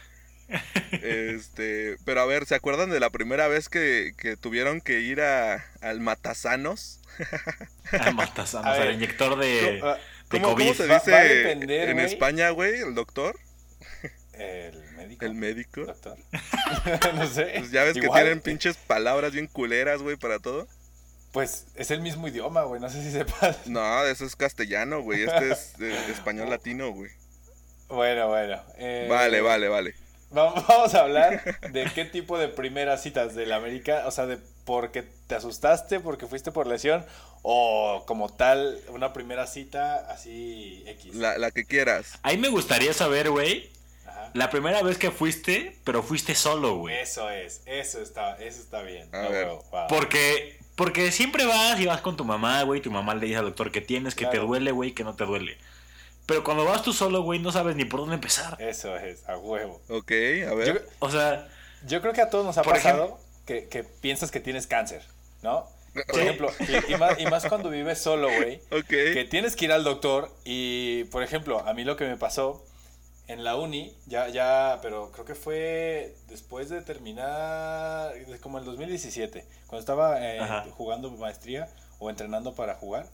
Este, 0.92 1.96
pero 2.04 2.20
a 2.20 2.26
ver, 2.26 2.44
¿se 2.46 2.54
acuerdan 2.54 2.90
de 2.90 3.00
la 3.00 3.10
primera 3.10 3.48
vez 3.48 3.68
que, 3.68 4.12
que 4.18 4.36
tuvieron 4.36 4.80
que 4.80 5.00
ir 5.00 5.20
a, 5.20 5.64
al 5.80 6.00
Matasanos? 6.00 7.00
Matasano, 8.14 8.68
A 8.68 8.72
o 8.72 8.74
sea, 8.74 8.82
ver. 8.84 8.90
el 8.90 8.96
inyector 8.96 9.38
de, 9.38 9.46
de 9.46 9.98
¿Cómo, 10.28 10.50
COVID. 10.50 10.64
cómo 10.64 10.74
se 10.74 10.88
dice 10.88 11.10
va 11.10 11.18
a 11.18 11.24
depender, 11.24 11.88
en. 11.88 12.00
España, 12.00 12.50
güey? 12.50 12.80
¿El 12.80 12.94
doctor? 12.94 13.38
El 14.32 14.82
médico. 15.14 15.24
¿El 15.26 15.34
médico? 15.34 15.84
Doctor. 15.84 16.18
no 17.14 17.26
sé. 17.26 17.54
Pues 17.58 17.70
ya 17.70 17.84
ves 17.84 17.94
que 17.94 18.08
tienen 18.08 18.40
pinches 18.40 18.76
palabras 18.76 19.32
bien 19.32 19.46
culeras, 19.46 20.02
güey, 20.02 20.16
para 20.16 20.38
todo. 20.38 20.66
Pues 21.32 21.66
es 21.74 21.90
el 21.90 22.00
mismo 22.00 22.28
idioma, 22.28 22.62
güey. 22.62 22.80
No 22.80 22.88
sé 22.88 23.02
si 23.02 23.10
sepas. 23.10 23.66
No, 23.66 24.04
eso 24.04 24.24
es 24.24 24.36
castellano, 24.36 25.02
güey. 25.02 25.22
Este 25.22 25.50
es 25.50 25.74
eh, 25.80 25.96
español 26.10 26.48
latino, 26.50 26.92
güey. 26.92 27.10
Bueno, 27.88 28.28
bueno. 28.28 28.62
eh, 28.76 29.06
Vale, 29.10 29.40
vale, 29.40 29.68
vale. 29.68 29.94
Vamos 30.30 30.66
vamos 30.68 30.94
a 30.94 31.00
hablar 31.00 31.60
de 31.70 31.84
qué 31.94 32.04
tipo 32.04 32.38
de 32.38 32.48
primeras 32.48 33.02
citas 33.02 33.34
del 33.34 33.52
América, 33.52 34.04
o 34.06 34.10
sea, 34.10 34.26
de 34.26 34.38
porque 34.64 35.02
te 35.26 35.34
asustaste, 35.34 36.00
porque 36.00 36.26
fuiste 36.26 36.50
por 36.50 36.66
lesión, 36.66 37.04
o 37.42 38.04
como 38.06 38.32
tal, 38.32 38.80
una 38.88 39.12
primera 39.12 39.46
cita 39.46 40.06
así 40.10 40.82
X. 40.86 41.14
La, 41.14 41.36
la 41.38 41.50
que 41.50 41.64
quieras. 41.64 42.18
Ahí 42.22 42.38
me 42.38 42.48
gustaría 42.48 42.92
saber, 42.94 43.30
güey, 43.30 43.70
Ajá. 44.24 44.30
la 44.34 44.50
primera 44.50 44.82
vez 44.82 44.98
que 44.98 45.10
fuiste, 45.10 45.76
pero 45.84 46.02
fuiste 46.02 46.34
solo, 46.34 46.76
güey. 46.76 46.96
Eso 46.98 47.30
es, 47.30 47.62
eso 47.66 48.00
está, 48.00 48.36
eso 48.36 48.60
está 48.60 48.82
bien. 48.82 49.08
A 49.14 49.20
Ah, 49.24 49.28
ver. 49.28 49.48
va. 49.74 49.86
Porque, 49.88 50.58
porque 50.76 51.10
siempre 51.12 51.46
vas 51.46 51.78
y 51.80 51.86
vas 51.86 52.00
con 52.00 52.16
tu 52.16 52.24
mamá, 52.24 52.62
güey, 52.62 52.80
tu 52.80 52.90
mamá 52.90 53.14
le 53.14 53.26
dice 53.26 53.38
al 53.38 53.44
doctor 53.46 53.70
que 53.70 53.80
tienes, 53.80 54.14
que 54.14 54.24
te 54.26 54.32
Claro. 54.32 54.46
duele, 54.48 54.72
güey, 54.72 54.92
que 54.92 55.04
no 55.04 55.14
te 55.14 55.24
duele. 55.24 55.56
Pero 56.26 56.42
cuando 56.42 56.64
vas 56.64 56.82
tú 56.82 56.92
solo, 56.92 57.22
güey, 57.22 57.38
no 57.38 57.52
sabes 57.52 57.76
ni 57.76 57.84
por 57.84 58.00
dónde 58.00 58.14
empezar. 58.14 58.56
Eso 58.60 58.96
es, 58.96 59.28
a 59.28 59.36
huevo. 59.36 59.80
Ok, 59.88 60.10
a 60.48 60.54
ver. 60.54 60.66
Yo, 60.66 60.80
O 61.00 61.10
sea, 61.10 61.46
yo 61.86 62.00
creo 62.00 62.12
que 62.14 62.22
a 62.22 62.30
todos 62.30 62.44
nos 62.46 62.56
ha 62.58 62.62
pasado 62.62 63.18
que, 63.46 63.68
que 63.68 63.84
piensas 63.84 64.30
que 64.30 64.40
tienes 64.40 64.66
cáncer, 64.66 65.02
¿no? 65.42 65.68
Por 66.08 66.18
ejemplo, 66.20 66.50
y, 66.88 66.92
y 66.92 66.96
más, 66.96 67.20
y 67.20 67.26
más 67.26 67.44
cuando 67.46 67.68
vives 67.70 68.00
solo, 68.00 68.28
güey. 68.28 68.56
Ok. 68.72 68.88
Que 68.88 69.26
tienes 69.30 69.54
que 69.54 69.66
ir 69.66 69.72
al 69.72 69.84
doctor 69.84 70.28
y, 70.44 71.04
por 71.04 71.22
ejemplo, 71.22 71.60
a 71.60 71.72
mí 71.74 71.84
lo 71.84 71.96
que 71.96 72.04
me 72.06 72.16
pasó 72.16 72.64
en 73.26 73.42
la 73.42 73.56
uni, 73.56 73.96
ya, 74.06 74.28
ya, 74.28 74.78
pero 74.82 75.10
creo 75.12 75.24
que 75.24 75.34
fue 75.34 76.14
después 76.28 76.68
de 76.68 76.82
terminar, 76.82 78.12
como 78.40 78.58
el 78.58 78.64
2017, 78.64 79.46
cuando 79.66 79.80
estaba 79.80 80.16
eh, 80.20 80.40
jugando 80.72 81.10
maestría 81.10 81.68
o 81.98 82.10
entrenando 82.10 82.54
para 82.54 82.74
jugar. 82.74 83.06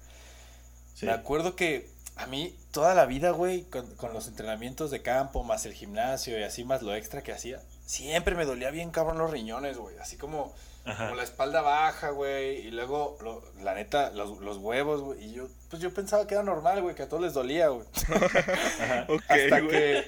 Sí. 0.95 1.07
Me 1.07 1.13
acuerdo 1.13 1.55
que 1.55 1.89
a 2.17 2.27
mí 2.27 2.57
toda 2.73 2.95
la 2.95 3.07
vida, 3.07 3.31
güey, 3.31 3.63
con, 3.63 3.95
con 3.95 4.13
los 4.13 4.27
entrenamientos 4.27 4.91
de 4.91 5.01
campo, 5.03 5.45
más 5.45 5.65
el 5.65 5.75
gimnasio 5.75 6.39
y 6.39 6.43
así, 6.43 6.65
más 6.65 6.83
lo 6.83 6.95
extra 6.95 7.23
que 7.23 7.33
hacía, 7.33 7.61
siempre 7.87 8.35
me 8.35 8.45
dolía 8.45 8.71
bien 8.71 8.91
cabrón 8.91 9.19
los 9.19 9.31
riñones, 9.31 9.79
güey. 9.79 9.97
Así 9.99 10.17
como, 10.17 10.55
Ajá. 10.85 11.05
como 11.05 11.17
la 11.17 11.23
espalda 11.23 11.61
baja, 11.63 12.11
güey. 12.11 12.67
Y 12.67 12.71
luego, 12.71 13.17
lo- 13.23 13.43
la 13.63 13.75
neta, 13.75 14.11
los, 14.11 14.39
los 14.41 14.57
huevos, 14.59 15.01
güey. 15.03 15.25
Y 15.25 15.33
yo, 15.33 15.49
pues 15.69 15.83
yo 15.83 15.93
pensaba 15.93 16.27
que 16.27 16.35
era 16.35 16.43
normal, 16.43 16.83
güey, 16.83 16.95
que 16.95 17.03
a 17.03 17.09
todos 17.09 17.23
les 17.23 17.35
dolía, 17.35 17.69
güey. 17.69 17.87
Ajá. 18.81 19.07
Ok, 19.09 19.23
hasta 19.29 19.61
güey. 19.61 19.69
que, 19.71 20.05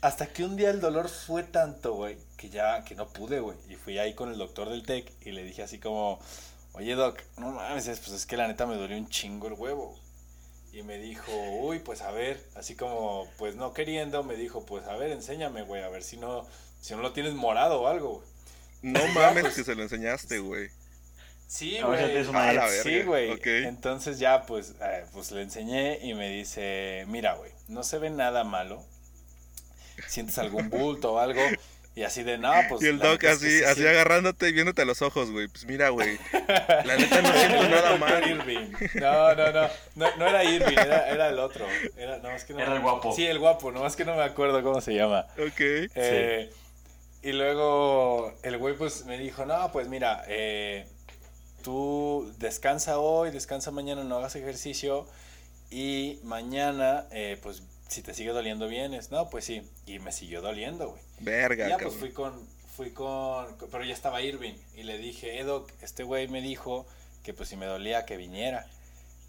hasta 0.00 0.26
que 0.26 0.44
un 0.44 0.56
día 0.56 0.70
el 0.70 0.80
dolor 0.80 1.08
fue 1.08 1.42
tanto, 1.42 1.94
güey, 1.94 2.18
que 2.36 2.50
ya, 2.50 2.84
que 2.84 2.94
no 2.94 3.08
pude, 3.08 3.40
güey. 3.40 3.56
Y 3.68 3.76
fui 3.76 3.98
ahí 3.98 4.14
con 4.14 4.30
el 4.30 4.38
doctor 4.38 4.68
del 4.68 4.84
TEC 4.84 5.10
y 5.22 5.32
le 5.32 5.42
dije 5.44 5.62
así 5.62 5.78
como, 5.78 6.18
oye, 6.74 6.94
doc, 6.94 7.18
no 7.38 7.50
mames, 7.52 7.86
es- 7.88 8.00
pues 8.00 8.12
es 8.12 8.26
que 8.26 8.36
la 8.36 8.46
neta 8.48 8.66
me 8.66 8.76
dolió 8.76 8.96
un 8.96 9.08
chingo 9.08 9.46
el 9.48 9.54
huevo. 9.54 9.98
Y 10.72 10.82
me 10.82 10.98
dijo, 10.98 11.30
uy, 11.60 11.78
pues 11.78 12.02
a 12.02 12.10
ver, 12.10 12.44
así 12.56 12.74
como, 12.74 13.28
pues 13.38 13.54
no 13.54 13.72
queriendo, 13.72 14.24
me 14.24 14.34
dijo, 14.34 14.66
pues 14.66 14.84
a 14.88 14.96
ver, 14.96 15.12
enséñame, 15.12 15.62
güey, 15.62 15.84
a 15.84 15.88
ver 15.88 16.02
si 16.02 16.16
no, 16.16 16.44
si 16.80 16.94
no 16.96 17.00
lo 17.00 17.12
tienes 17.12 17.32
morado 17.34 17.80
o 17.82 17.86
algo, 17.86 18.14
güey. 18.16 18.33
No 18.84 19.06
mames 19.14 19.42
pues. 19.44 19.54
que 19.56 19.64
se 19.64 19.74
lo 19.74 19.82
enseñaste, 19.82 20.38
güey. 20.38 20.68
Sí, 21.46 21.78
A 21.78 21.86
ver 21.88 22.24
si 22.24 22.30
güey. 22.32 22.82
Sí, 22.82 23.02
güey. 23.02 23.30
ok. 23.30 23.46
Entonces 23.46 24.18
ya, 24.18 24.42
pues, 24.44 24.74
eh, 24.80 25.04
pues 25.12 25.30
le 25.30 25.42
enseñé 25.42 25.98
y 26.02 26.14
me 26.14 26.28
dice, 26.30 27.04
mira, 27.08 27.34
güey, 27.34 27.52
no 27.68 27.82
se 27.82 27.98
ve 27.98 28.10
nada 28.10 28.44
malo. 28.44 28.82
Sientes 30.08 30.38
algún 30.38 30.68
bulto 30.70 31.12
o 31.14 31.18
algo. 31.18 31.40
Y 31.96 32.02
así 32.02 32.24
de, 32.24 32.38
no, 32.38 32.52
pues. 32.68 32.82
Y 32.82 32.86
el 32.88 32.98
doc 32.98 33.12
es 33.12 33.18
que 33.20 33.28
así, 33.28 33.58
sí 33.58 33.64
así 33.64 33.74
siento". 33.82 33.90
agarrándote 33.90 34.48
y 34.48 34.52
viéndote 34.52 34.82
a 34.82 34.84
los 34.84 35.00
ojos, 35.00 35.30
güey. 35.30 35.46
Pues 35.46 35.64
mira, 35.66 35.90
güey. 35.90 36.18
La 36.84 36.96
neta 36.96 37.22
no 37.22 37.32
siento 37.32 37.68
nada 37.68 37.96
mal. 37.98 38.28
Irving. 38.28 38.72
No, 38.94 39.34
no, 39.36 39.52
no, 39.52 39.68
no. 39.94 40.16
No 40.16 40.26
era 40.26 40.42
Irving, 40.42 40.76
era, 40.76 41.08
era 41.08 41.28
el 41.28 41.38
otro. 41.38 41.64
Era, 41.96 42.18
no, 42.18 42.30
es 42.32 42.42
que 42.44 42.52
no 42.52 42.58
Era 42.60 42.70
me- 42.70 42.76
el 42.78 42.82
guapo. 42.82 43.14
Sí, 43.14 43.24
el 43.24 43.38
guapo, 43.38 43.70
nomás 43.70 43.94
que 43.94 44.04
no 44.04 44.16
me 44.16 44.24
acuerdo 44.24 44.60
cómo 44.64 44.80
se 44.80 44.92
llama. 44.94 45.26
Ok. 45.38 45.60
Eh, 45.60 46.50
Y 47.24 47.32
luego 47.32 48.32
el 48.42 48.58
güey 48.58 48.76
pues 48.76 49.06
me 49.06 49.16
dijo, 49.16 49.46
no, 49.46 49.72
pues 49.72 49.88
mira, 49.88 50.24
eh, 50.28 50.86
tú 51.62 52.30
descansa 52.38 52.98
hoy, 52.98 53.30
descansa 53.30 53.70
mañana, 53.70 54.04
no 54.04 54.16
hagas 54.18 54.36
ejercicio 54.36 55.06
y 55.70 56.20
mañana, 56.22 57.06
eh, 57.10 57.38
pues 57.42 57.62
si 57.88 58.02
te 58.02 58.12
sigue 58.12 58.30
doliendo 58.30 58.68
vienes. 58.68 59.10
No, 59.10 59.30
pues 59.30 59.46
sí. 59.46 59.62
Y 59.86 60.00
me 60.00 60.12
siguió 60.12 60.42
doliendo, 60.42 60.90
güey. 60.90 61.00
Verga, 61.20 61.66
Y 61.66 61.70
ya 61.70 61.76
cabrón. 61.78 61.88
pues 61.88 62.00
fui 62.00 62.12
con, 62.12 62.46
fui 62.76 62.90
con, 62.90 63.56
pero 63.70 63.84
ya 63.84 63.94
estaba 63.94 64.20
Irving 64.20 64.54
y 64.76 64.82
le 64.82 64.98
dije, 64.98 65.40
Edo, 65.40 65.66
este 65.80 66.02
güey 66.02 66.28
me 66.28 66.42
dijo 66.42 66.86
que 67.22 67.32
pues 67.32 67.48
si 67.48 67.56
me 67.56 67.64
dolía 67.64 68.04
que 68.04 68.18
viniera. 68.18 68.66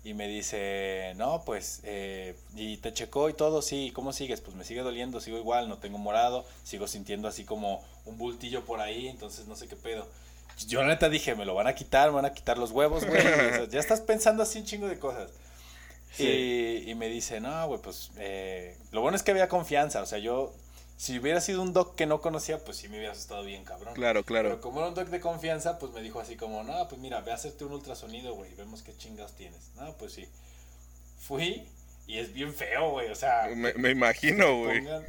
Y 0.05 0.13
me 0.13 0.27
dice, 0.27 1.13
no, 1.17 1.41
pues, 1.43 1.81
eh, 1.83 2.35
y 2.55 2.77
te 2.77 2.93
checó 2.93 3.27
y 3.27 3.33
todo, 3.33 3.63
sí, 3.63 3.91
¿cómo 3.91 4.13
sigues? 4.13 4.39
Pues 4.39 4.55
me 4.55 4.63
sigue 4.63 4.81
doliendo, 4.81 5.19
sigo 5.19 5.39
igual, 5.39 5.67
no 5.67 5.79
tengo 5.79 5.97
morado, 5.97 6.45
sigo 6.63 6.87
sintiendo 6.87 7.27
así 7.27 7.43
como 7.43 7.83
un 8.05 8.15
bultillo 8.19 8.63
por 8.65 8.81
ahí, 8.81 9.07
entonces 9.07 9.47
no 9.47 9.55
sé 9.55 9.67
qué 9.67 9.75
pedo. 9.75 10.07
Yo 10.67 10.83
la 10.83 10.89
neta 10.89 11.09
dije, 11.09 11.33
me 11.33 11.43
lo 11.43 11.55
van 11.55 11.65
a 11.65 11.73
quitar, 11.73 12.09
me 12.09 12.17
van 12.17 12.25
a 12.25 12.33
quitar 12.33 12.59
los 12.59 12.69
huevos, 12.69 13.03
güey. 13.03 13.23
ya 13.71 13.79
estás 13.79 13.99
pensando 13.99 14.43
así 14.43 14.59
un 14.59 14.65
chingo 14.65 14.87
de 14.87 14.99
cosas. 14.99 15.31
Sí. 16.13 16.27
Y, 16.85 16.91
y 16.91 16.93
me 16.93 17.09
dice, 17.09 17.41
no, 17.41 17.67
güey, 17.67 17.81
pues 17.81 18.11
eh, 18.17 18.77
lo 18.91 19.01
bueno 19.01 19.15
es 19.15 19.23
que 19.23 19.31
había 19.31 19.49
confianza. 19.49 20.03
O 20.03 20.05
sea, 20.05 20.19
yo, 20.19 20.53
si 20.97 21.19
hubiera 21.19 21.41
sido 21.41 21.61
un 21.61 21.73
doc 21.73 21.95
que 21.95 22.05
no 22.05 22.21
conocía, 22.21 22.63
pues 22.63 22.77
sí 22.77 22.87
me 22.87 22.97
hubiera 22.97 23.11
asustado 23.13 23.43
bien, 23.43 23.63
cabrón. 23.65 23.93
Claro, 23.95 24.23
Pero 24.23 24.41
claro. 24.43 24.61
como 24.61 24.79
era 24.79 24.89
un 24.89 24.95
doc 24.95 25.09
de 25.09 25.19
confianza, 25.19 25.77
pues 25.79 25.91
me 25.93 26.01
dijo 26.01 26.19
así 26.19 26.35
como, 26.37 26.63
no, 26.63 26.87
pues 26.87 26.99
mira, 27.01 27.21
ve 27.21 27.31
a 27.31 27.35
hacerte 27.35 27.65
un 27.65 27.73
ultrasonido, 27.73 28.33
güey, 28.35 28.51
y 28.51 28.55
vemos 28.55 28.81
qué 28.81 28.95
chingados 28.97 29.33
tienes. 29.35 29.71
No, 29.75 29.93
pues 29.97 30.13
sí. 30.13 30.27
Fui 31.19 31.67
y 32.07 32.19
es 32.19 32.33
bien 32.33 32.53
feo, 32.53 32.91
güey, 32.91 33.09
o 33.09 33.15
sea... 33.15 33.47
Me, 33.55 33.89
imagino, 33.89 34.59
güey. 34.59 34.81
pongan- 34.81 35.05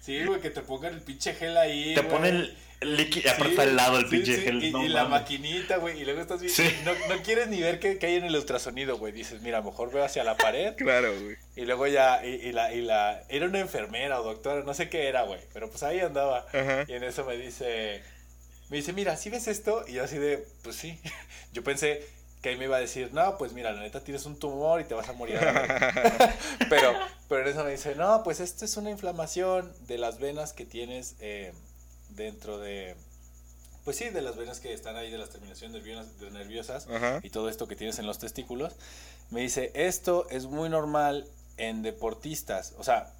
Sí, 0.00 0.24
güey, 0.24 0.40
que 0.40 0.50
te 0.50 0.62
pongan 0.62 0.94
el 0.94 1.00
pinche 1.02 1.34
gel 1.34 1.56
ahí. 1.56 1.94
Te 1.94 2.00
güey. 2.00 2.12
ponen 2.12 2.56
el 2.80 2.96
líquido, 2.96 3.22
Sí, 3.22 3.28
aparte 3.28 3.50
está 3.50 3.62
al 3.62 3.76
lado 3.76 3.98
el 3.98 4.04
sí, 4.04 4.10
pinche 4.10 4.36
sí, 4.36 4.42
gel. 4.42 4.64
Y, 4.64 4.70
no 4.72 4.84
y 4.84 4.88
la 4.88 5.04
maquinita, 5.04 5.76
güey. 5.76 6.00
Y 6.00 6.04
luego 6.04 6.20
estás 6.22 6.40
bien. 6.40 6.52
Sí. 6.52 6.64
No, 6.84 6.92
no 7.14 7.22
quieres 7.22 7.48
ni 7.48 7.60
ver 7.60 7.78
qué, 7.78 7.98
qué 7.98 8.06
hay 8.06 8.14
en 8.14 8.24
el 8.24 8.34
ultrasonido, 8.34 8.96
güey. 8.96 9.12
Dices, 9.12 9.42
mira, 9.42 9.60
mejor 9.60 9.92
veo 9.92 10.04
hacia 10.04 10.24
la 10.24 10.36
pared. 10.36 10.74
Claro, 10.78 11.12
güey. 11.20 11.36
Y 11.56 11.66
luego 11.66 11.86
ya. 11.86 12.24
Y, 12.24 12.28
y 12.46 12.52
la, 12.52 12.72
y 12.72 12.80
la. 12.80 13.22
Era 13.28 13.46
una 13.46 13.60
enfermera 13.60 14.20
o 14.20 14.24
doctora, 14.24 14.62
no 14.62 14.72
sé 14.72 14.88
qué 14.88 15.08
era, 15.08 15.22
güey. 15.22 15.40
Pero 15.52 15.68
pues 15.68 15.82
ahí 15.82 16.00
andaba. 16.00 16.46
Ajá. 16.52 16.84
Y 16.88 16.94
en 16.94 17.04
eso 17.04 17.24
me 17.24 17.36
dice. 17.36 18.02
Me 18.70 18.78
dice, 18.78 18.92
mira, 18.92 19.16
¿sí 19.16 19.28
ves 19.30 19.48
esto? 19.48 19.84
Y 19.86 19.94
yo 19.94 20.04
así 20.04 20.16
de, 20.16 20.46
pues 20.62 20.76
sí. 20.76 20.98
Yo 21.52 21.64
pensé 21.64 22.06
que 22.42 22.48
ahí 22.50 22.56
me 22.56 22.64
iba 22.64 22.76
a 22.76 22.80
decir, 22.80 23.12
no, 23.12 23.36
pues 23.36 23.52
mira, 23.52 23.72
la 23.72 23.80
neta 23.80 24.00
tienes 24.00 24.24
un 24.24 24.38
tumor 24.38 24.80
y 24.80 24.84
te 24.84 24.94
vas 24.94 25.08
a 25.08 25.12
morir. 25.12 25.36
a 25.38 25.44
la 25.44 25.52
verga". 25.52 26.34
pero, 26.70 26.94
pero 27.28 27.42
en 27.42 27.48
eso 27.48 27.64
me 27.64 27.70
dice, 27.72 27.94
no, 27.94 28.22
pues 28.22 28.40
esto 28.40 28.64
es 28.64 28.76
una 28.76 28.90
inflamación 28.90 29.72
de 29.86 29.98
las 29.98 30.18
venas 30.18 30.52
que 30.52 30.64
tienes 30.64 31.16
eh, 31.20 31.52
dentro 32.10 32.58
de. 32.58 32.96
Pues 33.84 33.96
sí, 33.96 34.10
de 34.10 34.22
las 34.22 34.36
venas 34.36 34.60
que 34.60 34.72
están 34.72 34.96
ahí, 34.96 35.10
de 35.10 35.18
las 35.18 35.30
terminaciones 35.30 35.74
nerviosas, 35.74 36.18
de 36.20 36.30
nerviosas 36.30 36.86
Ajá. 36.88 37.20
y 37.22 37.30
todo 37.30 37.48
esto 37.48 37.66
que 37.66 37.76
tienes 37.76 37.98
en 37.98 38.06
los 38.06 38.18
testículos. 38.18 38.74
Me 39.30 39.40
dice, 39.40 39.70
esto 39.74 40.26
es 40.30 40.46
muy 40.46 40.68
normal 40.68 41.26
en 41.56 41.82
deportistas. 41.82 42.74
O 42.78 42.84
sea, 42.84 43.12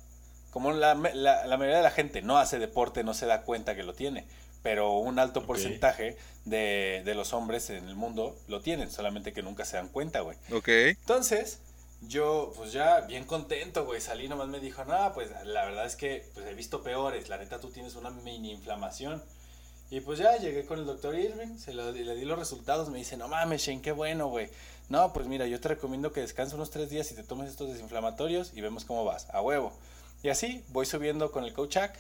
como 0.51 0.73
la, 0.73 0.95
la, 0.95 1.47
la 1.47 1.57
mayoría 1.57 1.79
de 1.79 1.83
la 1.83 1.91
gente 1.91 2.21
no 2.23 2.39
hace 2.39 2.59
deporte, 2.59 3.05
no 3.05 3.15
se 3.15 3.27
da 3.27 3.43
cuenta 3.43 3.75
que 3.75 3.83
lo 3.83 3.95
tiene. 3.95 4.27
Pero 4.63 4.99
un 4.99 5.19
alto 5.19 5.41
Ok. 5.41 5.47
porcentaje 5.47 6.17
de, 6.45 7.03
de 7.05 7.15
los 7.15 7.33
hombres 7.33 7.71
en 7.71 7.89
el 7.89 7.95
mundo 7.97 8.37
lo 8.49 8.61
tienen, 8.61 8.91
solamente 8.91 9.33
que 9.33 9.43
nunca 9.43 9.65
se 9.65 9.77
dan 9.77 9.89
cuenta, 9.89 10.21
güey. 10.21 10.37
Ok. 10.53 10.69
Entonces, 10.69 11.61
yo, 12.03 12.53
pues 12.57 12.73
ya 12.73 13.03
bien 13.03 13.25
contento, 13.25 13.85
güey, 13.85 14.01
salí, 14.01 14.29
nomás 14.29 14.49
me 14.49 14.61
dijo, 14.61 14.85
no, 14.85 15.13
pues 15.15 15.31
la 15.45 15.65
verdad 15.65 15.87
es 15.87 15.97
que 15.97 16.27
pues, 16.35 16.47
he 16.47 16.55
visto 16.55 16.83
peores, 16.83 17.29
la 17.29 17.39
neta 17.39 17.59
tú 17.59 17.71
tienes 17.71 17.95
una 17.95 18.11
mini 18.11 18.53
inflamación. 18.53 19.23
Y 19.91 20.01
pues 20.01 20.19
ya 20.21 20.37
llegué 20.37 20.65
con 20.67 20.79
el 20.79 20.87
doctor 20.87 21.15
Irving, 21.19 21.59
se 21.59 21.73
lo, 21.75 21.91
le 21.91 22.15
di 22.15 22.25
los 22.25 22.39
resultados, 22.39 22.89
me 22.91 22.99
dice, 22.99 23.17
no 23.17 23.27
mames, 23.27 23.63
Shane, 23.63 23.83
qué 23.83 23.91
bueno, 23.93 24.29
güey. 24.29 24.49
No, 24.89 25.13
pues 25.13 25.27
mira, 25.27 25.47
yo 25.47 25.59
te 25.61 25.69
recomiendo 25.69 26.13
que 26.13 26.21
descanses 26.21 26.55
unos 26.55 26.71
tres 26.71 26.91
días 26.91 27.11
y 27.11 27.15
te 27.17 27.23
tomes 27.25 27.51
estos 27.51 27.69
desinflamatorios 27.73 28.53
y 28.55 28.61
vemos 28.61 28.85
cómo 28.85 29.05
vas, 29.05 29.29
a 29.31 29.41
huevo. 29.41 29.73
Y 30.23 30.29
así 30.29 30.65
voy 30.69 30.87
subiendo 30.87 31.33
con 31.33 31.45
el 31.45 31.53
coach 31.55 31.77
Hack 31.77 31.99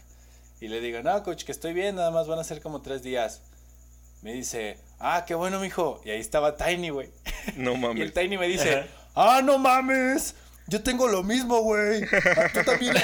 y 0.60 0.68
le 0.68 0.80
digo, 0.80 1.02
no, 1.02 1.22
coach, 1.22 1.44
que 1.44 1.52
estoy 1.52 1.72
bien, 1.72 1.96
nada 1.96 2.10
más 2.10 2.26
van 2.26 2.38
a 2.38 2.44
ser 2.44 2.60
como 2.60 2.82
tres 2.82 3.02
días. 3.02 3.42
Me 4.22 4.32
dice, 4.34 4.78
ah, 4.98 5.24
qué 5.26 5.34
bueno, 5.34 5.58
mijo. 5.60 6.00
Y 6.04 6.10
ahí 6.10 6.20
estaba 6.20 6.56
Tiny, 6.56 6.90
güey. 6.90 7.08
No 7.56 7.70
Y 7.72 7.74
el 7.74 7.80
mames. 7.80 8.14
Tiny 8.14 8.36
me 8.38 8.46
dice, 8.48 8.74
Ajá. 9.14 9.38
ah, 9.38 9.42
no 9.42 9.58
mames, 9.58 10.34
yo 10.66 10.82
tengo 10.82 11.08
lo 11.08 11.22
mismo, 11.22 11.60
güey. 11.62 12.02
Ah, 12.36 12.50
Tú 12.52 12.62
también. 12.64 12.94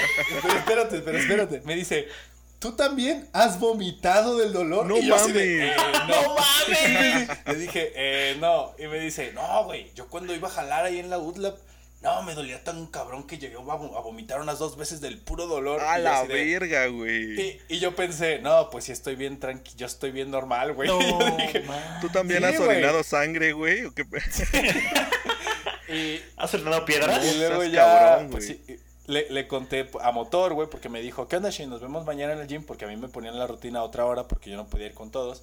pero 0.42 0.58
espérate, 0.58 0.98
pero 1.00 1.18
espérate. 1.18 1.62
Me 1.64 1.74
dice, 1.74 2.06
¿tú 2.58 2.72
también 2.76 3.28
has 3.32 3.58
vomitado 3.58 4.36
del 4.36 4.52
dolor? 4.52 4.84
No 4.86 4.98
Y 4.98 5.06
yo 5.06 5.14
así 5.14 5.32
de, 5.32 5.72
mames. 5.74 5.76
"Eh, 5.76 5.98
no 6.08 6.34
mames. 6.34 7.28
Le 7.46 7.54
dije, 7.56 7.92
eh, 7.96 8.36
no. 8.38 8.74
Y 8.78 8.86
me 8.86 8.98
dice, 9.00 9.32
no, 9.32 9.64
güey, 9.64 9.90
yo 9.94 10.08
cuando 10.08 10.34
iba 10.34 10.48
a 10.48 10.50
jalar 10.50 10.84
ahí 10.84 10.98
en 10.98 11.08
la 11.08 11.18
UTLAB, 11.18 11.56
no, 12.06 12.22
me 12.22 12.34
dolía 12.34 12.62
tan 12.64 12.86
cabrón 12.86 13.26
que 13.26 13.38
llegué 13.38 13.56
a 13.56 13.58
vo- 13.58 13.96
a 13.96 14.00
vomitar 14.00 14.40
unas 14.40 14.58
dos 14.58 14.76
veces 14.76 15.00
del 15.00 15.18
puro 15.18 15.46
dolor. 15.46 15.80
A 15.80 15.98
la 15.98 16.24
de- 16.24 16.32
verga, 16.44 16.86
güey. 16.86 17.40
y, 17.40 17.60
y 17.68 17.78
yo 17.80 17.94
pensé, 17.96 18.38
no, 18.38 18.70
pues 18.70 18.84
si 18.84 18.92
estoy 18.92 19.16
bien 19.16 19.38
tranqui, 19.40 19.74
yo 19.76 19.86
estoy 19.86 20.10
bien 20.12 20.30
normal, 20.30 20.72
güey. 20.74 20.88
No. 20.88 20.98
¿Tú 22.00 22.08
también 22.10 22.40
Sí, 22.40 22.44
has 22.46 22.56
güey. 22.58 22.68
orinado 22.70 23.02
sangre, 23.02 23.52
güey? 23.52 23.84
¿O 23.84 23.92
qué 23.94 24.04
y, 25.88 26.20
¿Has 26.36 26.52
ordenado 26.54 26.84
piedras? 26.84 27.24
Y 27.24 27.38
luego 27.38 27.64
ya, 27.64 27.84
cabrón, 27.84 28.30
pues 28.30 28.46
güey. 28.46 28.60
sí, 28.66 28.76
le, 29.06 29.30
le 29.30 29.46
conté 29.46 29.88
a 30.02 30.10
Motor, 30.12 30.54
güey, 30.54 30.68
porque 30.68 30.88
me 30.88 31.00
dijo, 31.00 31.28
¿qué 31.28 31.36
onda, 31.36 31.50
Shane? 31.50 31.68
Nos 31.70 31.80
vemos 31.80 32.04
mañana 32.04 32.32
en 32.32 32.40
el 32.40 32.48
gym, 32.48 32.64
porque 32.64 32.84
a 32.84 32.88
mí 32.88 32.96
me 32.96 33.08
ponían 33.08 33.38
la 33.38 33.46
rutina 33.46 33.80
a 33.80 33.82
otra 33.84 34.04
hora, 34.04 34.26
porque 34.26 34.50
yo 34.50 34.56
no 34.56 34.66
podía 34.66 34.86
ir 34.86 34.94
con 34.94 35.10
todos. 35.10 35.42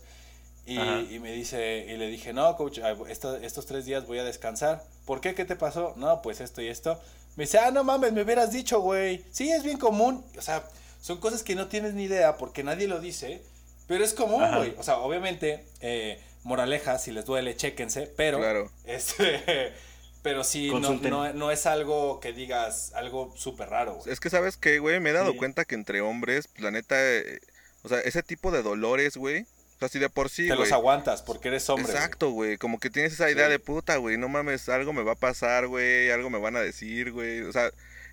Y, 0.66 0.80
y 0.80 1.20
me 1.20 1.32
dice, 1.34 1.86
y 1.90 1.98
le 1.98 2.08
dije, 2.08 2.32
no, 2.32 2.56
coach, 2.56 2.80
ah, 2.84 2.96
esto- 3.10 3.36
estos 3.38 3.66
tres 3.66 3.86
días 3.86 4.08
voy 4.08 4.20
a 4.20 4.24
descansar. 4.24 4.82
¿Por 5.06 5.20
qué? 5.20 5.36
¿Qué 5.36 5.44
te 5.46 5.56
pasó? 5.58 5.94
No, 5.98 6.22
pues 6.22 6.40
esto 6.40 6.62
y 6.62 6.68
esto. 6.70 7.00
Me 7.36 7.44
dice, 7.44 7.60
ah, 7.60 7.72
no 7.72 7.84
mames, 7.84 8.14
me 8.14 8.22
hubieras 8.22 8.52
dicho, 8.52 8.80
güey. 8.80 9.24
Sí, 9.32 9.52
es 9.52 9.64
bien 9.64 9.78
común. 9.78 10.24
O 10.38 10.42
sea, 10.42 10.64
son 11.02 11.18
cosas 11.20 11.44
que 11.44 11.56
no 11.56 11.68
tienes 11.68 11.94
ni 11.96 12.04
idea, 12.04 12.38
porque 12.38 12.64
nadie 12.64 12.88
lo 12.88 13.02
dice, 13.02 13.44
pero 13.88 14.06
es 14.06 14.14
común, 14.14 14.44
güey. 14.56 14.74
O 14.78 14.84
sea, 14.84 14.98
obviamente, 15.00 15.66
eh, 15.82 16.22
moraleja, 16.44 16.98
si 16.98 17.12
les 17.12 17.26
duele, 17.26 17.58
chéquense, 17.58 18.08
pero... 18.16 18.38
Claro. 18.38 18.72
Este, 18.86 19.74
pero 20.22 20.46
sí, 20.46 20.70
no, 20.72 20.94
no, 20.94 21.34
no 21.34 21.52
es 21.52 21.66
algo 21.66 22.22
que 22.22 22.32
digas 22.32 22.94
algo 22.96 23.34
súper 23.36 23.70
raro, 23.70 23.96
güey. 23.96 24.14
Es 24.14 24.22
que, 24.22 24.30
¿sabes 24.30 24.56
qué, 24.56 24.80
güey? 24.80 25.02
Me 25.02 25.10
he 25.10 25.14
dado 25.14 25.34
Sí. 25.34 25.38
cuenta 25.38 25.66
que 25.66 25.76
entre 25.76 26.00
hombres, 26.00 26.48
la 26.58 26.72
neta, 26.72 26.96
eh, 26.98 27.42
o 27.84 27.90
sea, 27.90 28.00
ese 28.00 28.24
tipo 28.24 28.50
de 28.52 28.64
dolores, 28.64 29.18
güey, 29.18 29.46
O 29.76 29.80
sea, 29.80 29.90
si 29.90 30.00
de 30.00 30.10
por 30.10 30.30
sí, 30.30 30.48
Te 30.48 30.56
los 30.56 30.72
aguantas 30.72 31.22
porque 31.22 31.50
eres 31.50 31.70
hombre. 31.70 31.92
Exacto, 31.92 32.30
güey. 32.32 32.58
Como 32.58 32.80
que 32.80 32.90
tienes 32.90 33.14
esa 33.14 33.30
idea 33.30 33.46
Sí. 33.48 33.52
de 33.52 33.60
puta, 33.60 33.98
güey. 33.98 34.18
No 34.18 34.30
mames, 34.30 34.70
algo 34.70 34.94
me 34.94 35.04
va 35.04 35.14
a 35.14 35.16
pasar, 35.16 35.68
güey. 35.68 36.10
Algo 36.12 36.30
me 36.30 36.40
van 36.40 36.56
a 36.56 36.62
decir, 36.62 37.12
güey. 37.12 37.42
O 37.42 37.52
sea, 37.52 37.70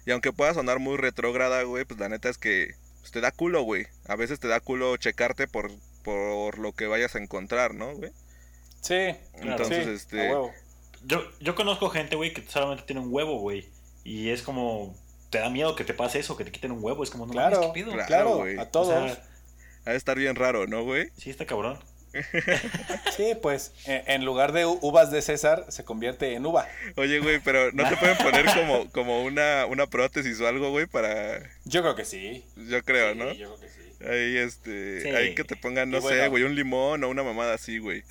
y 0.07 0.11
aunque 0.11 0.33
pueda 0.33 0.53
sonar 0.55 0.79
muy 0.81 0.97
retrógrada, 0.97 1.63
güey, 1.63 1.85
pues 1.85 2.01
la 2.01 2.09
neta 2.09 2.29
es 2.29 2.39
que 2.39 2.75
pues, 3.01 3.13
te 3.13 3.21
da 3.21 3.31
culo, 3.31 3.63
güey. 3.63 3.87
A 4.09 4.17
veces 4.17 4.41
te 4.41 4.49
da 4.49 4.59
culo 4.61 4.97
checarte 4.97 5.47
por, 5.47 5.71
por 6.03 6.59
lo 6.59 6.73
que 6.73 6.87
vayas 6.87 7.15
a 7.15 7.19
encontrar, 7.19 7.75
¿no, 7.75 7.95
güey? 7.95 8.11
Sí, 8.81 9.15
Entonces, 9.35 9.85
sí, 9.85 9.91
este-. 9.93 10.33
Yo, 11.05 11.23
yo 11.41 11.55
conozco 11.55 11.89
gente, 11.91 12.17
güey, 12.17 12.33
que 12.35 12.43
solamente 12.49 12.85
tiene 12.85 13.01
un 13.03 13.13
huevo, 13.13 13.39
güey. 13.39 13.69
Y 14.05 14.31
es 14.31 14.43
como. 14.43 14.95
Te 15.31 15.39
da 15.39 15.49
miedo 15.49 15.77
que 15.77 15.85
te 15.85 15.95
pase 15.95 16.19
eso, 16.19 16.37
que 16.37 16.45
te 16.45 16.51
quiten 16.51 16.73
un 16.73 16.83
huevo. 16.83 17.05
Es 17.05 17.11
como, 17.11 17.25
no 17.27 17.33
mames, 17.35 17.59
Claro, 17.59 17.73
¿qué 17.73 17.81
pedo? 17.83 17.93
Claro, 17.93 18.07
claro, 18.09 18.37
güey. 18.39 18.59
a 18.59 18.63
O 18.63 18.69
todos. 18.69 18.89
sea, 18.89 19.23
Ha 19.87 19.91
de 19.93 19.97
estar 19.97 20.17
bien 20.19 20.37
raro, 20.37 20.67
¿no, 20.67 20.85
güey? 20.85 21.09
sí, 21.17 21.31
está 21.31 21.47
cabrón. 21.47 21.79
Sí, 23.17 23.35
pues 23.41 23.73
eh, 23.87 24.03
en 24.09 24.25
lugar 24.25 24.53
de 24.53 24.67
uvas 24.67 25.11
de 25.11 25.23
César 25.23 25.65
se 25.69 25.85
convierte 25.85 26.35
en 26.35 26.45
uva. 26.47 26.67
Oye, 26.97 27.21
güey, 27.21 27.39
pero 27.41 27.71
¿no 27.73 27.89
te 27.89 27.97
pueden 27.97 28.17
poner 28.19 28.47
como, 28.55 28.91
como 28.91 29.23
una, 29.25 29.67
una 29.67 29.87
prótesis 29.87 30.41
o 30.41 30.49
algo, 30.49 30.71
güey? 30.71 30.87
Para... 30.87 31.39
Yo 31.65 31.83
creo 31.83 31.95
que 31.95 32.05
sí. 32.05 32.45
Yo 32.69 32.83
creo, 32.83 33.13
Sí, 33.13 33.19
¿no? 33.19 33.33
Yo 33.33 33.55
creo 33.57 33.61
que 33.61 33.69
sí. 33.69 34.05
Ahí, 34.09 34.37
este... 34.39 35.03
Sí. 35.03 35.09
Ahí 35.11 35.35
que 35.35 35.45
te 35.45 35.55
pongan, 35.57 35.91
no 35.91 36.01
sé, 36.01 36.27
güey, 36.29 36.43
un 36.45 36.55
limón 36.55 37.05
o 37.05 37.09
una 37.11 37.23
mamada 37.23 37.55
así, 37.55 37.79
güey. 37.79 38.03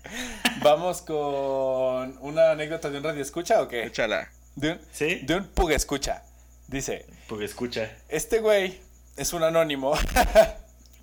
Vamos 0.62 1.02
con 1.02 2.16
una 2.20 2.50
anécdota 2.52 2.90
de 2.90 2.98
un 2.98 3.04
radio 3.04 3.22
escucha 3.22 3.62
o 3.62 3.68
qué? 3.68 3.84
Échala. 3.84 4.30
De 4.54 4.72
un, 4.72 4.80
¿Sí? 4.92 5.20
de 5.22 5.36
un 5.36 5.48
pug 5.48 5.72
escucha. 5.72 6.22
Dice, 6.68 7.06
Porque 7.28 7.46
escucha. 7.46 7.90
este 8.08 8.38
güey 8.40 8.78
es 9.16 9.32
un 9.32 9.42
anónimo 9.42 9.94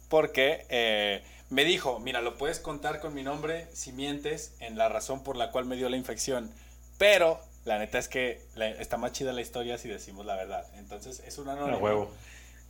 porque 0.10 0.66
eh, 0.70 1.24
me 1.50 1.64
dijo, 1.64 2.00
mira, 2.00 2.22
lo 2.22 2.38
puedes 2.38 2.60
contar 2.60 3.00
con 3.00 3.14
mi 3.14 3.24
nombre 3.24 3.68
si 3.74 3.92
mientes 3.94 4.54
en 4.60 4.78
la 4.78 4.90
razón 4.90 5.24
por 5.24 5.36
la 5.38 5.52
cual 5.52 5.66
me 5.66 5.76
dio 5.78 5.88
la 5.90 5.98
infección. 5.98 6.52
Pero 6.98 7.40
la 7.66 7.80
neta 7.80 7.98
es 7.98 8.08
que 8.10 8.42
la- 8.56 8.68
está 8.70 8.98
más 8.98 9.12
chida 9.14 9.32
la 9.34 9.42
historia 9.42 9.78
si 9.78 9.88
decimos 9.88 10.26
la 10.26 10.36
verdad. 10.36 10.66
Entonces 10.78 11.22
es 11.26 11.38
un 11.38 11.48
A 11.50 11.54
anónimo. 11.54 11.78
huevo. 11.78 12.12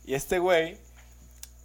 Y 0.04 0.14
este 0.14 0.38
güey, 0.38 0.78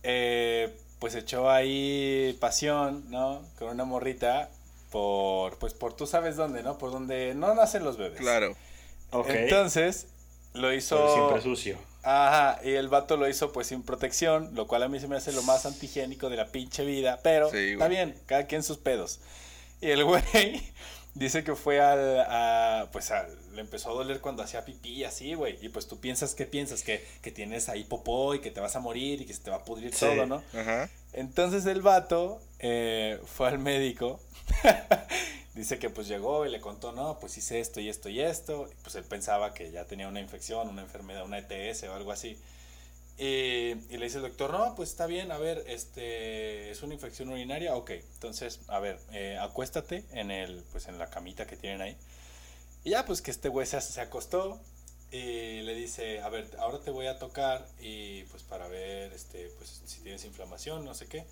eh, 0.03 0.75
pues 0.99 1.15
echó 1.15 1.49
ahí 1.49 2.35
pasión, 2.39 3.05
¿no? 3.09 3.41
Con 3.59 3.69
una 3.69 3.85
morrita 3.85 4.49
por, 4.91 5.57
pues 5.57 5.73
por 5.73 5.93
tú 5.95 6.07
sabes 6.07 6.35
dónde, 6.35 6.63
¿no? 6.63 6.77
Por 6.77 6.91
donde 6.91 7.33
no 7.35 7.53
nacen 7.53 7.83
los 7.83 7.97
bebés. 7.97 8.19
Claro. 8.19 8.55
Ok. 9.11 9.27
Entonces, 9.29 10.07
lo 10.53 10.63
Pero 10.67 10.73
hizo... 10.73 11.13
siempre 11.13 11.41
sucio. 11.41 11.77
Ajá, 12.05 12.59
y 12.63 12.71
el 12.73 12.87
vato 12.87 13.17
lo 13.17 13.27
hizo 13.27 13.51
pues 13.51 13.67
sin 13.67 13.81
protección, 13.83 14.51
lo 14.53 14.67
cual 14.67 14.83
a 14.83 14.87
mí 14.87 14.99
se 14.99 15.07
me 15.07 15.15
hace 15.17 15.31
lo 15.33 15.41
más 15.43 15.65
antihigiénico 15.65 16.29
de 16.29 16.37
la 16.37 16.47
pinche 16.47 16.85
vida, 16.85 17.19
pero 17.23 17.49
Sí, 17.49 17.71
está 17.73 17.87
bien, 17.87 18.15
cada 18.27 18.45
quien 18.45 18.61
sus 18.63 18.77
pedos. 18.77 19.19
Y 19.81 19.89
el 19.89 20.03
güey 20.05 20.21
dice 21.15 21.43
que 21.43 21.55
fue 21.55 21.81
al, 21.81 22.19
a, 22.27 22.89
pues 22.91 23.11
le 23.53 23.61
empezó 23.61 23.89
a 23.89 23.93
doler 23.93 24.21
cuando 24.21 24.43
hacía 24.43 24.65
pipí 24.65 25.03
así, 25.03 25.33
güey, 25.33 25.57
y 25.61 25.69
pues 25.69 25.87
tú 25.87 25.99
piensas, 25.99 26.35
¿qué 26.35 26.45
piensas? 26.45 26.83
Que, 26.83 27.03
que 27.21 27.31
tienes 27.31 27.69
ahí 27.69 27.83
popó 27.85 28.35
y 28.35 28.39
que 28.39 28.51
te 28.51 28.59
vas 28.59 28.75
a 28.75 28.79
morir 28.79 29.21
y 29.21 29.25
que 29.25 29.33
se 29.33 29.41
te 29.41 29.49
va 29.49 29.57
a 29.57 29.65
pudrir 29.65 29.93
Sí. 29.93 30.05
todo, 30.05 30.25
¿no? 30.27 30.43
Ajá. 30.53 30.89
Entonces 31.13 31.65
el 31.65 31.81
vato 31.81 32.39
eh, 32.59 33.19
fue 33.25 33.47
al 33.47 33.57
médico. 33.59 34.19
Dice 35.55 35.79
que 35.79 35.89
pues 35.89 36.07
llegó 36.09 36.45
y 36.45 36.49
le 36.51 36.59
contó, 36.59 36.91
no, 36.91 37.17
pues 37.19 37.37
hice 37.37 37.61
esto 37.61 37.79
y 37.79 37.87
esto 37.87 38.09
y 38.09 38.19
esto. 38.19 38.67
Y, 38.69 38.75
pues 38.83 38.95
él 38.95 39.05
pensaba 39.05 39.53
que 39.53 39.71
ya 39.71 39.85
tenía 39.85 40.07
una 40.09 40.19
infección, 40.19 40.67
una 40.67 40.81
enfermedad, 40.81 41.23
una 41.23 41.39
ETS 41.39 41.83
o 41.83 41.93
algo 41.93 42.11
así. 42.11 42.37
Y, 43.17 43.71
y 43.89 43.97
le 43.97 44.05
dice 44.05 44.17
el 44.17 44.23
doctor, 44.23 44.51
no, 44.51 44.75
pues 44.75 44.89
está 44.89 45.07
bien, 45.07 45.31
a 45.31 45.37
ver, 45.37 45.63
este, 45.67 46.71
es 46.71 46.83
una 46.83 46.93
infección 46.93 47.29
urinaria, 47.29 47.73
ok. 47.75 47.91
Entonces, 47.91 48.59
a 48.67 48.79
ver, 48.79 48.99
eh, 49.13 49.37
acuéstate 49.39 50.03
en 50.11 50.29
el, 50.29 50.61
pues 50.73 50.87
en 50.89 50.99
la 50.99 51.09
camita 51.09 51.47
que 51.47 51.55
tienen 51.55 51.81
ahí. 51.81 51.97
Y 52.83 52.89
ya, 52.91 53.05
pues 53.05 53.21
que 53.21 53.31
este 53.31 53.47
güey 53.47 53.65
se, 53.65 53.79
se 53.79 54.01
acostó 54.01 54.59
y 55.11 55.61
le 55.61 55.73
dice, 55.75 56.19
a 56.19 56.27
ver, 56.27 56.49
ahora 56.59 56.79
te 56.79 56.91
voy 56.91 57.07
a 57.07 57.17
tocar 57.17 57.65
y 57.79 58.23
pues 58.23 58.43
para 58.43 58.67
ver, 58.67 59.13
este, 59.13 59.47
pues 59.57 59.81
si 59.85 60.01
tienes 60.01 60.25
inflamación, 60.25 60.83
no 60.83 60.93
sé 60.93 61.07
qué. 61.07 61.25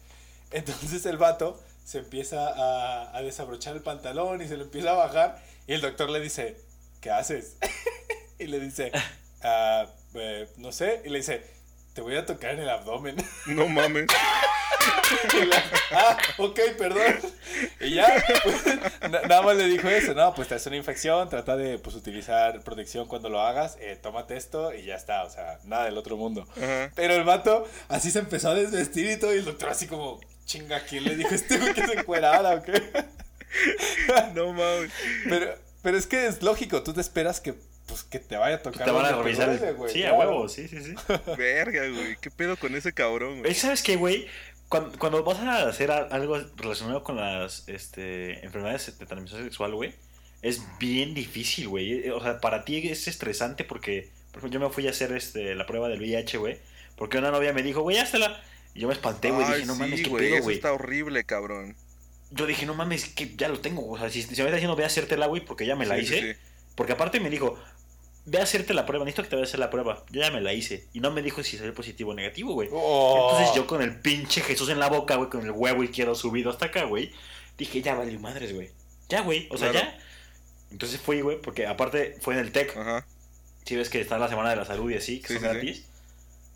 Entonces 0.54 1.06
el 1.06 1.18
vato 1.18 1.62
se 1.84 2.00
empieza 2.00 2.48
a, 2.48 3.16
a 3.18 3.22
desabrochar 3.22 3.76
el 3.76 3.82
pantalón 3.82 4.42
y 4.42 4.48
se 4.48 4.56
lo 4.58 4.64
empieza 4.64 4.92
a 4.92 4.94
bajar 4.94 5.42
y 5.68 5.74
el 5.74 5.82
doctor 5.82 6.10
le 6.10 6.20
dice, 6.20 6.58
¿qué 7.02 7.12
haces? 7.12 7.58
y 8.40 8.48
le 8.48 8.60
dice, 8.60 8.92
"Ah, 9.42 9.86
eh, 10.14 10.48
no 10.58 10.72
sé, 10.72 11.02
y 11.06 11.10
le 11.10 11.18
dice, 11.20 11.44
te 11.94 12.02
voy 12.02 12.16
a 12.16 12.26
tocar 12.26 12.52
en 12.52 12.60
el 12.62 12.70
abdomen. 12.70 13.16
No 13.48 13.68
mames. 13.68 14.08
La- 15.48 15.64
ah, 15.92 16.18
ok, 16.38 16.60
perdón. 16.78 17.20
Y 17.80 17.92
ya, 17.96 18.22
pues, 18.44 18.66
na- 19.10 19.22
nada 19.22 19.42
más 19.42 19.56
le 19.56 19.66
dijo 19.68 19.88
eso, 19.88 20.14
no, 20.14 20.34
pues 20.34 20.48
te 20.50 20.56
hace 20.56 20.70
una 20.70 20.78
infección, 20.78 21.30
trata 21.30 21.56
de 21.56 21.78
pues 21.78 21.96
utilizar 21.96 22.62
protección 22.64 23.08
cuando 23.08 23.30
lo 23.30 23.40
hagas, 23.42 23.78
eh, 23.80 23.98
tómate 24.02 24.36
esto 24.36 24.74
y 24.74 24.84
ya 24.86 24.96
está, 24.96 25.24
o 25.24 25.30
sea, 25.30 25.60
nada 25.64 25.86
del 25.86 25.98
otro 25.98 26.18
mundo. 26.18 26.46
Ajá. 26.58 26.92
Pero 26.96 27.14
el 27.16 27.24
vato 27.24 27.66
así 27.88 28.12
se 28.12 28.20
empezó 28.20 28.50
a 28.50 28.54
desvestir 28.56 29.10
y 29.10 29.18
todo, 29.20 29.34
y 29.34 29.38
el 29.40 29.46
doctor 29.46 29.70
así 29.70 29.88
como, 29.88 30.20
chinga, 30.46 30.84
¿quién 30.86 31.04
le 31.06 31.16
dijo 31.16 31.30
a 31.32 31.36
este 31.36 31.58
güey 31.58 31.74
que 31.74 31.86
se 31.88 31.94
encuerara 31.94 32.56
o 32.56 32.64
qué? 32.64 32.74
No 34.34 34.54
mames. 34.54 34.92
Pero, 35.30 35.56
pero 35.82 35.98
es 35.98 36.08
que 36.08 36.26
es 36.28 36.42
lógico, 36.42 36.82
tú 36.84 36.94
te 36.94 37.02
esperas 37.02 37.40
que, 37.40 37.54
pues, 37.86 38.04
que 38.04 38.20
te 38.20 38.36
vaya 38.38 38.56
a 38.58 38.62
tocar. 38.64 38.86
Te 38.86 38.92
van 38.92 39.06
a 39.06 39.12
revisar. 39.18 39.50
el- 39.50 39.58
duele, 39.60 39.74
güey, 39.74 39.94
sí, 39.94 40.04
a 40.04 40.14
huevo, 40.14 40.48
sí, 40.50 40.68
sí, 40.68 40.84
sí. 40.84 40.96
Verga, 41.38 41.88
güey. 41.88 42.18
¿Qué 42.20 42.32
pedo 42.32 42.58
con 42.58 42.76
ese 42.76 42.94
cabrón, 42.94 43.40
güey? 43.42 43.54
¿Sabes 43.54 43.84
qué, 43.84 43.96
güey? 43.96 44.28
Cuando, 44.70 44.98
cuando 44.98 45.24
vas 45.24 45.40
a 45.40 45.68
hacer 45.70 45.92
algo 45.92 46.40
relacionado 46.58 47.04
con 47.04 47.18
las 47.18 47.68
este, 47.68 48.44
enfermedades 48.44 48.98
de 48.98 49.06
transmisión 49.06 49.44
sexual, 49.44 49.76
güey, 49.76 49.94
es 50.42 50.62
bien 50.80 51.14
difícil, 51.14 51.68
güey. 51.68 52.08
Eh, 52.08 52.12
O 52.12 52.22
sea, 52.24 52.40
para 52.40 52.66
ti 52.66 52.88
es 52.90 53.08
estresante 53.08 53.64
porque, 53.66 54.10
por 54.32 54.40
ejemplo, 54.40 54.60
yo 54.60 54.68
me 54.68 54.74
fui 54.74 54.88
a 54.88 54.90
hacer 54.90 55.12
este, 55.12 55.54
la 55.54 55.68
prueba 55.68 55.90
del 55.90 56.00
VIH, 56.00 56.38
güey, 56.40 56.58
porque 56.96 57.20
una 57.20 57.30
novia 57.30 57.54
me 57.54 57.62
dijo, 57.62 57.82
güey, 57.82 57.98
háztela. 58.00 58.42
Y 58.74 58.80
yo 58.82 58.88
me 58.88 58.94
espanté, 58.94 59.32
güey. 59.32 59.46
Dije, 59.48 59.66
no 59.66 59.76
mames, 59.76 59.98
sí, 60.00 60.04
qué 60.04 60.10
güey. 60.10 60.30
pedo, 60.32 60.44
güey. 60.44 60.56
está 60.56 60.74
horrible, 60.74 61.24
cabrón. 61.26 61.76
Yo 62.32 62.46
dije, 62.48 62.66
no 62.66 62.74
mames, 62.74 63.06
que 63.10 63.36
ya 63.36 63.48
lo 63.48 63.60
tengo. 63.60 63.88
O 63.90 63.98
sea, 63.98 64.10
si, 64.10 64.22
si 64.24 64.28
me 64.30 64.34
está 64.34 64.52
diciendo, 64.52 64.76
ve 64.76 64.84
a 64.84 64.88
hacértela, 64.88 65.28
güey, 65.28 65.46
porque 65.46 65.66
ya 65.66 65.76
me 65.76 65.86
la 65.86 65.96
Sí, 65.98 66.02
hice. 66.02 66.20
sí, 66.22 66.34
sí. 66.34 66.40
Porque 66.76 66.94
aparte 66.94 67.20
me 67.20 67.30
dijo, 67.30 67.60
ve 68.26 68.40
a 68.40 68.44
hacerte 68.44 68.74
la 68.74 68.86
prueba, 68.88 69.06
necesito 69.06 69.24
que 69.24 69.30
te 69.30 69.36
vayas 69.36 69.50
a 69.50 69.52
hacer 69.52 69.60
la 69.60 69.70
prueba. 69.70 70.04
Yo 70.10 70.22
ya 70.22 70.32
me 70.32 70.42
la 70.42 70.54
hice. 70.54 70.88
Y 70.94 71.00
no 71.00 71.12
me 71.12 71.22
dijo 71.22 71.44
si 71.44 71.58
salió 71.58 71.74
positivo 71.76 72.12
o 72.12 72.16
negativo, 72.16 72.54
güey. 72.54 72.70
Oh. 72.72 73.30
Entonces 73.32 73.56
yo 73.56 73.68
con 73.68 73.82
el 73.84 74.00
pinche 74.00 74.42
Jesús 74.42 74.70
en 74.70 74.80
la 74.80 74.90
boca, 74.90 75.16
güey, 75.18 75.30
con 75.30 75.44
el 75.44 75.52
huevo 75.52 75.84
izquierdo 75.84 76.16
subido 76.16 76.50
hasta 76.50 76.66
acá, 76.68 76.86
güey. 76.86 77.12
Dije, 77.58 77.82
ya 77.84 77.94
valió 77.94 78.20
madres, 78.20 78.54
güey. 78.56 78.72
Ya, 79.10 79.22
güey. 79.22 79.48
O 79.52 79.58
sea, 79.58 79.70
Claro. 79.70 79.88
ya. 79.88 79.98
Entonces 80.72 81.00
fui, 81.00 81.22
güey, 81.22 81.40
porque 81.40 81.68
aparte 81.68 82.18
fue 82.22 82.34
en 82.34 82.40
el 82.40 82.52
TEC. 82.52 82.76
Ajá. 82.76 83.06
Si 83.66 83.76
ves 83.76 83.90
que 83.90 84.02
está 84.02 84.18
la 84.18 84.28
Semana 84.28 84.50
de 84.50 84.56
la 84.56 84.66
Salud 84.66 84.90
y 84.90 84.96
así, 84.96 85.22
que 85.22 85.28
Sí, 85.36 85.40
son 85.40 85.62
sí, 85.62 85.74
sí. 85.76 85.86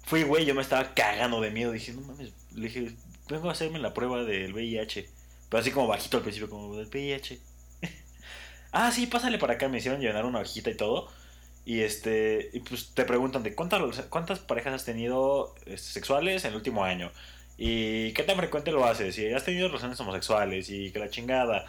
Fui, 0.08 0.24
güey, 0.24 0.45
yo 0.45 0.55
me 0.55 0.62
estaba 0.62 0.93
cagando 0.93 1.41
de 1.41 1.51
miedo. 1.51 1.74
Dije, 1.74 1.91
no 1.91 1.99
mames. 1.99 2.32
Le 2.55 2.70
dije, 2.70 2.95
vengo 3.28 3.49
a 3.49 3.51
hacerme 3.51 3.78
la 3.78 3.93
prueba 3.93 4.24
del 4.24 4.53
VIH. 4.53 5.10
Pero 5.49 5.60
así 5.60 5.72
como 5.72 5.88
bajito 5.88 6.16
al 6.16 6.24
principio, 6.24 6.49
como 6.49 6.78
del 6.78 6.88
VIH. 6.88 7.38
ah, 8.72 8.89
sí, 8.93 9.05
pásale 9.08 9.38
para 9.38 9.55
acá. 9.55 9.68
Me 9.68 9.80
hicieron 9.80 9.99
llenar 9.99 10.24
una 10.24 10.39
hojita 10.39 10.70
y 10.70 10.78
todo. 10.78 11.10
Y 11.66 11.82
este, 11.82 12.51
y 12.53 12.62
pues 12.62 12.93
te 12.93 13.03
preguntan 13.03 13.43
de 13.43 13.53
cuántas, 13.53 13.82
cuántas 14.03 14.39
parejas 14.39 14.76
has 14.76 14.86
tenido 14.86 15.53
este, 15.66 15.91
sexuales 15.91 16.45
en 16.45 16.51
el 16.51 16.55
último 16.55 16.86
año. 16.86 17.12
Y 17.58 18.14
qué 18.14 18.24
tan 18.24 18.38
frecuente 18.38 18.72
lo 18.72 18.86
haces. 18.86 19.18
Y 19.20 19.34
has 19.34 19.43
tenido 19.43 19.68
relaciones 19.68 19.99
homosexuales 19.99 20.70
y 20.70 20.89
que 20.91 20.99
la 20.99 21.10
chingada. 21.10 21.66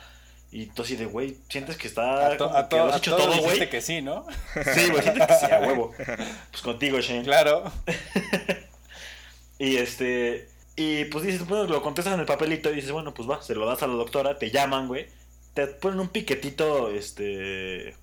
Y 0.51 0.67
tú 0.67 0.83
así 0.83 0.97
de, 0.97 1.05
güey, 1.05 1.37
sientes 1.51 1.77
que 1.77 1.89
está. 1.89 2.29
A, 2.29 2.37
to- 2.39 2.57
a 2.57 2.69
que 2.69 2.77
to- 2.77 2.85
lo 2.85 2.89
has 2.89 2.95
a 2.95 2.99
hecho 2.99 3.17
todos 3.17 3.37
todo, 3.37 3.43
güey. 3.45 3.69
que 3.69 3.81
sí, 3.83 4.01
¿no? 4.01 4.27
Sí, 4.75 4.89
güey, 4.91 5.03
sientes 5.03 5.27
que 5.27 5.35
sí, 5.35 5.53
a 5.53 5.61
huevo. 5.61 5.93
Pues 6.51 6.63
contigo, 6.63 7.01
Shane. 7.01 7.25
Claro. 7.25 7.71
Y 9.59 9.77
este. 9.77 10.49
Y 10.77 11.07
pues 11.07 11.25
dices, 11.25 11.47
bueno, 11.47 11.65
lo 11.65 11.83
contestas 11.83 12.15
en 12.15 12.21
el 12.21 12.27
papelito 12.27 12.71
y 12.71 12.77
dices, 12.77 12.93
bueno, 12.93 13.13
pues 13.13 13.29
va, 13.29 13.43
se 13.43 13.55
lo 13.57 13.67
das 13.67 13.83
a 13.83 13.89
la 13.89 13.95
doctora, 13.95 14.39
te 14.39 14.51
llaman, 14.51 14.87
güey. 14.87 15.09
Te 15.55 15.67
ponen 15.67 15.99
un 16.01 16.09
piquetito, 16.09 16.91
este. 16.91 17.97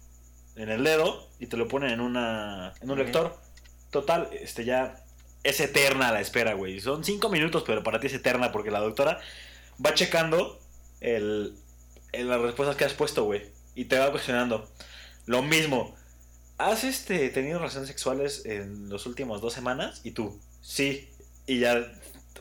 En 0.57 0.69
el 0.69 0.83
dedo 0.83 1.27
y 1.39 1.47
te 1.47 1.57
lo 1.57 1.67
ponen 1.67 1.91
en 1.91 2.01
una. 2.01 2.73
En 2.81 2.91
un 2.91 2.97
lector. 2.99 3.37
Total, 3.91 4.29
este 4.33 4.65
ya. 4.65 4.97
Es 5.43 5.59
eterna 5.59 6.11
la 6.11 6.21
espera, 6.21 6.53
güey. 6.53 6.79
Son 6.81 7.03
cinco 7.03 7.29
minutos, 7.29 7.63
pero 7.65 7.83
para 7.83 7.99
ti 7.99 8.07
es 8.07 8.13
eterna 8.13 8.51
porque 8.51 8.71
la 8.71 8.79
doctora 8.79 9.19
va 9.83 9.93
checando 9.93 10.59
el, 11.01 11.55
el- 12.15 12.27
las 12.29 12.41
respuestas 12.41 12.75
que 12.75 12.85
has 12.85 12.93
puesto, 12.93 13.23
güey. 13.25 13.43
Y 13.75 13.85
te 13.85 13.97
va 13.99 14.11
cuestionando. 14.11 14.69
Lo 15.25 15.41
mismo. 15.41 15.95
¿Has 16.57 16.83
este, 16.85 17.29
tenido 17.29 17.59
relaciones 17.59 17.87
sexuales 17.89 18.43
en 18.45 18.87
los 18.89 19.05
últimos 19.05 19.41
dos 19.41 19.53
semanas? 19.53 20.01
Y 20.03 20.11
tú, 20.11 20.39
sí. 20.61 21.09
Y 21.47 21.59
ya 21.59 21.91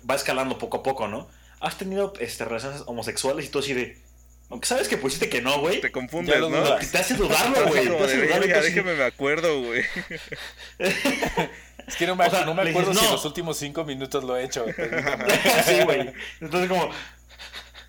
va 0.09 0.15
escalando 0.15 0.59
poco 0.59 0.79
a 0.79 0.83
poco, 0.83 1.09
¿no? 1.09 1.29
¿Has 1.61 1.77
tenido 1.79 2.13
este, 2.21 2.45
relaciones 2.45 2.83
homosexuales? 2.87 3.47
Y 3.47 3.49
tú 3.49 3.59
así 3.61 3.73
de... 3.75 3.99
Aunque 4.51 4.69
sabes 4.69 4.87
que 4.89 4.99
pusiste 4.99 5.29
que 5.31 5.41
no, 5.41 5.59
güey. 5.61 5.81
Te 5.81 5.91
confundes, 5.91 6.35
Ya 6.35 6.41
¿no? 6.43 6.49
dudas. 6.49 6.93
Te 6.93 6.99
hace 6.99 7.15
dudarlo, 7.15 7.67
güey. 7.67 7.89
Te 7.89 7.97
hace 8.05 8.17
dudarlo. 8.27 8.45
y 8.45 8.49
verga, 8.49 8.55
tú 8.55 8.61
así- 8.61 8.69
déjeme 8.69 8.95
me 8.95 9.05
acuerdo, 9.05 9.63
güey. 9.63 9.83
Es 11.87 11.97
que 11.97 12.07
no 12.07 12.17
me, 12.17 12.27
O 12.27 12.31
sea, 12.31 12.47
no 12.47 12.55
me 12.55 12.63
acuerdo 12.63 12.91
dices, 12.91 12.99
si 12.99 13.05
en 13.05 13.11
"No". 13.11 13.17
los 13.17 13.25
últimos 13.27 13.59
cinco 13.59 13.85
minutos 13.85 14.25
lo 14.25 14.37
he 14.37 14.45
hecho. 14.45 14.65
sí, 15.67 15.81
güey. 15.85 16.13
Entonces 16.41 16.69
como... 16.71 16.91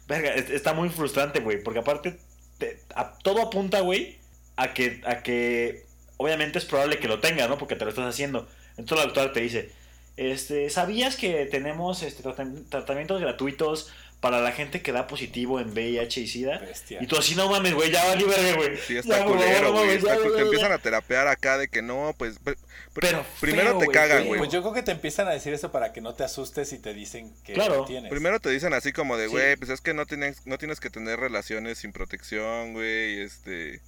Verga, 0.08 0.34
es- 0.34 0.50
está 0.50 0.74
muy 0.74 0.90
frustrante, 0.90 1.40
güey. 1.40 1.62
Porque 1.64 1.80
aparte, 1.80 2.18
te- 2.58 2.80
todo 3.24 3.42
apunta, 3.42 3.80
güey, 3.82 4.18
a 4.56 4.74
que, 4.74 5.02
a 5.06 5.24
que 5.24 5.86
obviamente 6.18 6.60
es 6.60 6.66
probable 6.66 7.00
que 7.00 7.08
lo 7.08 7.20
tenga, 7.20 7.48
¿no? 7.48 7.58
Porque 7.58 7.76
te 7.76 7.84
lo 7.86 7.90
estás 7.90 8.08
haciendo. 8.08 8.48
Entonces 8.78 8.98
la 8.98 9.06
doctora 9.06 9.34
te 9.34 9.42
dice, 9.42 9.72
este, 10.18 10.70
¿sabías 10.70 11.16
que 11.18 11.46
tenemos 11.46 12.04
este, 12.04 12.24
tratam- 12.24 12.68
tratamientos 12.70 13.20
gratuitos 13.20 13.92
para 14.20 14.42
la 14.42 14.52
gente 14.52 14.82
que 14.82 14.92
da 14.92 15.06
positivo 15.08 15.60
en 15.60 15.70
VIH 15.72 16.22
y 16.22 16.28
SIDA? 16.28 16.58
Bestia. 16.60 17.00
Y 17.02 17.08
tú 17.08 17.16
así, 17.18 17.36
no 17.36 17.50
mames, 17.50 17.74
güey, 17.74 17.92
ya 17.92 18.04
vali 18.06 18.24
verga, 18.24 18.56
güey. 18.56 18.78
Sí, 18.78 18.94
Ya, 18.96 19.00
está 19.02 19.18
favor, 19.20 19.38
culero, 19.38 19.72
güey. 19.74 19.90
está 19.92 20.16
ya, 20.16 20.16
ya, 20.16 20.30
Te 20.30 20.36
ya. 20.36 20.42
empiezan 20.42 20.72
a 20.72 20.78
terapear 20.80 21.28
acá 21.28 21.58
de 21.58 21.68
que 21.68 21.82
no, 21.82 22.16
pues. 22.18 22.40
pe- 22.40 22.56
pe- 22.56 22.60
Pero 23.02 23.26
primero 23.40 23.72
feo, 23.72 23.80
te 23.80 23.88
cagan, 23.88 24.26
güey. 24.26 24.40
Pues 24.40 24.52
yo 24.52 24.62
creo 24.62 24.74
que 24.74 24.82
te 24.84 24.92
empiezan 24.92 25.28
a 25.28 25.32
decir 25.32 25.54
eso 25.54 25.72
para 25.72 25.94
que 25.94 26.02
no 26.02 26.14
te 26.16 26.24
asustes 26.24 26.74
y 26.74 26.80
te 26.80 26.94
dicen 26.94 27.34
que 27.44 27.54
Claro. 27.54 27.76
lo 27.78 27.86
tienes. 27.86 28.10
Primero 28.10 28.40
te 28.40 28.50
dicen 28.50 28.74
así 28.74 28.92
como 28.94 29.16
de, 29.18 29.26
Sí. 29.28 29.32
güey, 29.32 29.56
pues 29.58 29.70
es 29.70 29.82
que 29.82 29.94
no 29.94 30.06
tienes, 30.06 30.46
no 30.46 30.58
tienes 30.58 30.80
que 30.80 30.90
tener 30.90 31.20
relaciones 31.20 31.78
sin 31.80 31.92
protección, 31.92 32.74
güey, 32.74 33.22
este... 33.22 33.82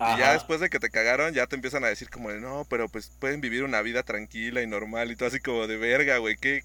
Y 0.00 0.18
ya 0.18 0.32
después 0.32 0.58
de 0.60 0.70
que 0.70 0.80
te 0.80 0.90
cagaron, 0.90 1.34
ya 1.34 1.46
te 1.46 1.54
empiezan 1.54 1.84
a 1.84 1.88
decir 1.88 2.10
como 2.10 2.28
de, 2.30 2.40
no, 2.40 2.66
pero 2.68 2.88
pues 2.88 3.12
pueden 3.20 3.40
vivir 3.40 3.62
una 3.62 3.80
vida 3.80 4.02
tranquila 4.02 4.60
y 4.60 4.66
normal 4.66 5.10
y 5.12 5.16
todo 5.16 5.28
así 5.28 5.38
como 5.40 5.66
de 5.68 5.76
verga, 5.76 6.18
güey, 6.18 6.36
que... 6.36 6.62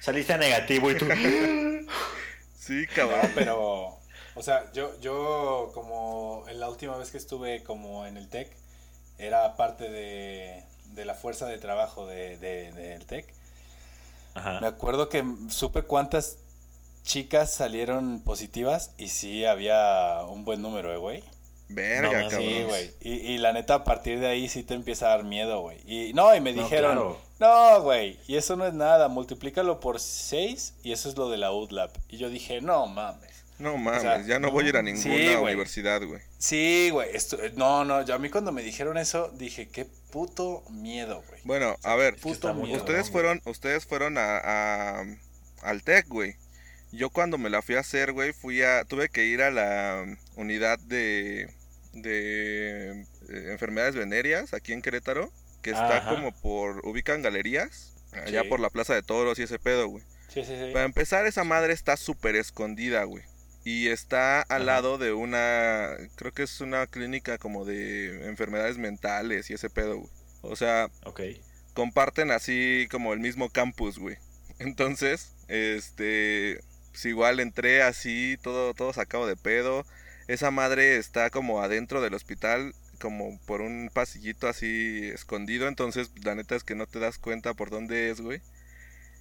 Saliste 0.00 0.32
a 0.34 0.38
negativo 0.38 0.90
y 0.90 0.94
tú... 0.94 1.06
Sí, 2.68 2.86
No, 2.88 2.94
cabrón. 2.94 3.32
pero, 3.34 3.98
o 4.36 4.42
sea, 4.42 4.70
yo, 4.72 4.92
yo 5.00 5.70
como 5.74 6.44
en 6.48 6.60
la 6.60 6.68
última 6.68 6.96
vez 6.96 7.10
que 7.10 7.18
estuve 7.18 7.64
como 7.64 8.06
en 8.06 8.16
el 8.16 8.28
TEC, 8.28 8.56
era 9.18 9.56
parte 9.56 9.90
de, 9.90 10.62
de 10.94 11.04
la 11.04 11.14
fuerza 11.14 11.46
de 11.46 11.58
trabajo 11.58 12.06
de, 12.06 12.36
de- 12.38 12.70
del 12.72 13.04
TEC. 13.06 13.34
Me 14.60 14.68
acuerdo 14.68 15.08
que 15.08 15.24
supe 15.48 15.82
cuántas 15.82 16.38
chicas 17.02 17.52
salieron 17.52 18.20
positivas 18.20 18.92
y 18.96 19.08
sí 19.08 19.44
había 19.44 20.20
un 20.28 20.44
buen 20.44 20.62
número, 20.62 20.92
eh, 20.94 20.96
güey. 20.98 21.24
Verga, 21.70 22.22
No, 22.22 22.28
cabrón. 22.30 22.48
Sí, 22.48 22.62
güey. 22.62 22.90
Y, 23.00 23.12
y 23.32 23.38
la 23.38 23.52
neta, 23.52 23.74
a 23.74 23.84
partir 23.84 24.20
de 24.20 24.28
ahí 24.28 24.48
sí 24.48 24.62
te 24.62 24.74
empieza 24.74 25.06
a 25.06 25.08
dar 25.16 25.24
miedo, 25.24 25.60
güey. 25.62 25.78
Y 25.86 26.12
no, 26.14 26.32
y 26.36 26.40
me 26.40 26.52
No, 26.52 26.62
dijeron, 26.62 26.92
claro. 26.92 27.18
No, 27.40 27.82
güey, 27.82 28.18
y 28.26 28.36
eso 28.36 28.56
no 28.56 28.66
es 28.66 28.74
nada, 28.74 29.08
multiplícalo 29.08 29.80
por 29.80 30.00
6 30.00 30.74
y 30.82 30.92
eso 30.92 31.08
es 31.08 31.16
lo 31.16 31.30
de 31.30 31.38
la 31.38 31.52
UDLAP. 31.52 31.96
Y 32.08 32.16
yo 32.18 32.30
dije, 32.30 32.60
no 32.60 32.86
mames. 32.86 33.28
No 33.58 33.76
mames, 33.76 34.02
sea, 34.02 34.24
ya 34.24 34.38
no 34.38 34.50
voy 34.52 34.66
a 34.66 34.68
ir 34.68 34.76
a 34.76 34.82
ninguna 34.82 35.40
universidad, 35.40 36.00
güey. 36.04 36.20
Sí, 36.38 36.90
güey, 36.92 37.10
esto- 37.14 37.38
no, 37.56 37.84
no, 37.84 38.04
yo 38.04 38.14
a 38.14 38.18
mí 38.18 38.28
cuando 38.30 38.52
me 38.52 38.62
dijeron 38.62 38.96
eso 38.98 39.30
dije, 39.36 39.68
qué 39.68 39.84
puto 40.12 40.62
miedo, 40.70 41.22
güey. 41.28 41.40
Bueno, 41.44 41.76
a 41.82 41.96
ver, 41.96 42.16
Puto 42.16 42.54
miedo. 42.54 42.76
ustedes 42.78 43.10
fueron, 43.10 43.42
ustedes 43.46 43.84
fueron 43.84 44.16
a, 44.16 44.38
a- 44.38 45.04
al 45.62 45.82
TEC, 45.82 46.06
güey. 46.08 46.36
Yo 46.92 47.10
cuando 47.10 47.36
me 47.36 47.50
la 47.50 47.60
fui 47.60 47.74
a 47.74 47.80
hacer, 47.80 48.12
güey, 48.12 48.32
fui 48.32 48.62
a, 48.62 48.84
tuve 48.84 49.08
que 49.10 49.26
ir 49.26 49.42
a 49.42 49.50
la 49.50 50.06
unidad 50.36 50.78
de, 50.78 51.52
de 51.92 52.90
eh, 53.28 53.50
enfermedades 53.52 53.94
venéreas 53.96 54.54
aquí 54.54 54.72
en 54.72 54.82
Querétaro, 54.82 55.32
que 55.68 55.74
está 55.74 55.98
Ajá. 55.98 56.10
como 56.14 56.32
por, 56.32 56.80
ubican 56.86 57.22
galerías, 57.22 57.94
allá 58.12 58.42
Sí. 58.42 58.48
por 58.48 58.60
la 58.60 58.70
Plaza 58.70 58.94
de 58.94 59.02
Toros 59.02 59.38
y 59.38 59.42
ese 59.42 59.58
pedo, 59.58 59.88
güey. 59.88 60.02
Sí, 60.28 60.44
sí, 60.44 60.54
sí. 60.58 60.70
Para 60.72 60.84
empezar, 60.84 61.26
esa 61.26 61.44
madre 61.44 61.72
está 61.72 61.96
súper 61.96 62.36
escondida, 62.36 63.04
güey. 63.04 63.24
Y 63.64 63.88
está 63.88 64.40
al 64.42 64.62
Ajá. 64.62 64.64
lado 64.64 64.98
de 64.98 65.12
una, 65.12 65.90
creo 66.16 66.32
que 66.32 66.42
es 66.44 66.60
una 66.60 66.86
clínica 66.86 67.36
como 67.38 67.64
de 67.64 68.26
enfermedades 68.28 68.78
mentales 68.78 69.50
y 69.50 69.54
ese 69.54 69.68
pedo, 69.68 69.98
güey. 69.98 70.10
O 70.42 70.56
sea, 70.56 70.88
Ok. 71.04 71.20
comparten 71.74 72.30
así 72.30 72.88
como 72.90 73.12
el 73.12 73.20
mismo 73.20 73.50
campus, 73.50 73.98
güey. 73.98 74.16
Entonces, 74.58 75.32
este, 75.48 76.60
pues 76.92 77.04
igual 77.06 77.40
entré 77.40 77.82
así, 77.82 78.38
todo, 78.42 78.72
todo 78.74 78.92
sacado 78.92 79.26
de 79.26 79.36
pedo. 79.36 79.84
Esa 80.28 80.50
madre 80.50 80.96
está 80.96 81.30
como 81.30 81.60
adentro 81.62 82.00
del 82.00 82.14
hospital, 82.14 82.74
como 82.98 83.38
por 83.46 83.60
un 83.60 83.90
pasillito 83.92 84.48
así 84.48 85.08
escondido. 85.12 85.68
Entonces, 85.68 86.10
la 86.22 86.34
neta 86.34 86.56
es 86.56 86.64
que 86.64 86.74
no 86.74 86.86
te 86.86 86.98
das 86.98 87.18
cuenta 87.18 87.54
por 87.54 87.70
dónde 87.70 88.10
es, 88.10 88.20
güey. 88.20 88.40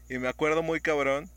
Y 0.10 0.18
me 0.20 0.28
acuerdo 0.28 0.64
muy 0.64 0.80
cabrón 0.82 1.30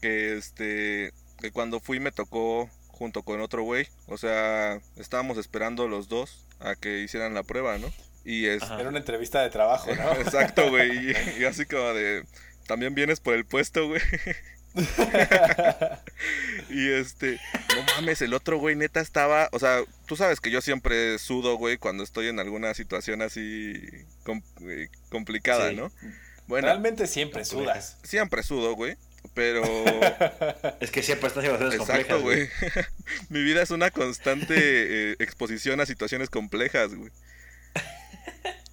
que 0.00 0.36
este, 0.36 1.12
que 1.40 1.50
cuando 1.52 1.80
fui 1.80 2.00
me 2.00 2.12
tocó 2.12 2.70
junto 2.88 3.22
con 3.22 3.40
otro 3.40 3.62
güey. 3.62 3.88
O 4.06 4.16
sea, 4.18 4.80
estábamos 4.96 5.38
esperando 5.38 5.88
los 5.88 6.08
dos 6.08 6.46
a 6.60 6.76
que 6.76 7.00
hicieran 7.00 7.34
la 7.34 7.42
prueba, 7.42 7.78
¿no? 7.78 7.92
Y 8.24 8.46
es, 8.46 8.62
Ajá. 8.62 8.80
Era 8.80 8.88
una 8.88 8.98
entrevista 8.98 9.42
de 9.42 9.50
trabajo, 9.50 9.94
¿no? 9.94 10.12
Exacto, 10.20 10.70
güey. 10.70 11.10
Y, 11.10 11.12
y 11.40 11.44
así 11.44 11.66
como 11.66 11.92
de. 11.94 12.24
También 12.66 12.94
vienes 12.94 13.20
por 13.20 13.34
el 13.34 13.44
puesto, 13.44 13.88
güey. 13.88 14.00
y 16.70 16.90
este. 16.92 17.38
No 17.76 17.82
mames, 17.96 18.22
el 18.22 18.34
otro 18.34 18.58
güey 18.58 18.76
neta 18.76 19.00
estaba. 19.00 19.48
O 19.52 19.58
sea, 19.58 19.82
tú 20.06 20.16
sabes 20.16 20.40
que 20.40 20.50
yo 20.50 20.60
siempre 20.60 21.18
sudo, 21.18 21.56
güey, 21.56 21.76
cuando 21.78 22.04
estoy 22.04 22.28
en 22.28 22.38
alguna 22.40 22.74
situación 22.74 23.22
así. 23.22 23.74
com- 24.24 24.42
eh, 24.68 24.88
complicada, 25.10 25.70
Sí. 25.70 25.76
¿no? 25.76 25.92
Bueno, 26.46 26.66
Realmente 26.68 27.06
siempre 27.06 27.44
sudas. 27.44 27.98
siempre 28.02 28.42
sudo, 28.42 28.74
güey. 28.74 28.96
Pero. 29.34 29.62
Es 30.80 30.90
que 30.90 31.02
siempre 31.02 31.28
estás 31.28 31.44
en 31.44 31.50
situaciones 31.52 31.74
Exacto, 31.80 32.16
complejas, 32.16 32.22
güey. 32.22 32.84
Mi 33.28 33.42
vida 33.42 33.62
es 33.62 33.70
una 33.70 33.90
constante 33.90 34.54
eh, 34.56 35.16
exposición 35.20 35.80
a 35.80 35.86
situaciones 35.86 36.28
complejas, 36.30 36.94
güey. 36.94 37.10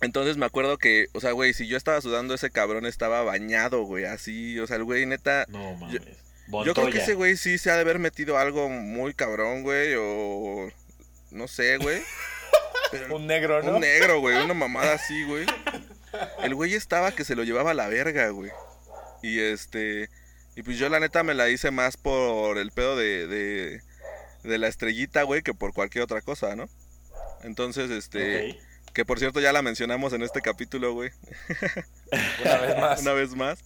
Entonces 0.01 0.37
me 0.37 0.45
acuerdo 0.45 0.77
que, 0.77 1.07
o 1.13 1.19
sea, 1.19 1.33
güey, 1.33 1.53
si 1.53 1.67
yo 1.67 1.75
estaba 1.75 1.99
sudando, 1.99 2.33
ese 2.33 2.49
cabrón 2.49 2.85
estaba 2.85 3.21
bañado, 3.23 3.83
güey, 3.83 4.05
así, 4.05 4.57
o 4.59 4.67
sea, 4.67 4.77
el 4.77 4.85
güey 4.85 5.05
neta... 5.05 5.45
No 5.49 5.75
mames. 5.75 6.01
Yo 6.65 6.73
creo 6.73 6.89
que 6.89 6.99
ese 6.99 7.13
güey 7.13 7.37
sí 7.37 7.57
se 7.57 7.69
ha 7.69 7.75
de 7.75 7.81
haber 7.81 7.99
metido 7.99 8.37
algo 8.37 8.69
muy 8.69 9.13
cabrón, 9.13 9.61
güey, 9.63 9.93
o... 9.97 10.69
No 11.31 11.47
sé, 11.47 11.77
güey. 11.77 12.01
Pero 12.91 13.15
Un 13.15 13.27
negro, 13.27 13.61
¿no? 13.61 13.75
un 13.75 13.81
negro, 13.81 14.19
güey, 14.19 14.37
una 14.37 14.53
mamada 14.53 14.93
así, 14.93 15.23
güey. 15.25 15.45
El 16.41 16.55
güey 16.55 16.73
estaba 16.73 17.11
que 17.11 17.23
se 17.23 17.35
lo 17.35 17.43
llevaba 17.43 17.71
a 17.71 17.75
la 17.75 17.87
verga, 17.87 18.29
güey. 18.29 18.51
Y 19.21 19.39
este... 19.39 20.09
Y 20.55 20.63
pues 20.63 20.79
yo 20.79 20.89
la 20.89 20.99
neta 20.99 21.23
me 21.23 21.35
la 21.35 21.49
hice 21.49 21.71
más 21.71 21.97
por 21.97 22.57
el 22.57 22.71
pedo 22.71 22.95
de, 22.95 23.27
de, 23.27 23.81
de 24.43 24.57
la 24.57 24.67
estrellita, 24.67 25.23
güey, 25.23 25.43
que 25.43 25.53
por 25.53 25.73
cualquier 25.73 26.03
otra 26.05 26.21
cosa, 26.21 26.55
¿no? 26.55 26.67
Entonces, 27.43 27.91
este... 27.91 28.51
Ok. 28.51 28.68
Que 28.99 29.05
por 29.05 29.17
cierto 29.17 29.39
ya 29.39 29.53
la 29.53 29.61
mencionamos 29.61 30.11
en 30.11 30.23
este 30.23 30.41
capítulo, 30.41 30.91
güey. 30.91 31.11
Una 32.43 32.57
vez 32.57 32.77
más. 32.77 33.01
Una 33.01 33.13
vez 33.13 33.33
más. 33.33 33.63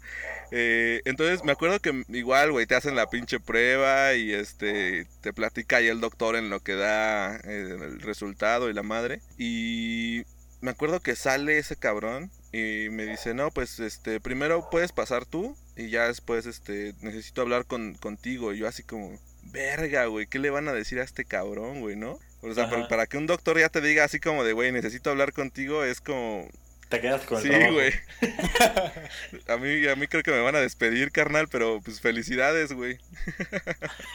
Eh, 0.52 1.02
entonces 1.06 1.44
me 1.44 1.54
acuerdo 1.54 1.80
que 1.80 2.04
igual, 2.10 2.52
güey, 2.52 2.68
te 2.68 2.76
hacen 2.76 2.96
la 2.96 3.10
pinche 3.10 3.40
prueba 3.40 4.14
y 4.14 4.32
este 4.32 5.08
te 5.22 5.34
platica 5.34 5.78
ahí 5.78 5.88
el 5.88 6.02
doctor 6.02 6.36
en 6.36 6.52
lo 6.52 6.60
que 6.60 6.76
da 6.76 7.38
eh, 7.38 7.78
el 7.82 8.02
resultado 8.02 8.70
y 8.70 8.76
la 8.76 8.84
madre. 8.84 9.22
Y 9.40 10.22
me 10.62 10.70
acuerdo 10.70 11.00
que 11.00 11.16
sale 11.16 11.58
ese 11.58 11.78
cabrón 11.78 12.30
y 12.52 12.90
me 12.92 13.08
dice, 13.08 13.34
no, 13.34 13.50
pues 13.50 13.80
este, 13.80 14.20
primero 14.20 14.70
puedes 14.70 14.92
pasar 14.92 15.26
tú 15.26 15.58
y 15.76 15.90
ya 15.90 16.10
después 16.10 16.46
este, 16.46 16.94
necesito 17.02 17.42
hablar 17.42 17.66
con, 17.66 17.96
contigo. 17.96 18.54
Y 18.54 18.60
yo 18.60 18.68
así 18.68 18.84
como, 18.84 19.20
verga, 19.46 20.06
güey, 20.06 20.28
¿qué 20.28 20.38
le 20.38 20.52
van 20.52 20.68
a 20.68 20.74
decir 20.74 21.00
a 21.00 21.04
este 21.04 21.26
cabrón, 21.26 21.80
güey, 21.80 21.96
no? 21.96 22.20
O 22.44 22.54
sea, 22.54 22.70
para, 22.70 22.88
para 22.88 23.08
que 23.08 23.18
un 23.18 23.26
doctor 23.26 23.58
ya 23.58 23.70
te 23.70 23.82
diga 23.82 24.04
así 24.04 24.20
como 24.20 24.44
de, 24.44 24.54
güey, 24.54 24.72
necesito 24.72 25.10
hablar 25.10 25.32
contigo, 25.34 25.84
es 25.84 26.02
como, 26.02 26.48
Te 26.89 27.00
quedas 27.02 27.22
con 27.22 27.38
el 27.38 27.44
Sí, 27.44 27.50
trabajo. 27.50 27.74
güey. 27.74 27.94
a 29.48 29.58
mí, 29.58 29.88
a 29.88 29.96
mí 29.96 30.08
creo 30.08 30.24
que 30.24 30.32
me 30.32 30.41
van 30.41 30.56
a 30.56 30.60
despedir, 30.62 31.12
carnal, 31.12 31.48
pero 31.48 31.80
pues 31.82 32.02
felicidades, 32.02 32.74
güey. 32.74 33.00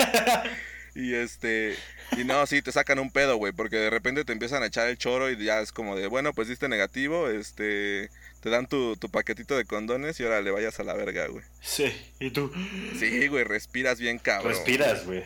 y 0.94 1.14
este, 1.14 1.76
y 2.16 2.24
no, 2.24 2.46
sí, 2.46 2.60
te 2.62 2.72
sacan 2.72 2.98
un 2.98 3.10
pedo, 3.10 3.36
güey, 3.36 3.52
porque 3.52 3.76
de 3.76 3.90
repente 3.90 4.24
te 4.24 4.32
empiezan 4.32 4.62
a 4.62 4.66
echar 4.66 4.88
el 4.88 4.98
choro 4.98 5.30
y 5.30 5.42
ya 5.44 5.60
es 5.60 5.72
como 5.72 5.96
de, 5.96 6.06
bueno, 6.06 6.32
pues 6.32 6.48
diste 6.48 6.68
negativo, 6.68 7.28
este, 7.28 8.10
te 8.40 8.50
dan 8.50 8.66
tu, 8.68 8.96
tu 8.96 9.08
paquetito 9.10 9.56
de 9.56 9.64
condones 9.64 10.18
y 10.20 10.24
ahora 10.24 10.40
le 10.40 10.50
vayas 10.50 10.78
a 10.80 10.84
la 10.84 10.94
verga, 10.94 11.26
güey. 11.28 11.44
Sí, 11.60 11.92
y 12.20 12.30
tú 12.30 12.52
Sí, 12.98 13.28
güey, 13.28 13.44
respiras 13.44 14.00
bien 14.00 14.18
cabrón. 14.18 14.52
respiras, 14.52 15.04
güey. 15.06 15.24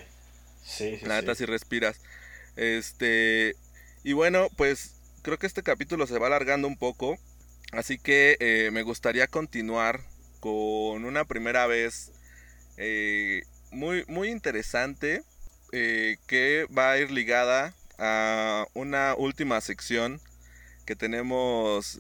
Sí, 0.64 0.98
sí, 1.00 1.06
La 1.06 1.20
neta 1.20 1.34
sí. 1.34 1.40
sí 1.40 1.46
respiras. 1.46 2.00
Este. 2.56 3.56
Y 4.04 4.12
bueno, 4.14 4.48
pues 4.56 4.96
creo 5.22 5.38
que 5.38 5.46
este 5.46 5.62
capítulo 5.62 6.06
se 6.06 6.18
va 6.18 6.26
alargando 6.28 6.68
un 6.68 6.76
poco. 6.76 7.18
Así 7.72 7.98
que 7.98 8.36
eh, 8.40 8.70
me 8.72 8.82
gustaría 8.82 9.26
continuar 9.28 10.00
con 10.40 11.04
una 11.04 11.24
primera 11.24 11.66
vez 11.66 12.12
eh, 12.76 13.42
muy, 13.70 14.04
muy 14.08 14.30
interesante. 14.30 15.22
eh, 15.72 16.18
que 16.26 16.66
va 16.76 16.92
a 16.92 16.98
ir 16.98 17.10
ligada 17.10 17.74
a 17.98 18.66
una 18.74 19.14
última 19.16 19.60
sección 19.60 20.20
que 20.86 20.96
tenemos 20.96 21.98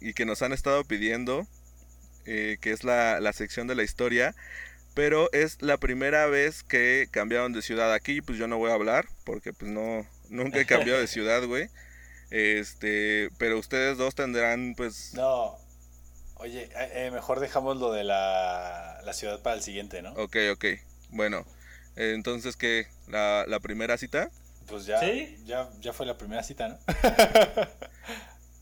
y 0.00 0.14
que 0.14 0.24
nos 0.26 0.42
han 0.42 0.52
estado 0.52 0.84
pidiendo. 0.84 1.46
que 2.24 2.58
es 2.62 2.84
la, 2.84 3.20
la 3.20 3.32
sección 3.32 3.66
de 3.68 3.74
la 3.76 3.82
historia. 3.84 4.34
Pero 4.94 5.28
es 5.32 5.60
la 5.60 5.76
primera 5.76 6.26
vez 6.26 6.62
que 6.62 7.08
cambiaron 7.10 7.52
de 7.52 7.62
ciudad 7.62 7.92
aquí, 7.92 8.20
pues 8.20 8.38
yo 8.38 8.46
no 8.46 8.58
voy 8.58 8.70
a 8.70 8.74
hablar, 8.74 9.06
porque 9.24 9.52
pues 9.52 9.70
no, 9.70 10.06
nunca 10.30 10.60
he 10.60 10.66
cambiado 10.66 11.00
de 11.00 11.08
ciudad, 11.08 11.44
güey. 11.46 11.68
Este, 12.30 13.28
pero 13.38 13.58
ustedes 13.58 13.98
dos 13.98 14.14
tendrán, 14.14 14.74
pues, 14.76 15.12
No. 15.14 15.56
Oye, 16.36 16.64
eh, 16.64 17.06
eh, 17.06 17.10
mejor 17.12 17.40
dejamos 17.40 17.76
lo 17.78 17.92
de 17.92 18.04
la, 18.04 19.00
la 19.04 19.12
ciudad 19.12 19.40
para 19.40 19.56
el 19.56 19.62
siguiente, 19.62 20.02
¿no? 20.02 20.12
ok, 20.12 20.36
ok. 20.52 20.64
Bueno, 21.10 21.44
Eh, 21.96 22.12
Entonces, 22.14 22.56
¿qué? 22.56 22.88
¿La, 23.06 23.44
la 23.46 23.60
primera 23.60 23.96
cita? 23.98 24.30
Pues 24.66 24.84
ya, 24.86 24.98
¿Sí? 24.98 25.38
ya, 25.44 25.70
ya 25.80 25.92
fue 25.92 26.06
la 26.06 26.18
primera 26.18 26.42
cita, 26.42 26.68
¿no? 26.68 26.78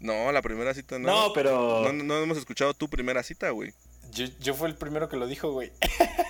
No, 0.00 0.32
la 0.32 0.42
primera 0.42 0.74
cita 0.74 0.98
no. 0.98 1.06
No, 1.08 1.32
pero. 1.32 1.82
No, 1.84 1.92
no, 1.92 2.02
no 2.04 2.22
hemos 2.22 2.36
escuchado 2.36 2.74
tu 2.74 2.88
primera 2.88 3.22
cita, 3.22 3.50
güey. 3.50 3.72
Yo, 4.12 4.26
yo 4.40 4.54
fui 4.54 4.68
el 4.68 4.76
primero 4.76 5.08
que 5.08 5.16
lo 5.16 5.26
dijo, 5.26 5.50
güey. 5.52 5.72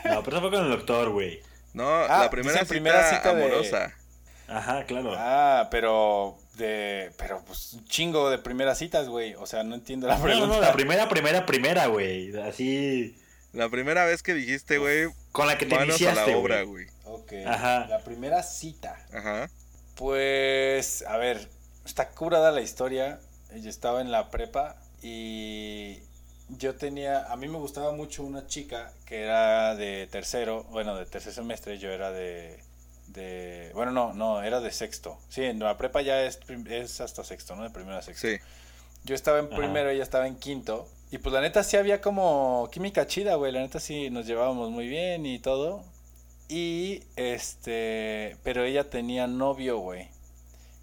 No, 0.05 0.23
pero 0.23 0.37
eso 0.39 0.49
fue 0.49 0.51
con 0.57 0.65
el 0.65 0.71
doctor, 0.71 1.11
güey. 1.11 1.41
No, 1.75 1.89
Ah, 1.89 2.21
la 2.25 2.31
primera 2.31 2.59
cita, 2.59 2.69
primera 2.69 3.11
cita 3.11 3.35
de- 3.35 3.45
amorosa. 3.45 3.93
Ajá, 4.49 4.85
claro. 4.85 5.15
Ah, 5.17 5.69
pero 5.71 6.37
de. 6.57 7.11
Pero 7.17 7.43
pues 7.47 7.73
un 7.73 7.85
chingo 7.87 8.29
de 8.29 8.39
primeras 8.39 8.79
citas, 8.79 9.09
güey. 9.09 9.35
O 9.37 9.47
sea, 9.47 9.63
no 9.63 9.75
entiendo 9.75 10.07
la 10.07 10.17
No, 10.19 10.23
pregunta. 10.23 10.47
no, 10.49 10.55
no, 10.57 10.61
la 10.61 10.73
primera, 10.73 11.09
primera, 11.09 11.47
primera, 11.47 11.87
güey. 11.87 12.37
Así. 12.39 13.17
La 13.55 13.69
primera 13.71 14.05
vez 14.05 14.23
que 14.23 14.35
dijiste, 14.35 14.79
güey, 14.79 15.09
Con 15.31 15.47
la 15.47 15.57
que 15.59 15.65
te 15.67 15.75
manos 15.75 15.97
a 16.01 16.05
la 16.05 16.11
iniciaste, 16.11 16.35
obra, 16.35 16.63
güey. 16.63 16.87
güey. 16.87 16.97
Ok. 17.05 17.33
Ajá. 17.47 17.87
La 17.89 18.01
primera 18.01 18.43
cita. 18.43 18.97
Ajá. 19.13 19.49
Pues, 19.95 21.05
a 21.09 21.17
ver, 21.17 21.49
está 21.87 22.09
curada 22.09 22.51
la 22.51 22.61
historia. 22.61 23.21
Yo 23.55 23.71
estaba 23.71 24.01
en 24.01 24.11
la 24.11 24.31
prepa 24.31 24.77
y 25.03 25.99
yo 26.59 26.75
tenía, 26.75 27.33
a 27.33 27.37
mí 27.37 27.49
me 27.49 27.59
gustaba 27.59 27.93
mucho 27.93 28.23
una 28.25 28.47
chica 28.47 28.93
que 29.07 29.23
era 29.23 29.75
de 29.75 30.07
tercero, 30.11 30.65
bueno, 30.71 30.97
de 30.97 31.07
tercer 31.07 31.33
semestre, 31.33 31.79
yo 31.79 31.91
era 31.91 32.11
de, 32.11 32.59
de, 33.09 33.71
bueno, 33.75 33.93
no, 33.93 34.15
no, 34.15 34.43
era 34.43 34.61
de 34.61 34.71
sexto. 34.71 35.19
Sí, 35.29 35.45
en 35.45 35.59
la 35.59 35.77
prepa 35.79 36.03
ya 36.03 36.23
es, 36.23 36.41
es 36.69 37.01
hasta 37.01 37.25
sexto, 37.25 37.57
¿no? 37.57 37.63
De 37.63 37.71
primero 37.71 37.97
a 37.97 38.03
sexto. 38.03 38.29
Sí. 38.29 38.37
Yo 39.05 39.15
estaba 39.15 39.39
en 39.39 39.47
Ajá. 39.47 39.57
primero, 39.57 39.91
ella 39.91 40.03
estaba 40.03 40.27
en 40.27 40.37
quinto. 40.37 40.89
Y 41.11 41.19
pues 41.19 41.33
la 41.33 41.41
neta 41.41 41.63
sí 41.63 41.77
había 41.77 42.01
como 42.01 42.69
química 42.73 43.07
chida, 43.07 43.35
güey. 43.35 43.53
La 43.53 43.61
neta 43.61 43.81
sí 43.81 44.11
nos 44.11 44.27
llevábamos 44.27 44.71
muy 44.71 44.89
bien 44.89 45.27
y 45.27 45.39
todo. 45.39 45.85
Y 46.49 47.03
este, 47.17 48.37
pero 48.43 48.65
ella 48.65 48.89
tenía 48.89 49.27
novio, 49.27 49.79
güey. 49.79 50.09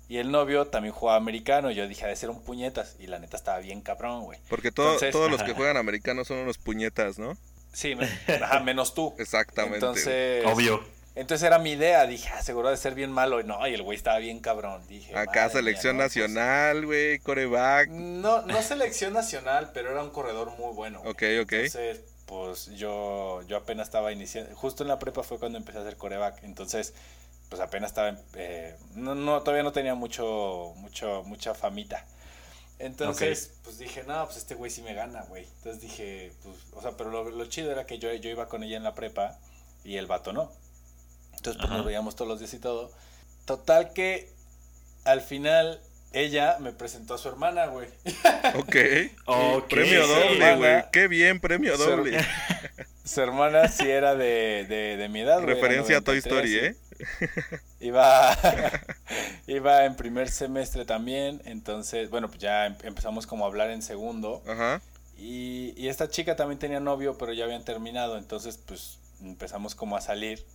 Y 0.09 0.17
el 0.17 0.31
novio 0.31 0.65
también 0.67 0.93
jugaba 0.93 1.17
americano. 1.17 1.71
Yo 1.71 1.87
dije, 1.87 2.03
ha 2.03 2.07
de 2.07 2.15
ser 2.15 2.29
un 2.31 2.41
puñetas. 2.43 2.95
Y 2.99 3.07
la 3.07 3.19
neta 3.19 3.37
estaba 3.37 3.59
bien 3.59 3.79
cabrón, 3.81 4.23
güey. 4.23 4.39
Porque 4.49 4.71
todo- 4.71 4.87
Entonces- 4.93 5.11
todos 5.11 5.29
los 5.31 5.41
que 5.43 5.53
juegan 5.53 5.77
americanos 5.77 6.27
son 6.27 6.39
unos 6.39 6.57
puñetas, 6.57 7.19
¿no? 7.19 7.37
Sí, 7.71 7.95
ajá, 8.41 8.59
menos 8.61 8.93
tú. 8.95 9.13
Exactamente. 9.19 9.75
Entonces, 9.77 10.43
Obvio. 10.47 10.83
entonces 11.13 11.45
era 11.45 11.59
mi 11.59 11.73
idea. 11.73 12.07
Dije, 12.07 12.27
ah, 12.33 12.41
seguro 12.41 12.71
de 12.71 12.77
ser 12.77 12.95
bien 12.95 13.11
malo. 13.11 13.39
Y 13.39 13.43
no, 13.43 13.65
y 13.67 13.73
el 13.75 13.83
güey 13.83 13.95
estaba 13.95 14.17
bien 14.17 14.39
cabrón. 14.39 14.81
Dije, 14.87 15.15
Acá 15.15 15.47
selección 15.49 15.97
mía, 15.97 16.05
no, 16.05 16.09
pues, 16.11 16.17
nacional, 16.17 16.85
güey, 16.87 17.19
coreback. 17.19 17.89
No, 17.89 18.41
no 18.41 18.61
selección 18.63 19.13
nacional, 19.13 19.69
pero 19.75 19.91
era 19.91 20.01
un 20.01 20.09
corredor 20.09 20.49
muy 20.57 20.73
bueno. 20.73 21.01
Ok, 21.01 21.21
ok. 21.43 21.51
Entonces, 21.53 22.01
pues 22.25 22.67
yo, 22.75 23.41
yo 23.47 23.57
apenas 23.57 23.87
estaba 23.87 24.11
iniciando, 24.11 24.55
justo 24.55 24.83
en 24.83 24.89
la 24.89 24.97
prepa 24.97 25.21
fue 25.23 25.37
cuando 25.39 25.57
empecé 25.59 25.77
a 25.77 25.81
hacer 25.81 25.97
coreback, 25.97 26.43
entonces, 26.43 26.93
pues 27.49 27.61
apenas 27.61 27.91
estaba, 27.91 28.09
en- 28.09 28.19
eh, 28.35 28.75
no, 28.95 29.15
no, 29.15 29.41
todavía 29.41 29.63
no 29.63 29.71
tenía 29.71 29.95
mucho, 29.95 30.73
mucho, 30.77 31.23
mucha 31.25 31.53
famita. 31.55 32.05
Entonces, 32.77 33.51
pues 33.63 33.77
dije, 33.77 34.03
no, 34.07 34.23
pues 34.25 34.37
este 34.37 34.55
güey 34.55 34.71
sí 34.71 34.81
me 34.81 34.93
gana, 34.93 35.23
güey. 35.23 35.43
Entonces 35.57 35.81
dije, 35.81 36.31
pues, 36.43 36.55
o 36.73 36.81
sea, 36.81 36.91
pero 36.91 37.09
lo, 37.09 37.29
lo 37.29 37.45
chido 37.47 37.71
era 37.71 37.85
que 37.85 37.99
yo, 37.99 38.13
yo 38.13 38.29
iba 38.29 38.47
con 38.47 38.63
ella 38.63 38.77
en 38.77 38.83
la 38.83 38.95
prepa 38.95 39.37
y 39.83 39.97
el 39.97 40.07
vato 40.07 40.31
no. 40.31 40.49
Entonces, 41.35 41.57
pues 41.57 41.65
Ajá. 41.65 41.77
nos 41.77 41.85
veíamos 41.85 42.15
todos 42.15 42.29
los 42.29 42.39
días 42.39 42.53
y 42.53 42.59
todo. 42.59 42.91
Total 43.45 43.91
que 43.91 44.29
al 45.03 45.19
final 45.21 45.81
ella 46.13 46.57
me 46.59 46.71
presentó 46.71 47.15
a 47.15 47.17
su 47.17 47.27
hermana, 47.27 47.65
güey. 47.67 47.89
Ok. 48.55 48.75
Ok, 49.25 49.67
premio 49.69 50.05
sí. 50.05 50.09
doble, 50.13 50.55
güey. 50.55 50.83
Qué 50.91 51.07
bien, 51.07 51.39
premio 51.41 51.77
doble. 51.77 52.17
Su 53.03 53.21
hermana 53.21 53.67
sí 53.69 53.89
era 53.89 54.13
de, 54.15 54.65
de, 54.69 54.95
de 54.97 55.09
mi 55.09 55.21
edad, 55.21 55.41
güey, 55.41 55.55
Referencia 55.55 55.97
a 55.97 56.01
Toy 56.01 56.17
93, 56.19 56.25
Story, 56.25 56.55
¿eh? 56.67 56.75
Iba, 57.79 58.37
iba 59.47 59.85
en 59.85 59.95
primer 59.95 60.29
semestre 60.29 60.85
también, 60.85 61.41
entonces, 61.45 62.09
bueno, 62.09 62.27
pues 62.27 62.39
ya 62.39 62.65
em- 62.65 62.75
empezamos 62.83 63.25
como 63.25 63.45
a 63.45 63.47
hablar 63.47 63.69
en 63.71 63.81
segundo. 63.81 64.43
Ajá. 64.47 64.81
Y, 65.17 65.73
y 65.77 65.87
esta 65.87 66.09
chica 66.09 66.35
también 66.35 66.59
tenía 66.59 66.79
novio, 66.79 67.17
pero 67.17 67.33
ya 67.33 67.45
habían 67.45 67.63
terminado, 67.63 68.17
entonces 68.17 68.57
pues 68.57 68.99
empezamos 69.21 69.75
como 69.75 69.95
a 69.97 70.01
salir. 70.01 70.45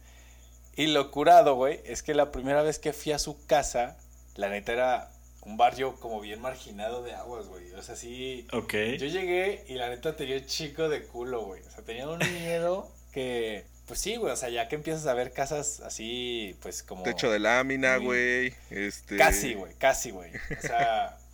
Y 0.76 0.88
lo 0.88 1.10
curado, 1.10 1.54
güey, 1.54 1.80
es 1.84 2.02
que 2.02 2.14
la 2.14 2.32
primera 2.32 2.62
vez 2.62 2.78
que 2.78 2.92
fui 2.92 3.12
a 3.12 3.18
su 3.18 3.46
casa, 3.46 3.96
la 4.34 4.48
neta 4.48 4.72
era 4.72 5.10
un 5.42 5.56
barrio 5.56 5.94
como 5.96 6.20
bien 6.20 6.40
marginado 6.40 7.02
de 7.02 7.14
aguas, 7.14 7.46
güey. 7.46 7.72
O 7.74 7.82
sea, 7.82 7.96
sí... 7.96 8.46
Ok. 8.52 8.72
Yo 8.98 9.06
llegué 9.06 9.64
y 9.68 9.74
la 9.74 9.88
neta 9.88 10.16
tenía 10.16 10.36
un 10.38 10.46
chico 10.46 10.88
de 10.88 11.04
culo, 11.04 11.44
güey. 11.44 11.62
O 11.62 11.70
sea, 11.70 11.84
tenía 11.84 12.08
un 12.08 12.18
miedo 12.18 12.90
que... 13.12 13.66
Pues 13.86 14.00
sí, 14.00 14.16
güey, 14.16 14.32
o 14.32 14.36
sea, 14.36 14.48
ya 14.48 14.66
que 14.68 14.76
empiezas 14.76 15.06
a 15.06 15.12
ver 15.14 15.32
casas 15.32 15.80
así, 15.80 16.56
pues 16.62 16.82
como... 16.82 17.02
Techo 17.02 17.30
de 17.30 17.38
lámina, 17.38 17.96
güey. 17.98 18.54
Este. 18.70 19.16
Casi, 19.18 19.54
güey, 19.54 19.74
casi, 19.74 20.10
güey. 20.10 20.30
O 20.34 20.60
sea... 20.66 21.16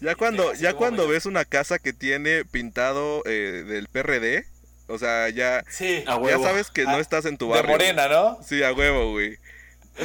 Ya 0.00 0.16
cuando, 0.16 0.52
ya 0.54 0.70
como 0.70 0.78
cuando 0.80 1.08
ves 1.08 1.24
una 1.24 1.44
casa 1.44 1.78
que 1.78 1.92
tiene 1.92 2.44
pintado 2.44 3.22
eh, 3.26 3.64
del 3.66 3.88
PRD, 3.88 4.44
o 4.88 4.98
sea, 4.98 5.28
ya, 5.30 5.64
Sí, 5.70 6.02
A 6.06 6.16
ya 6.16 6.16
huevo. 6.16 6.42
sabes 6.44 6.70
que 6.70 6.84
no 6.84 6.96
Ah, 6.96 7.00
estás 7.00 7.24
en 7.24 7.38
tu 7.38 7.46
de 7.46 7.52
barrio. 7.52 7.70
morena, 7.72 8.08
¿no? 8.08 8.38
Sí, 8.42 8.62
a 8.62 8.72
huevo, 8.72 9.12
güey. 9.12 9.38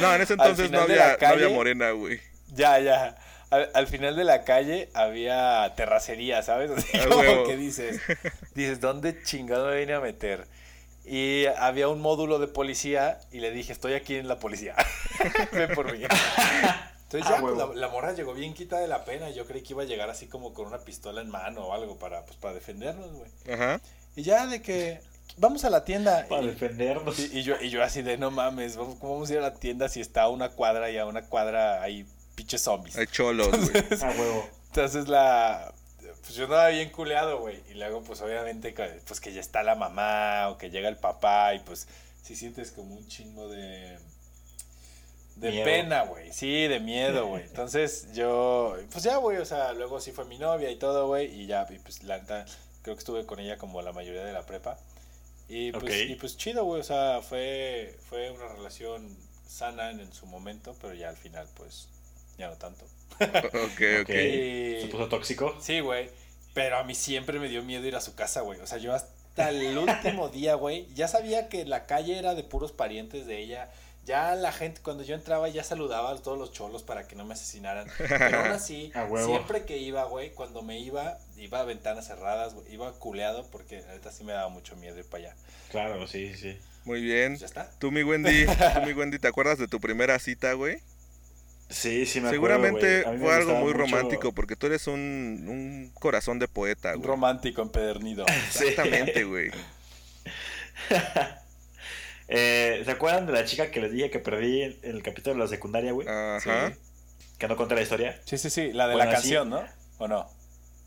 No, 0.00 0.14
en 0.14 0.22
ese 0.22 0.34
entonces 0.34 0.70
no 0.70 0.86
de 0.86 0.94
había, 1.02 1.18
no 1.20 1.26
había 1.28 1.48
morena, 1.50 1.90
güey. 1.90 2.20
Ya, 2.48 2.78
ya. 2.78 3.18
Al, 3.50 3.68
al 3.74 3.86
final 3.88 4.14
de 4.16 4.24
la 4.24 4.44
calle 4.44 4.88
había 4.94 5.72
terracería, 5.76 6.42
¿sabes? 6.42 6.70
Así 6.76 6.96
A 6.96 7.04
como 7.08 7.18
huevo. 7.18 7.46
que 7.46 7.56
dices, 7.56 8.00
dices, 8.54 8.80
¿dónde 8.80 9.22
chingado 9.24 9.68
me 9.70 9.76
vine 9.80 9.94
a 9.94 10.00
meter? 10.00 10.46
Y 11.04 11.46
había 11.46 11.88
un 11.88 12.00
módulo 12.00 12.38
de 12.38 12.46
policía 12.46 13.18
y 13.32 13.40
le 13.40 13.50
dije, 13.50 13.72
estoy 13.72 13.94
aquí 13.94 14.16
en 14.16 14.28
la 14.28 14.38
policía. 14.38 14.74
Ven 15.52 15.74
por 15.74 15.92
mí. 15.96 16.04
Entonces 16.04 17.28
Ah, 17.30 17.36
ya, 17.36 17.40
pues, 17.40 17.56
la, 17.56 17.66
la 17.74 17.88
morra 17.88 18.12
llegó 18.12 18.34
bien 18.34 18.54
quita 18.54 18.78
de 18.78 18.86
la 18.86 19.04
pena. 19.04 19.30
Yo 19.30 19.46
creí 19.46 19.62
que 19.62 19.72
iba 19.72 19.82
a 19.82 19.86
llegar 19.86 20.10
así 20.10 20.26
como 20.26 20.52
con 20.54 20.66
una 20.66 20.78
pistola 20.78 21.20
en 21.20 21.28
mano 21.30 21.66
o 21.66 21.72
algo 21.72 21.96
para, 21.98 22.24
pues, 22.24 22.36
para 22.36 22.54
defendernos, 22.54 23.10
güey. 23.12 23.30
Ajá. 23.52 23.80
Y 24.14 24.22
ya 24.22 24.46
de 24.46 24.62
que, 24.62 25.00
vamos 25.38 25.64
a 25.64 25.70
la 25.70 25.84
tienda. 25.84 26.26
Para 26.28 26.42
Y- 26.42 26.48
defendernos. 26.48 27.18
y, 27.18 27.38
y 27.38 27.42
yo, 27.42 27.54
y 27.60 27.70
yo 27.70 27.82
así 27.82 28.02
de, 28.02 28.16
no 28.18 28.30
mames, 28.30 28.76
¿cómo 28.76 28.98
cómo 28.98 29.14
vamos 29.14 29.30
a 29.30 29.32
ir 29.32 29.38
a 29.38 29.42
la 29.42 29.54
tienda 29.54 29.88
si 29.88 30.00
está 30.00 30.22
a 30.22 30.28
una 30.28 30.50
cuadra 30.50 30.90
y 30.90 30.98
a 30.98 31.06
una 31.06 31.22
cuadra 31.22 31.82
hay 31.82 32.06
pinches 32.36 32.60
zombies? 32.62 32.96
Hay 32.96 33.06
cholos, 33.06 33.48
güey. 33.48 33.84
A 34.02 34.10
huevo. 34.10 34.48
Entonces 34.66 35.08
la... 35.08 35.72
Pues 36.30 36.36
yo 36.38 36.44
andaba 36.44 36.68
bien 36.68 36.90
culeado, 36.90 37.40
güey. 37.40 37.58
Y 37.70 37.74
luego, 37.74 38.04
pues 38.04 38.20
obviamente, 38.20 38.72
que- 38.72 39.00
pues 39.04 39.18
que 39.20 39.32
ya 39.32 39.40
está 39.40 39.64
la 39.64 39.74
mamá 39.74 40.48
o 40.48 40.58
que 40.58 40.70
llega 40.70 40.88
el 40.88 40.96
papá 40.96 41.52
y 41.56 41.58
pues 41.58 41.88
sí 42.22 42.36
sientes 42.36 42.70
como 42.70 42.94
un 42.94 43.04
chingo 43.08 43.48
de... 43.48 43.98
De 45.34 45.50
Miedo. 45.50 45.64
pena, 45.64 46.02
güey. 46.04 46.32
Sí, 46.32 46.68
de 46.68 46.78
miedo, 46.78 47.26
güey. 47.26 47.42
Entonces 47.48 48.12
yo... 48.12 48.76
Pues 48.92 49.02
ya, 49.02 49.16
güey, 49.16 49.38
o 49.38 49.44
sea, 49.44 49.72
luego 49.72 50.00
sí 50.00 50.12
fue 50.12 50.24
mi 50.24 50.38
novia 50.38 50.70
y 50.70 50.76
todo, 50.76 51.08
güey. 51.08 51.34
Y 51.34 51.46
ya, 51.46 51.66
y 51.68 51.80
pues 51.80 52.04
la 52.04 52.18
neta, 52.18 52.44
creo 52.82 52.94
que 52.94 53.00
estuve 53.00 53.26
con 53.26 53.40
ella 53.40 53.58
como 53.58 53.82
la 53.82 53.90
mayoría 53.92 54.24
de 54.24 54.32
la 54.32 54.46
prepa. 54.46 54.78
Y 55.48 55.72
pues, 55.72 56.08
y 56.10 56.14
pues 56.14 56.36
chido, 56.36 56.64
güey. 56.64 56.80
O 56.80 56.84
sea, 56.84 57.22
fue, 57.28 57.96
fue 58.08 58.30
una 58.30 58.46
relación 58.46 59.16
sana 59.48 59.90
en, 59.90 59.98
en 59.98 60.12
su 60.12 60.26
momento, 60.26 60.76
pero 60.80 60.94
ya 60.94 61.08
al 61.08 61.16
final, 61.16 61.48
pues, 61.56 61.88
ya 62.38 62.46
no 62.46 62.54
tanto. 62.56 62.84
Ok, 63.18 63.20
ok. 63.46 64.02
Ok. 64.02 64.10
Y- 64.10 64.80
¿Se 64.82 64.88
puso 64.92 65.08
tóxico? 65.08 65.56
Sí, 65.60 65.80
güey. 65.80 66.08
Pero 66.54 66.78
a 66.78 66.84
mí 66.84 66.94
siempre 66.94 67.38
me 67.38 67.48
dio 67.48 67.62
miedo 67.62 67.86
ir 67.86 67.96
a 67.96 68.00
su 68.00 68.14
casa, 68.14 68.40
güey. 68.40 68.60
O 68.60 68.66
sea, 68.66 68.78
yo 68.78 68.94
hasta 68.94 69.50
el 69.50 69.78
último 69.78 70.28
día, 70.28 70.54
güey, 70.54 70.86
ya 70.94 71.08
sabía 71.08 71.48
que 71.48 71.64
la 71.64 71.86
calle 71.86 72.18
era 72.18 72.34
de 72.34 72.42
puros 72.42 72.72
parientes 72.72 73.26
de 73.26 73.38
ella. 73.38 73.70
Ya 74.06 74.34
la 74.34 74.50
gente, 74.50 74.80
cuando 74.82 75.04
yo 75.04 75.14
entraba, 75.14 75.48
ya 75.48 75.62
saludaba 75.62 76.10
a 76.10 76.16
todos 76.16 76.38
los 76.38 76.52
cholos 76.52 76.82
para 76.82 77.06
que 77.06 77.14
no 77.14 77.24
me 77.24 77.34
asesinaran. 77.34 77.86
Pero 77.98 78.40
aún 78.40 78.52
así, 78.52 78.92
siempre 79.26 79.64
que 79.64 79.76
iba, 79.78 80.04
güey, 80.04 80.30
cuando 80.30 80.62
me 80.62 80.78
iba, 80.80 81.18
iba 81.36 81.60
a 81.60 81.64
ventanas 81.64 82.06
cerradas, 82.06 82.54
güey, 82.54 82.72
iba 82.72 82.90
culeado 82.92 83.46
porque 83.52 83.82
neta 83.88 84.10
sí 84.10 84.24
me 84.24 84.32
daba 84.32 84.48
mucho 84.48 84.74
miedo 84.76 84.98
ir 84.98 85.04
para 85.04 85.24
allá. 85.24 85.36
Claro, 85.70 86.06
sí, 86.08 86.34
sí. 86.34 86.58
Muy 86.84 87.02
bien. 87.02 87.32
Pues 87.32 87.40
ya 87.40 87.46
está. 87.46 87.70
Tú, 87.78 87.92
mi 87.92 88.02
Wendy, 88.02 88.46
tú, 88.46 88.80
mi 88.86 88.92
Wendy, 88.94 89.18
¿te 89.18 89.28
acuerdas 89.28 89.58
de 89.58 89.68
tu 89.68 89.80
primera 89.80 90.18
cita, 90.18 90.54
güey? 90.54 90.80
Sí, 91.70 92.04
sí 92.04 92.20
me 92.20 92.28
acuerdo, 92.28 92.32
Seguramente 92.56 93.02
fue 93.18 93.32
algo 93.34 93.54
muy 93.54 93.72
mucho- 93.72 93.78
romántico 93.78 94.32
porque 94.32 94.56
tú 94.56 94.66
eres 94.66 94.86
un, 94.88 95.46
un 95.48 95.90
corazón 95.94 96.38
de 96.40 96.48
poeta, 96.48 96.90
Un 96.94 96.96
güey. 96.98 97.06
romántico 97.08 97.62
empedernido. 97.62 98.26
Sí. 98.50 98.64
Exactamente, 98.68 99.24
güey. 99.24 99.50
Eh, 102.32 102.82
¿Se 102.84 102.90
acuerdan 102.92 103.26
de 103.26 103.32
la 103.32 103.44
chica 103.44 103.72
que 103.72 103.80
les 103.80 103.90
dije 103.90 104.08
que 104.08 104.20
perdí 104.20 104.62
en 104.62 104.78
el 104.84 105.02
capítulo 105.02 105.34
de 105.34 105.40
la 105.40 105.48
secundaria, 105.48 105.90
güey? 105.90 106.06
Ajá. 106.06 106.72
Que 107.38 107.48
no 107.48 107.56
conté 107.56 107.74
la 107.74 107.82
historia. 107.82 108.20
Sí, 108.24 108.38
sí, 108.38 108.50
sí. 108.50 108.72
La 108.72 108.86
de 108.86 108.94
Bueno, 108.94 109.10
la 109.10 109.18
así- 109.18 109.30
canción, 109.34 109.50
¿no? 109.50 109.64
¿O 109.98 110.06
no? 110.06 110.28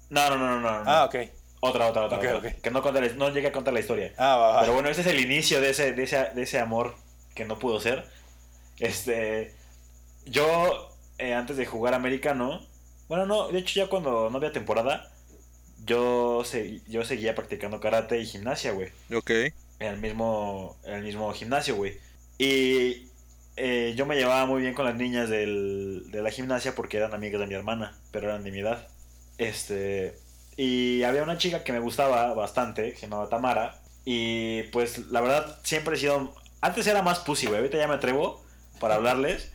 No, 0.10 0.30
no, 0.30 0.38
no, 0.38 0.62
no, 0.62 0.62
no. 0.62 0.90
Ah, 0.90 1.04
ok. 1.04 1.16
Otra, 1.60 1.88
otra, 1.88 2.04
otra. 2.06 2.18
Ok, 2.18 2.24
otra. 2.38 2.50
ok. 2.50 2.62
Que 2.62 2.72
no 2.72 2.82
conté 2.82 3.02
la- 3.02 3.14
no 3.16 3.30
llegué 3.30 3.48
a 3.48 3.52
contar 3.52 3.74
la 3.74 3.82
historia. 3.82 4.14
Ah, 4.18 4.38
va, 4.38 4.48
va. 4.54 4.60
Pero 4.62 4.74
bueno, 4.74 4.88
ese 4.88 5.02
es 5.02 5.08
el 5.08 5.20
inicio 5.20 5.60
de 5.60 5.72
ese, 5.72 5.92
de 5.92 6.04
ese, 6.04 6.18
de 6.34 6.42
ese 6.44 6.60
amor 6.60 6.96
que 7.36 7.44
no 7.44 7.60
pudo 7.60 7.82
ser. 7.82 8.06
Este. 8.80 9.54
Yo, 10.26 10.90
eh, 11.18 11.34
antes 11.34 11.58
de 11.58 11.66
jugar 11.66 11.94
americano. 11.94 12.62
Bueno, 13.08 13.26
no, 13.26 13.48
de 13.50 13.60
hecho, 13.60 13.76
ya 13.80 13.88
cuando 13.88 14.30
no 14.30 14.38
había 14.38 14.52
temporada. 14.52 15.10
Yo, 15.86 16.44
se- 16.46 16.82
yo 16.88 17.04
seguía 17.04 17.36
practicando 17.36 17.80
karate 17.82 18.20
y 18.20 18.26
gimnasia, 18.26 18.72
güey. 18.72 18.90
Ok. 19.14 19.30
En 19.80 19.94
el 19.96 19.98
mismo, 20.00 20.78
en 20.86 20.94
el 20.94 21.04
mismo 21.04 21.32
gimnasio, 21.34 21.76
güey. 21.76 21.98
Y 22.38 23.08
eh, 23.58 23.94
yo 23.98 24.06
me 24.06 24.16
llevaba 24.16 24.46
muy 24.46 24.62
bien 24.62 24.74
con 24.74 24.86
las 24.86 24.96
niñas 24.96 25.30
del- 25.30 26.10
de 26.10 26.22
la 26.22 26.32
gimnasia 26.32 26.74
porque 26.74 26.98
eran 26.98 27.14
amigas 27.14 27.42
de 27.42 27.48
mi 27.48 27.54
hermana, 27.56 27.98
pero 28.12 28.30
eran 28.30 28.44
de 28.44 28.52
mi 28.52 28.60
edad. 28.60 28.88
Este, 29.38 30.18
y 30.56 31.04
había 31.04 31.24
una 31.24 31.38
chica 31.38 31.64
que 31.64 31.74
me 31.74 31.80
gustaba 31.80 32.34
bastante, 32.34 32.92
que 32.92 32.96
se 32.98 33.08
llamaba 33.08 33.30
Tamara. 33.30 33.80
Y 34.06 34.64
pues 34.72 35.00
la 35.12 35.22
verdad 35.22 35.60
siempre 35.64 35.96
he 35.96 36.00
sido... 36.00 36.34
Antes 36.62 36.88
era 36.88 37.02
más 37.02 37.20
pussy, 37.20 37.48
güey. 37.48 37.58
Ahorita 37.60 37.78
ya 37.78 37.88
me 37.90 37.96
atrevo 37.96 38.42
para 38.80 38.96
hablarles. 38.96 39.52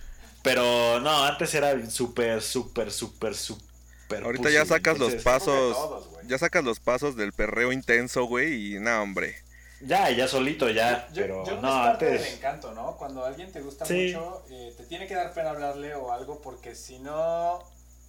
Pero 0.48 1.00
no, 1.00 1.24
antes 1.24 1.54
era 1.54 1.88
súper, 1.90 2.40
súper, 2.42 2.90
súper, 2.90 3.34
súper... 3.34 4.22
Ahorita 4.24 4.44
pussy, 4.44 4.54
ya 4.54 4.64
sacas 4.64 4.98
los 4.98 5.14
pasos. 5.16 5.74
todos, 5.76 6.08
güey. 6.08 6.26
Ya 6.26 6.38
sacas 6.38 6.64
los 6.64 6.80
pasos 6.80 7.16
del 7.16 7.32
perreo 7.32 7.72
intenso, 7.72 8.24
güey, 8.24 8.76
y 8.76 8.80
no, 8.80 9.02
hombre. 9.02 9.36
Ya, 9.80 10.10
ya 10.10 10.26
solito, 10.26 10.68
ya. 10.70 11.06
Yo, 11.12 11.22
pero 11.22 11.46
yo 11.46 11.60
no, 11.60 11.68
es 11.68 11.86
parte 11.88 12.06
antes... 12.06 12.22
del 12.24 12.34
encanto, 12.34 12.72
¿no? 12.72 12.96
Cuando 12.96 13.24
alguien 13.24 13.52
te 13.52 13.60
gusta 13.60 13.84
Sí. 13.84 14.12
mucho, 14.14 14.42
eh, 14.50 14.72
te 14.76 14.84
tiene 14.84 15.06
que 15.06 15.14
dar 15.14 15.32
pena 15.34 15.50
hablarle 15.50 15.94
o 15.94 16.12
algo 16.12 16.40
porque 16.40 16.74
si 16.74 16.98
no... 16.98 17.62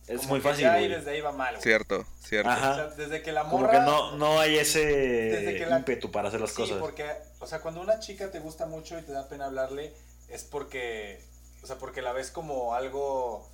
Es 0.08 0.22
como 0.22 0.30
muy 0.32 0.42
fácil, 0.42 0.64
ya 0.64 0.78
güey. 0.78 0.88
desde 0.88 1.12
ahí 1.12 1.22
va 1.22 1.32
mal, 1.34 1.54
güey. 1.56 1.62
Cierto, 1.64 2.04
cierto. 2.28 2.50
Ajá. 2.50 2.72
O 2.72 2.76
sea, 2.76 2.88
desde 2.88 3.22
que 3.22 3.32
la 3.32 3.44
Como 3.44 3.60
morra... 3.60 3.72
que 3.74 3.80
no, 3.82 4.16
no 4.18 4.40
hay 4.40 4.54
Desde 4.56 5.42
ese 5.52 5.56
que 5.60 5.66
la- 5.68 5.78
ímpetu 5.78 6.10
para 6.10 6.30
hacer 6.30 6.40
las 6.42 6.50
sí, 6.50 6.56
cosas. 6.56 6.78
porque, 6.80 7.06
o 7.40 7.46
sea, 7.46 7.60
cuando 7.60 7.82
una 7.82 8.00
chica 8.00 8.32
te 8.32 8.40
gusta 8.40 8.66
mucho 8.66 8.98
y 8.98 9.04
te 9.04 9.12
da 9.12 9.28
pena 9.30 9.46
hablarle, 9.46 9.94
es 10.30 10.44
porque, 10.44 11.22
o 11.64 11.68
sea, 11.68 11.78
porque 11.78 12.02
la 12.02 12.14
ves 12.14 12.32
como 12.32 12.74
algo 12.76 13.48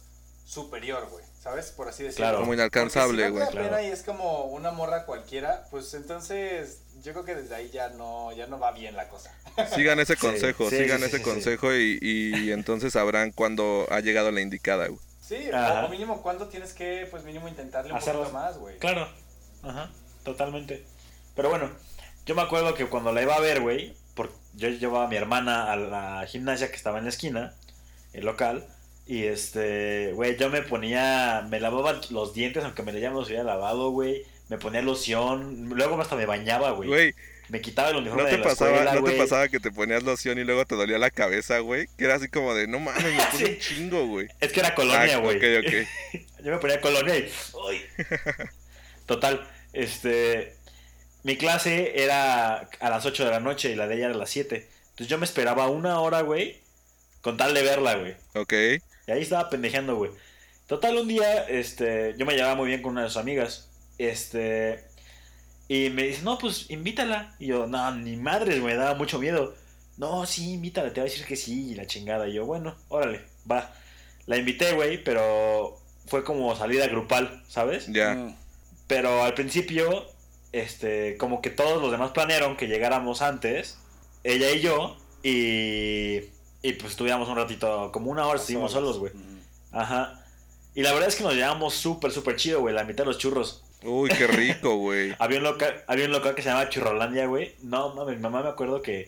superior, 0.45 1.07
güey, 1.09 1.25
¿sabes? 1.41 1.71
Por 1.71 1.87
así 1.89 2.03
decirlo. 2.03 2.25
Claro. 2.25 2.39
Como 2.39 2.53
inalcanzable, 2.53 3.23
si 3.23 3.29
no 3.29 3.35
güey. 3.35 3.45
da 3.45 3.51
pena 3.51 3.67
claro. 3.69 3.83
y 3.83 3.87
es 3.87 4.03
como 4.03 4.45
una 4.45 4.71
morra 4.71 5.05
cualquiera, 5.05 5.65
pues 5.71 5.93
entonces 5.95 6.81
yo 7.03 7.13
creo 7.13 7.25
que 7.25 7.35
desde 7.35 7.55
ahí 7.55 7.69
ya 7.71 7.89
no, 7.89 8.31
ya 8.33 8.45
no 8.47 8.59
va 8.59 8.71
bien 8.71 8.95
la 8.95 9.09
cosa. 9.09 9.33
Sigan 9.75 9.99
ese 9.99 10.15
consejo, 10.17 10.69
sí, 10.69 10.77
sigan 10.77 10.99
sí, 10.99 11.05
ese 11.05 11.17
sí, 11.17 11.23
sí. 11.23 11.29
consejo 11.29 11.73
y, 11.73 11.99
y 12.01 12.51
entonces 12.51 12.93
sabrán 12.93 13.31
cuándo 13.31 13.87
ha 13.89 13.99
llegado 14.01 14.31
la 14.31 14.41
indicada, 14.41 14.87
güey. 14.87 14.99
Sí, 15.19 15.49
Ajá. 15.51 15.85
o 15.85 15.89
mínimo 15.89 16.21
cuándo 16.21 16.47
tienes 16.49 16.73
que, 16.73 17.07
pues 17.09 17.23
mínimo 17.23 17.47
intentarle 17.47 17.91
un 17.91 17.97
Hacerlo. 17.97 18.21
poquito 18.21 18.37
más, 18.37 18.57
güey. 18.59 18.77
Claro, 18.77 19.09
ajá, 19.63 19.89
totalmente. 20.23 20.85
Pero 21.35 21.49
bueno, 21.49 21.71
yo 22.27 22.35
me 22.35 22.43
acuerdo 22.43 22.75
que 22.75 22.85
cuando 22.85 23.11
la 23.11 23.23
iba 23.23 23.33
a 23.33 23.39
ver, 23.39 23.61
güey, 23.61 23.95
porque 24.13 24.35
yo 24.53 24.69
llevaba 24.69 25.05
a 25.05 25.07
mi 25.07 25.15
hermana 25.15 25.71
a 25.71 25.75
la 25.75 26.27
gimnasia 26.27 26.69
que 26.69 26.75
estaba 26.75 26.99
en 26.99 27.05
la 27.05 27.09
esquina, 27.09 27.55
el 28.15 28.25
local, 28.25 28.65
y 29.07 29.23
este, 29.23 30.11
güey, 30.13 30.35
yo 30.37 30.49
me 30.49 30.61
ponía, 30.61 31.45
me 31.49 31.59
lavaba 31.59 32.01
los 32.09 32.33
dientes, 32.33 32.63
aunque 32.63 32.81
me 32.83 32.99
ya 32.99 33.09
me 33.11 33.17
los 33.17 33.27
había 33.29 33.43
lavado, 33.43 33.91
güey, 33.91 34.23
me 34.49 34.57
ponía 34.57 34.81
loción, 34.81 35.69
luego 35.69 35.99
hasta 36.01 36.15
me 36.15 36.25
bañaba, 36.25 36.71
güey, 36.71 37.13
me 37.49 37.61
quitaba 37.61 37.89
el 37.89 37.97
uniforme 37.97 38.23
¿no 38.23 38.29
de 38.29 38.31
te 38.33 38.37
la 38.39 38.43
pasaba, 38.43 38.71
escuela, 38.71 38.91
¿no 38.93 39.03
te 39.03 39.11
güey. 39.11 39.17
pasaba 39.19 39.47
que 39.49 39.59
te 39.59 39.69
ponías 39.71 40.01
loción 40.01 40.39
y 40.39 40.43
luego 40.43 40.65
te 40.65 40.73
dolía 40.75 40.97
la 40.97 41.11
cabeza, 41.11 41.59
güey? 41.59 41.87
Que 41.95 42.05
era 42.05 42.15
así 42.15 42.27
como 42.27 42.55
de, 42.55 42.67
no 42.67 42.79
mames, 42.79 43.03
me 43.03 43.21
puse 43.31 43.45
Sí. 43.45 43.51
un 43.51 43.59
chingo, 43.59 44.07
güey. 44.07 44.27
Es 44.41 44.51
que 44.51 44.61
era 44.61 44.73
colonia, 44.73 45.15
Ah, 45.15 45.19
güey. 45.19 45.37
ok, 45.37 45.65
ok. 45.67 46.21
Yo 46.43 46.51
me 46.51 46.57
ponía 46.57 46.81
colonia 46.81 47.15
y. 47.17 47.31
¡Uy! 47.67 47.81
Total, 49.05 49.47
este. 49.73 50.55
Mi 51.23 51.37
clase 51.37 52.03
era 52.03 52.69
a 52.79 52.89
las 52.89 53.05
8 53.05 53.25
de 53.25 53.31
la 53.31 53.39
noche 53.39 53.71
y 53.71 53.75
la 53.75 53.87
de 53.87 53.95
ella 53.95 54.05
era 54.05 54.13
a 54.15 54.17
las 54.17 54.29
7. 54.29 54.67
Entonces 54.89 55.07
yo 55.07 55.17
me 55.17 55.25
esperaba 55.25 55.67
una 55.69 55.99
hora, 55.99 56.21
güey, 56.21 56.61
con 57.25 57.37
tal 57.37 57.55
de 57.55 57.63
verla, 57.63 57.95
güey. 57.95 58.15
Ok, 58.35 58.53
Y 59.07 59.11
ahí 59.11 59.23
estaba 59.23 59.49
pendejeando, 59.49 59.95
güey. 59.95 60.11
Total, 60.67 60.95
un 60.95 61.07
día, 61.07 61.47
este, 61.47 62.13
yo 62.19 62.25
me 62.27 62.35
llevaba 62.35 62.53
muy 62.53 62.67
bien 62.67 62.83
con 62.83 62.91
una 62.91 63.01
de 63.01 63.07
sus 63.07 63.17
amigas. 63.17 63.67
Este. 63.97 64.85
Y 65.67 65.89
me 65.89 66.03
dice, 66.03 66.21
no, 66.21 66.37
pues 66.37 66.69
invítala. 66.69 67.35
Y 67.39 67.47
yo, 67.47 67.65
no, 67.65 67.95
ni 67.95 68.15
madres, 68.15 68.61
güey, 68.61 68.75
me 68.75 68.79
daba 68.79 68.93
mucho 68.93 69.17
miedo. 69.17 69.55
No, 69.97 70.27
sí, 70.27 70.53
invítala, 70.53 70.93
te 70.93 71.01
va 71.01 71.07
a 71.07 71.09
decir 71.09 71.25
que 71.25 71.35
sí, 71.35 71.71
y 71.71 71.73
la 71.73 71.87
chingada. 71.87 72.27
Y 72.27 72.33
yo, 72.33 72.45
bueno, 72.45 72.75
órale, 72.89 73.21
va. 73.51 73.73
La 74.27 74.37
invité, 74.37 74.73
güey, 74.73 75.03
pero 75.03 75.81
fue 76.05 76.23
como 76.23 76.55
salida 76.55 76.85
grupal, 76.85 77.43
¿sabes? 77.47 77.87
ya. 77.87 78.35
Pero 78.85 79.23
al 79.23 79.33
principio, 79.33 80.05
este, 80.51 81.17
como 81.17 81.41
que 81.41 81.49
todos 81.49 81.81
los 81.81 81.89
demás 81.89 82.11
planearon 82.11 82.55
que 82.55 82.67
llegáramos 82.67 83.23
antes, 83.23 83.79
ella 84.23 84.51
y 84.51 84.61
yo, 84.61 84.95
y, 85.23 86.34
y 86.69 86.73
pues 86.73 86.91
estuviéramos 86.91 87.27
un 87.29 87.35
ratito, 87.37 87.91
como 87.91 88.11
una 88.11 88.25
hora 88.27 88.39
estuvimos 88.39 88.71
solos, 88.71 88.97
güey. 88.99 89.11
Ajá. 89.71 90.23
Y 90.73 90.81
la 90.81 90.91
verdad 90.93 91.09
es 91.09 91.15
que 91.15 91.23
nos 91.23 91.33
llevamos 91.35 91.73
súper, 91.73 92.11
súper 92.11 92.35
chido, 92.35 92.59
güey, 92.61 92.73
la 92.73 92.83
mitad 92.83 93.03
de 93.03 93.07
los 93.11 93.17
churros. 93.17 93.63
Uy, 93.83 94.09
qué 94.09 94.27
rico, 94.27 94.77
güey. 94.77 95.13
Había 95.19 95.37
un 95.37 95.43
local, 95.43 95.83
había 95.87 96.05
un 96.05 96.11
local 96.11 96.33
que 96.35 96.41
se 96.41 96.49
llama 96.49 96.69
Churrolandia, 96.69 97.27
güey. 97.27 97.53
No, 97.61 97.93
no, 97.93 98.05
mi 98.05 98.15
mamá 98.17 98.41
me 98.41 98.49
acuerdo 98.49 98.81
que, 98.81 99.07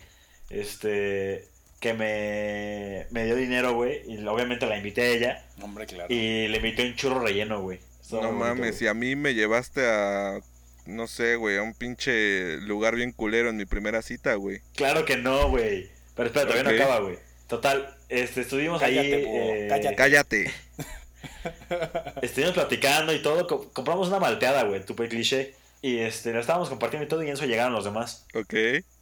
este, 0.50 1.46
que 1.80 1.94
me, 1.94 3.06
me 3.10 3.24
dio 3.24 3.34
dinero, 3.36 3.74
güey, 3.74 4.02
y 4.06 4.24
obviamente 4.26 4.66
la 4.66 4.76
invité 4.76 5.02
a 5.02 5.06
ella, 5.08 5.44
Hombre, 5.60 5.86
claro. 5.86 6.06
y 6.12 6.48
le 6.48 6.56
invité 6.56 6.86
un 6.86 6.94
churro 6.96 7.20
relleno, 7.20 7.60
güey. 7.60 7.80
No 8.10 8.18
bonito, 8.18 8.32
mames, 8.34 8.80
y 8.80 8.86
a 8.86 8.94
mí 8.94 9.16
me 9.16 9.34
llevaste 9.34 9.86
a, 9.86 10.40
no 10.86 11.06
sé, 11.06 11.36
güey, 11.36 11.58
a 11.58 11.62
un 11.62 11.74
pinche 11.74 12.56
lugar 12.58 12.94
bien 12.94 13.12
culero 13.12 13.50
en 13.50 13.56
mi 13.56 13.66
primera 13.66 14.00
cita, 14.00 14.34
güey. 14.36 14.60
Claro 14.74 15.04
que 15.04 15.16
no, 15.16 15.50
güey. 15.50 15.90
Pero 16.14 16.28
espera, 16.28 16.46
todavía 16.46 16.70
Ok. 16.70 16.76
no 16.78 16.84
acaba, 16.84 17.00
güey. 17.00 17.18
Total, 17.48 17.96
este, 18.08 18.42
estuvimos 18.42 18.82
ahí. 18.82 18.96
Cállate, 18.96 19.64
eh, 19.64 19.68
cállate. 19.68 19.96
Cállate. 19.96 20.54
Estuvimos 22.22 22.54
platicando 22.54 23.12
y 23.12 23.22
todo. 23.22 23.46
co- 23.46 23.70
compramos 23.72 24.08
una 24.08 24.18
malteada, 24.18 24.64
güey, 24.64 24.84
tupe 24.84 25.08
cliché. 25.08 25.54
Y 25.80 25.98
este, 25.98 26.32
la 26.32 26.40
estábamos 26.40 26.68
compartiendo 26.68 27.06
y 27.06 27.08
todo, 27.08 27.22
y 27.22 27.28
en 27.28 27.34
eso 27.34 27.46
llegaron 27.46 27.72
los 27.72 27.84
demás. 27.84 28.26
Ok. 28.34 28.54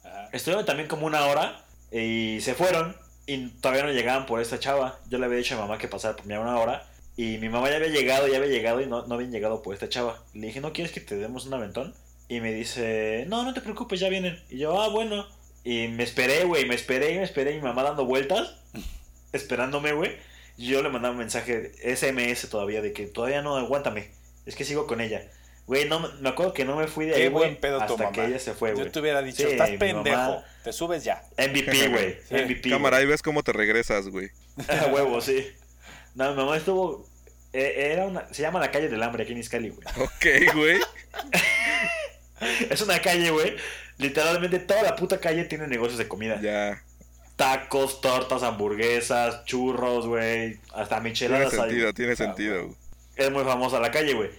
Ajá. 0.03 0.29
Estuvieron 0.31 0.65
también 0.65 0.87
como 0.87 1.05
una 1.07 1.25
hora 1.25 1.65
y 1.91 2.39
se 2.41 2.53
fueron. 2.53 2.95
Y 3.25 3.49
todavía 3.49 3.83
no 3.83 3.91
llegaban 3.91 4.25
por 4.25 4.41
esta 4.41 4.59
chava. 4.59 4.99
Yo 5.09 5.17
le 5.17 5.25
había 5.25 5.39
dicho 5.39 5.55
a 5.55 5.57
mi 5.57 5.63
mamá 5.63 5.77
que 5.77 5.87
pasara 5.87 6.15
por 6.15 6.25
mí 6.25 6.33
a 6.33 6.39
una 6.39 6.57
hora. 6.57 6.85
Y 7.17 7.39
mi 7.39 7.49
mamá 7.49 7.69
ya 7.69 7.77
había 7.77 7.89
llegado, 7.89 8.27
ya 8.27 8.37
había 8.37 8.49
llegado 8.49 8.79
y 8.79 8.85
no, 8.85 9.05
no 9.07 9.15
habían 9.15 9.31
llegado 9.31 9.61
por 9.63 9.73
esta 9.73 9.89
chava. 9.89 10.23
Le 10.33 10.47
dije, 10.47 10.61
¿no 10.61 10.71
quieres 10.71 10.93
que 10.93 11.01
te 11.01 11.17
demos 11.17 11.45
un 11.47 11.53
aventón? 11.55 11.93
Y 12.29 12.41
me 12.41 12.53
dice, 12.53 13.25
no, 13.27 13.43
no 13.43 13.53
te 13.53 13.61
preocupes, 13.61 13.99
ya 13.99 14.07
vienen. 14.09 14.39
Y 14.49 14.59
yo, 14.59 14.79
ah, 14.79 14.87
bueno. 14.89 15.27
Y 15.69 15.89
me 15.89 16.03
esperé, 16.03 16.45
güey, 16.45 16.65
me 16.65 16.75
esperé 16.75 17.11
y 17.11 17.17
me 17.17 17.23
esperé. 17.23 17.51
Y 17.51 17.55
mi 17.55 17.61
mamá 17.63 17.83
dando 17.83 18.05
vueltas, 18.05 18.55
esperándome, 19.33 19.91
güey. 19.91 20.15
Y 20.55 20.67
yo 20.67 20.81
le 20.81 20.87
mandaba 20.89 21.11
un 21.11 21.17
mensaje 21.19 21.73
SMS 21.83 22.49
todavía 22.49 22.81
de 22.81 22.93
que 22.93 23.05
todavía 23.05 23.41
no, 23.41 23.57
aguántame. 23.57 24.09
Es 24.45 24.55
que 24.55 24.63
sigo 24.63 24.87
con 24.87 25.01
ella. 25.01 25.29
Güey, 25.65 25.89
no, 25.89 25.99
me- 26.21 26.29
acuerdo 26.29 26.53
que 26.53 26.63
no 26.63 26.77
me 26.77 26.87
fui 26.87 27.05
de 27.07 27.11
Qué 27.15 27.23
ahí, 27.23 27.27
buen 27.29 27.57
güey, 27.59 27.71
tu 27.73 27.77
hasta 27.81 27.97
mamá. 27.97 28.11
que 28.13 28.25
ella 28.25 28.39
se 28.39 28.53
fue, 28.53 28.71
güey. 28.71 28.85
Yo 28.85 28.91
te 28.93 28.99
hubiera 29.01 29.21
dicho, 29.21 29.43
Sí, 29.43 29.51
estás 29.51 29.69
mi 29.69 29.77
pendejo, 29.77 30.15
mamá- 30.15 30.45
te 30.63 30.71
subes 30.71 31.03
ya. 31.03 31.21
MVP, 31.37 31.87
güey. 31.89 32.17
Sí. 32.29 32.33
MVP. 32.35 32.69
Cámara, 32.69 32.97
ahí 32.97 33.05
ves 33.05 33.21
cómo 33.21 33.43
te 33.43 33.51
regresas, 33.51 34.07
güey. 34.07 34.29
A 34.69 34.85
huevo, 34.87 35.19
sí. 35.19 35.45
No, 36.15 36.29
mi 36.31 36.37
mamá 36.37 36.55
estuvo. 36.55 37.05
eh, 37.51 37.89
Era 37.91 38.05
una, 38.05 38.25
se 38.33 38.41
llama 38.41 38.61
la 38.61 38.71
calle 38.71 38.87
del 38.87 39.03
hambre 39.03 39.23
aquí 39.23 39.33
en 39.33 39.39
Iscali, 39.39 39.69
güey. 39.69 39.85
Ok, 39.97 40.55
güey. 40.55 40.79
Es 42.69 42.81
una 42.81 43.01
calle, 43.01 43.31
güey. 43.31 43.55
Literalmente 43.97 44.59
toda 44.59 44.83
la 44.83 44.95
puta 44.95 45.19
calle 45.19 45.45
tiene 45.45 45.67
negocios 45.67 45.97
de 45.97 46.07
comida. 46.07 46.39
Ya. 46.41 46.81
Tacos, 47.35 48.01
tortas, 48.01 48.43
hamburguesas, 48.43 49.45
churros, 49.45 50.07
güey. 50.07 50.59
Hasta 50.73 50.95
Tiene 50.97 51.09
micheladas 51.09 51.53
hay. 51.53 51.59
sentido, 51.59 51.93
tiene 51.93 52.13
Ah, 52.13 52.15
sentido. 52.15 52.75
Es 53.15 53.31
muy 53.31 53.43
famosa 53.43 53.79
la 53.79 53.91
calle, 53.91 54.13
güey. 54.13 54.29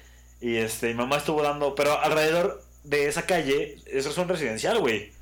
Y 0.40 0.56
este, 0.56 0.88
mi 0.88 0.94
mamá 0.94 1.16
estuvo 1.18 1.42
dando. 1.42 1.74
Pero 1.74 1.98
alrededor 2.00 2.62
de 2.84 3.06
esa 3.08 3.22
calle, 3.22 3.76
eso 3.86 4.10
es 4.10 4.18
un 4.18 4.28
residencial, 4.28 4.78
güey. 4.78 5.12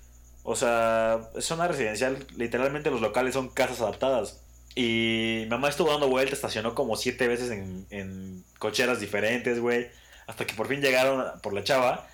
O 0.43 0.57
sea, 0.57 1.21
es 1.37 1.51
una 1.51 1.69
residencial. 1.69 2.27
Literalmente 2.37 2.91
los 2.91 3.01
locales 3.01 3.35
son 3.35 3.49
casas 3.49 3.81
adaptadas. 3.81 4.41
Y 4.75 5.41
mi 5.45 5.51
mamá 5.51 5.69
estuvo 5.71 5.91
dando 5.91 6.09
vueltas, 6.09 6.35
estacionó 6.35 6.75
como 6.75 6.97
siete 6.97 7.29
veces 7.29 7.51
en, 7.51 7.87
en 7.91 8.45
cocheras 8.59 9.01
diferentes, 9.01 9.59
güey. 9.61 9.89
Hasta 10.27 10.47
que 10.47 10.55
por 10.55 10.69
fin 10.69 10.81
llegaron 10.83 11.25
por 11.41 11.53
la 11.55 11.65
chava. 11.65 12.07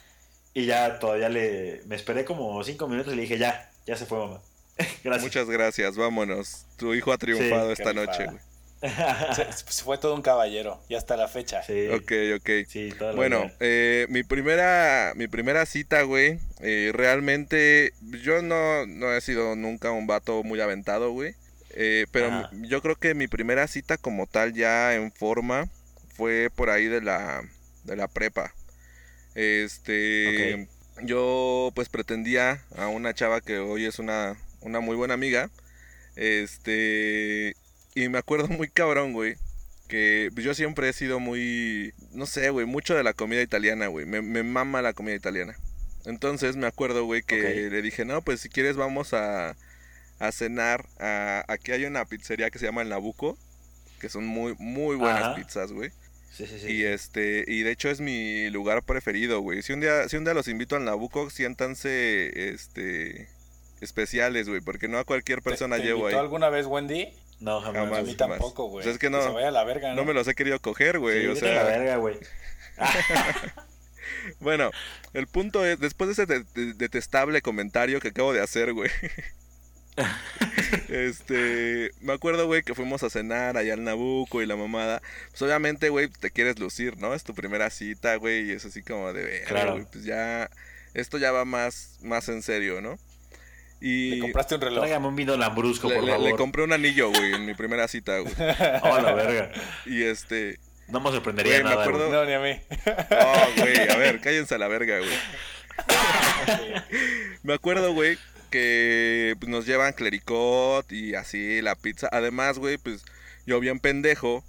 Y 0.55 0.67
ya 0.67 0.99
todavía 0.99 1.29
le. 1.29 1.83
Me 1.87 1.97
esperé 1.97 2.25
como 2.25 2.63
cinco 2.65 2.89
minutos 2.89 3.13
y 3.13 3.17
le 3.17 3.23
dije, 3.23 3.39
ya, 3.39 3.71
ya 3.87 3.97
se 3.97 4.07
fue, 4.07 4.19
mamá. 4.19 4.41
Gracias. 5.05 5.23
Muchas 5.23 5.49
gracias, 5.49 5.97
vámonos. 5.97 6.67
Tu 6.77 6.95
hijo 6.95 7.13
ha 7.13 7.19
triunfado 7.19 7.67
Sí, 7.69 7.73
esta 7.73 7.93
noche, 7.93 8.27
güey. 8.27 8.41
Se, 9.37 9.53
se 9.53 9.85
fue 9.85 9.97
todo 9.99 10.15
un 10.15 10.23
caballero 10.23 10.81
y 10.89 10.97
hasta 10.97 11.17
la 11.17 11.29
fecha. 11.29 11.63
sí, 11.63 11.89
Ok, 11.89 12.13
ok. 12.37 12.51
sí, 12.67 12.91
Bueno, 13.15 13.49
eh, 13.61 14.07
mi 14.09 14.25
primera 14.25 15.13
mi 15.15 15.29
primera 15.29 15.67
cita, 15.67 16.03
güey, 16.03 16.41
eh, 16.61 16.91
realmente 16.93 17.93
yo 18.01 18.43
no, 18.43 18.85
no 18.87 19.13
he 19.15 19.21
sido 19.21 19.55
nunca 19.55 19.93
un 19.93 20.07
vato 20.09 20.43
muy 20.43 20.61
aventado, 20.61 21.13
güey. 21.13 21.35
Eh, 21.71 22.07
pero 22.11 22.27
Ajá. 22.27 22.51
yo 22.53 22.83
creo 22.83 22.97
que 22.97 23.15
mi 23.15 23.29
primera 23.29 23.67
cita 23.69 23.97
como 23.99 24.27
tal 24.27 24.53
ya 24.53 24.95
en 24.95 25.13
forma 25.13 25.69
fue 26.17 26.51
por 26.55 26.69
ahí 26.71 26.87
de 26.87 27.01
la, 27.01 27.43
de 27.85 27.97
la 27.97 28.09
prepa. 28.09 28.53
Este, 29.35 30.69
yo 31.03 31.73
pues 31.75 31.89
pretendía 31.89 32.63
a 32.77 32.89
una 32.89 33.15
chava 33.15 33.41
que 33.41 33.59
hoy 33.59 33.87
es 33.87 33.99
una, 33.99 34.37
una 34.61 34.81
muy 34.81 34.97
buena 34.97 35.15
amiga. 35.15 35.51
Este, 36.17 37.57
y 37.95 38.09
me 38.09 38.19
acuerdo 38.19 38.49
muy 38.49 38.69
cabrón, 38.69 39.13
güey, 39.13 39.37
que 39.89 40.31
yo 40.37 40.55
siempre 40.55 40.89
he 40.89 40.93
sido 40.93 41.21
muy, 41.21 41.95
no 42.13 42.27
sé, 42.27 42.51
güey, 42.51 42.67
mucho 42.67 42.95
de 42.95 43.03
la 43.05 43.15
comida 43.15 43.43
italiana, 43.43 43.87
güey. 43.87 44.07
Me, 44.07 44.23
me 44.23 44.43
mama 44.43 44.83
la 44.83 44.93
comida 44.93 45.15
italiana. 45.15 45.57
Entonces 46.05 46.57
me 46.57 46.67
acuerdo, 46.67 47.05
güey, 47.05 47.23
que 47.23 47.71
le 47.71 47.83
dije, 47.83 48.05
no, 48.05 48.23
pues 48.23 48.41
si 48.41 48.49
quieres 48.49 48.77
vamos 48.77 49.15
a, 49.15 49.57
a 50.19 50.33
cenar. 50.33 50.87
A, 50.99 51.45
aquí 51.49 51.73
hay 51.73 51.85
una 51.85 52.05
pizzería 52.05 52.51
que 52.51 52.59
se 52.59 52.67
llama 52.67 52.83
El 52.83 52.89
Nabuco, 52.89 53.39
que 54.01 54.09
son 54.09 54.27
muy, 54.27 54.55
muy 54.59 54.97
buenas 54.97 55.23
Ajá. 55.23 55.35
pizzas, 55.37 55.73
güey. 55.73 55.93
Sí, 56.33 56.47
sí, 56.47 56.59
sí. 56.59 56.67
Y 56.73 56.85
este, 56.85 57.45
y 57.47 57.63
de 57.63 57.71
hecho 57.73 57.91
es 57.91 58.01
mi 58.01 58.49
lugar 58.51 58.83
preferido, 58.85 59.41
güey. 59.41 59.61
Si 59.63 59.73
un 59.75 59.81
día, 59.81 60.09
si 60.09 60.17
un 60.17 60.25
día 60.25 60.33
los 60.35 60.49
invito 60.49 60.77
al 60.77 60.85
Nabuco, 60.85 61.29
siéntanse, 61.29 62.51
este, 62.51 63.29
especiales, 63.83 64.49
güey, 64.49 64.61
porque 64.63 64.89
no 64.89 64.99
a 64.99 65.05
cualquier 65.05 65.41
¿Te- 65.41 65.51
persona 65.51 65.77
te 65.77 65.83
llevo 65.83 66.07
ahí. 66.07 66.15
alguna 66.15 66.49
vez 66.49 66.67
Wendy? 66.67 67.13
No, 67.41 67.61
jamás. 67.61 67.83
Jamás. 67.85 67.99
a 67.99 68.03
mí 68.03 68.17
jamás. 68.19 68.39
tampoco, 68.39 68.69
güey. 68.69 68.85
Pues 68.85 68.95
es 68.95 68.99
que 69.01 69.11
no- 69.11 69.23
se 69.23 69.29
vaya 69.31 69.49
a 69.49 69.51
la 69.51 69.65
verga, 69.65 69.91
¿no? 69.91 69.97
No 69.97 70.05
me 70.07 70.15
los 70.15 70.27
he 70.29 70.35
querido 70.35 70.59
coger, 70.61 70.99
güey. 71.01 71.21
Sí, 71.23 71.27
o 71.27 71.35
vete 71.35 71.51
a 71.51 71.55
la 71.55 71.61
sea, 71.69 71.79
verga, 71.79 71.97
güey. 71.97 72.17
bueno, 74.41 74.71
el 75.13 75.27
punto 75.27 75.65
es, 75.67 75.79
después 75.81 76.09
de 76.09 76.13
ese 76.13 76.27
de- 76.27 76.45
de- 76.55 76.75
detestable 76.75 77.43
comentario 77.43 78.01
que 78.01 78.09
acabo 78.09 78.33
de 78.33 78.41
hacer, 78.41 78.73
güey. 78.73 78.91
este, 80.89 81.91
me 82.01 82.13
acuerdo, 82.13 82.47
güey, 82.47 82.63
que 82.63 82.75
fuimos 82.75 83.03
a 83.03 83.11
cenar 83.11 83.57
allá 83.57 83.75
al 83.75 83.85
Nabuco 83.85 84.43
y 84.43 84.47
la 84.47 84.57
mamada. 84.57 85.03
Pues 85.31 85.43
obviamente, 85.43 85.89
güey, 85.89 86.09
te 86.09 86.31
quieres 86.31 86.59
lucir, 86.59 86.97
¿no? 86.99 87.15
Es 87.15 87.25
tu 87.25 87.35
primera 87.35 87.71
cita, 87.71 88.17
güey, 88.17 88.49
y 88.49 88.53
es 88.53 88.65
así 88.65 88.83
como 88.83 89.13
de, 89.13 89.23
"Verga, 89.25 89.47
Claro. 89.49 89.73
güey, 89.73 89.85
pues 89.91 90.05
ya, 90.05 90.51
esto 90.95 91.19
ya 91.19 91.33
va 91.33 91.45
más, 91.45 91.99
más 92.03 92.29
en 92.29 92.43
serio, 92.43 92.81
¿no? 92.81 92.99
Y 93.81 94.11
Le 94.13 94.19
compraste 94.21 94.55
un 94.55 94.61
reloj. 94.61 94.79
Tráigame 94.81 95.09
un 95.09 95.17
vino 95.17 95.37
lambrusco, 95.37 95.89
le, 95.89 95.97
por 95.97 96.05
le- 96.05 96.13
favor. 96.13 96.31
le 96.31 96.37
compré 96.37 96.63
un 96.63 96.73
anillo, 96.73 97.11
güey, 97.11 97.35
en 97.35 97.45
mi 97.47 97.55
primera 97.55 97.89
cita, 97.89 98.19
güey. 98.21 98.33
Oh, 98.83 99.01
la 99.01 99.13
verga. 99.13 99.51
Y 99.87 100.05
este, 100.05 100.59
No 100.89 101.01
me 101.01 101.11
sorprendería 101.11 101.53
Güey, 101.61 101.65
me 101.65 101.71
nada, 101.71 101.83
acuerdo- 101.85 102.07
güey. 102.09 102.13
No, 102.13 102.25
ni 102.25 102.33
a 102.35 102.41
mí. 102.41 102.61
oh, 103.11 103.47
güey, 103.61 103.89
a 103.91 103.97
ver, 103.97 104.21
cállense 104.21 104.55
a 104.55 104.59
la 104.59 104.69
verga, 104.69 104.99
güey. 104.99 105.11
Me 107.43 107.55
acuerdo, 107.55 107.93
güey, 107.95 108.19
que 108.53 109.35
pues, 109.41 109.51
nos 109.51 109.67
llevan 109.67 109.95
clericot 109.95 110.91
y 110.93 111.17
así 111.17 111.61
la 111.63 111.75
pizza. 111.75 112.09
Además, 112.13 112.59
güey, 112.59 112.79
pues 112.79 113.05
yo 113.47 113.59
bien 113.59 113.81
pendejo, 113.81 114.45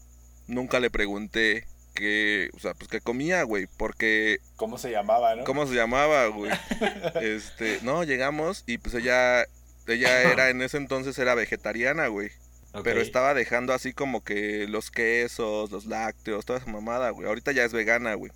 nunca 0.48 0.80
le 0.80 0.92
pregunté 0.92 1.66
qué, 1.96 2.50
o 2.54 2.60
sea, 2.60 2.74
pues 2.76 2.90
qué 2.90 3.02
comía, 3.02 3.44
güey, 3.44 3.68
porque 3.78 4.40
¿Cómo 4.58 4.78
se 4.78 4.92
llamaba, 4.92 5.36
no? 5.36 5.44
¿cómo 5.46 5.66
se 5.66 5.74
llamaba, 5.74 6.28
güey? 6.28 6.52
Este, 7.22 7.80
no, 7.82 8.04
llegamos 8.04 8.64
y 8.68 8.78
pues 8.78 8.94
ella 8.94 9.46
ella 9.88 10.32
era 10.32 10.50
en 10.50 10.62
ese 10.62 10.78
entonces 10.78 11.18
era 11.18 11.36
vegetariana, 11.36 12.08
güey, 12.08 12.32
pero 12.84 13.02
estaba 13.02 13.34
dejando 13.34 13.74
así 13.74 13.94
como 13.94 14.24
que 14.24 14.68
los 14.68 14.92
quesos, 14.92 15.72
los 15.72 15.86
lácteos, 15.86 16.46
toda 16.46 16.60
esa 16.60 16.72
mamada, 16.72 17.10
güey. 17.12 17.28
Ahorita 17.28 17.52
ya 17.52 17.64
es 17.66 17.74
vegana, 17.74 18.14
güey. 18.16 18.32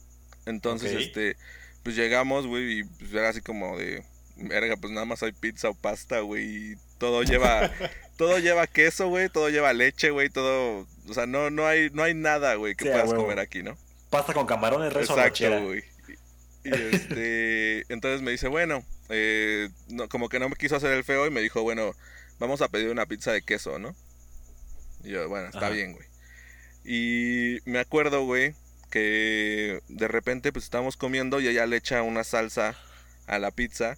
Entonces, 0.46 0.94
este, 0.94 1.38
pues 1.84 1.96
llegamos, 1.96 2.48
güey, 2.48 2.80
y 2.80 2.84
pues 2.84 3.14
era 3.14 3.30
así 3.30 3.42
como 3.42 3.78
de, 3.78 4.04
verga, 4.38 4.76
pues 4.78 4.94
nada 4.94 5.06
más 5.06 5.24
hay 5.24 5.32
pizza 5.32 5.70
o 5.70 5.74
pasta, 5.74 6.20
güey, 6.20 6.46
y 6.46 6.76
todo 6.98 7.24
lleva, 7.24 7.72
todo 8.18 8.40
lleva 8.40 8.68
queso, 8.68 9.08
güey, 9.10 9.30
todo 9.30 9.50
lleva 9.50 9.74
leche, 9.74 10.10
güey, 10.12 10.30
todo, 10.30 10.88
o 11.08 11.14
sea, 11.14 11.26
no, 11.26 11.50
no 11.50 11.66
hay, 11.66 11.90
no 11.92 12.04
hay 12.04 12.14
nada, 12.14 12.56
güey, 12.56 12.76
que 12.76 12.86
Sí, 12.86 12.92
puedas 12.92 13.14
comer 13.14 13.40
aquí, 13.40 13.64
¿no? 13.64 13.78
Pasta 14.10 14.34
con 14.34 14.46
camarones, 14.46 14.94
res 14.94 15.10
o 15.10 15.14
arrachera. 15.14 15.58
Exacto, 15.58 15.68
güey. 15.68 15.84
Y 16.64 16.96
este, 16.96 17.86
entonces 17.94 18.22
me 18.22 18.32
dice, 18.32 18.48
bueno, 18.48 18.84
eh, 19.10 19.70
no, 19.90 20.08
como 20.10 20.30
que 20.30 20.40
no 20.40 20.50
me 20.50 20.56
quiso 20.56 20.76
hacer 20.76 20.92
el 20.94 21.04
feo 21.04 21.26
y 21.28 21.32
me 21.32 21.42
dijo, 21.42 21.62
bueno, 21.62 21.94
vamos 22.40 22.62
a 22.62 22.68
pedir 22.70 22.90
una 22.90 23.06
pizza 23.06 23.32
de 23.32 23.42
queso, 23.42 23.80
¿no? 23.80 23.96
Y 25.04 25.10
yo, 25.12 25.28
bueno, 25.30 25.48
está 25.48 25.68
Ajá. 25.68 25.70
bien, 25.70 25.94
güey. 25.94 26.08
Y 26.84 27.60
me 27.66 27.80
acuerdo, 27.80 28.24
güey, 28.24 28.56
que 28.90 29.82
de 29.90 30.08
repente 30.08 30.52
pues 30.54 30.66
estábamos 30.66 30.96
comiendo 30.96 31.40
y 31.42 31.48
ella 31.48 31.66
le 31.66 31.78
echa 31.78 32.02
una 32.02 32.24
salsa 32.24 32.78
a 33.26 33.40
la 33.40 33.52
pizza 33.52 33.98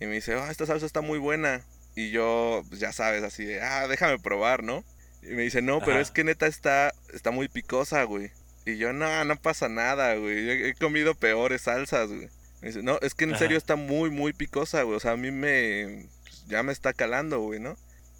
y 0.00 0.06
me 0.06 0.14
dice, 0.14 0.34
ah, 0.34 0.50
esta 0.50 0.66
salsa 0.66 0.86
está 0.86 1.00
muy 1.00 1.18
buena. 1.18 1.64
Y 1.96 2.10
yo, 2.10 2.64
pues 2.68 2.80
ya 2.80 2.92
sabes, 2.92 3.22
así 3.22 3.44
de, 3.44 3.60
ah, 3.60 3.86
déjame 3.86 4.18
probar, 4.18 4.62
¿no? 4.64 4.84
Y 5.22 5.28
me 5.28 5.42
dice, 5.42 5.62
no, 5.62 5.80
pero 5.80 5.92
Ajá. 5.92 6.00
es 6.00 6.10
que 6.10 6.24
neta 6.24 6.46
está, 6.46 6.92
está 7.12 7.30
muy 7.30 7.48
picosa, 7.48 8.02
güey. 8.04 8.30
Y 8.66 8.76
yo, 8.78 8.92
no, 8.92 9.24
no 9.24 9.36
pasa 9.36 9.68
nada, 9.68 10.14
güey. 10.16 10.48
He, 10.48 10.68
he 10.70 10.74
comido 10.74 11.14
peores 11.14 11.62
salsas, 11.62 12.08
güey. 12.08 12.28
Me 12.60 12.68
dice, 12.68 12.82
no, 12.82 12.98
es 13.00 13.14
que 13.14 13.24
en 13.24 13.30
Ajá. 13.30 13.40
serio 13.40 13.58
está 13.58 13.76
muy, 13.76 14.10
muy 14.10 14.32
picosa, 14.32 14.82
güey. 14.82 14.96
O 14.96 15.00
sea, 15.00 15.12
a 15.12 15.16
mí 15.16 15.30
me, 15.30 16.08
pues, 16.22 16.46
ya 16.46 16.62
me 16.62 16.72
está 16.72 16.92
calando, 16.92 17.40
güey, 17.40 17.60
¿no? 17.60 17.76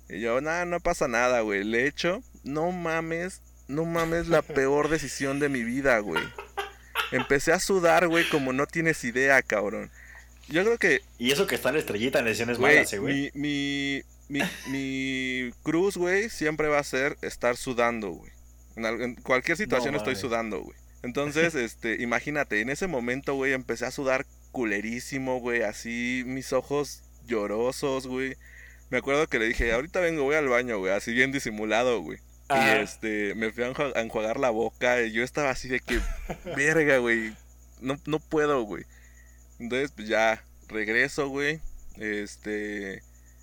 Y 0.09 0.20
yo, 0.20 0.41
no, 0.41 0.64
no 0.66 0.81
pasa 0.81 1.09
nada, 1.09 1.41
güey. 1.41 1.64
Le 1.64 1.87
echo, 1.87 2.22
no 2.45 2.70
mames, 2.70 3.43
no 3.68 3.85
mames 3.85 4.29
la 4.29 4.43
peor 4.43 4.89
decisión 4.89 5.41
de 5.41 5.49
mi 5.49 5.64
vida, 5.64 5.99
güey. 5.99 6.22
Empecé 7.11 7.53
a 7.53 7.61
sudar, 7.61 8.07
güey, 8.09 8.29
como 8.29 8.53
no 8.53 8.66
tienes 8.66 9.03
idea, 9.05 9.43
cabrón. 9.43 9.91
Yo 10.49 10.62
creo 10.64 10.78
que 10.78 11.01
Y 11.18 11.30
eso 11.32 11.47
que 11.47 11.55
está 11.55 11.70
en 11.70 11.74
la 11.76 11.80
estrellita 11.80 12.18
en 12.18 12.24
lesiones 12.26 12.59
Güey, 12.59 12.76
malas, 12.76 12.95
güey. 12.95 13.30
mi, 13.34 14.03
mi, 14.28 14.40
mi, 14.40 14.42
mi 14.68 15.51
cruz, 15.62 15.97
güey, 15.97 16.28
siempre 16.30 16.68
va 16.68 16.78
a 16.78 16.84
ser 16.84 17.16
estar 17.22 17.57
sudando, 17.57 18.11
güey. 18.11 18.30
En, 18.76 18.86
al- 18.86 19.01
en 19.03 19.14
cualquier 19.16 19.57
situación 19.57 19.92
No 19.92 19.99
estoy 19.99 20.16
sudando, 20.16 20.61
güey. 20.62 20.76
Entonces, 21.03 21.55
este, 21.55 22.03
imagínate, 22.03 22.61
en 22.61 22.70
ese 22.70 22.86
momento, 22.86 23.34
güey, 23.34 23.53
empecé 23.53 23.86
a 23.86 23.90
sudar 23.90 24.26
culerísimo, 24.53 25.40
güey, 25.40 25.62
así, 25.62 26.22
mis 26.26 26.53
ojos 26.53 27.03
llorosos, 27.26 28.07
güey. 28.07 28.36
Me 28.90 28.99
acuerdo 28.99 29.26
que 29.28 29.38
le 29.38 29.47
dije, 29.47 29.72
ahorita 29.72 30.01
vengo, 30.01 30.22
voy 30.24 30.36
al 30.36 30.49
baño, 30.49 30.78
güey, 30.78 30.92
así 30.92 31.12
bien 31.12 31.32
disimulado, 31.32 32.01
güey. 32.01 32.18
Ajá. 32.49 32.78
Y 32.78 32.82
este, 32.82 33.34
me 33.34 33.51
fui 33.51 33.64
a 33.64 33.72
a 33.95 34.01
enjuagar 34.03 34.38
la 34.38 34.51
boca 34.51 35.03
y 35.03 35.12
yo 35.12 35.22
estaba 35.24 35.51
así 35.51 35.68
de 35.68 35.80
que, 35.80 36.01
verga, 36.57 36.99
güey, 36.99 37.34
no, 37.80 37.99
no 38.07 38.18
puedo, 38.20 38.62
güey. 38.62 38.84
Entonces, 39.59 39.92
pues 39.94 40.09
ya 40.09 40.44
regreso, 40.68 41.28
güey. 41.28 41.61
Este, 41.96 43.02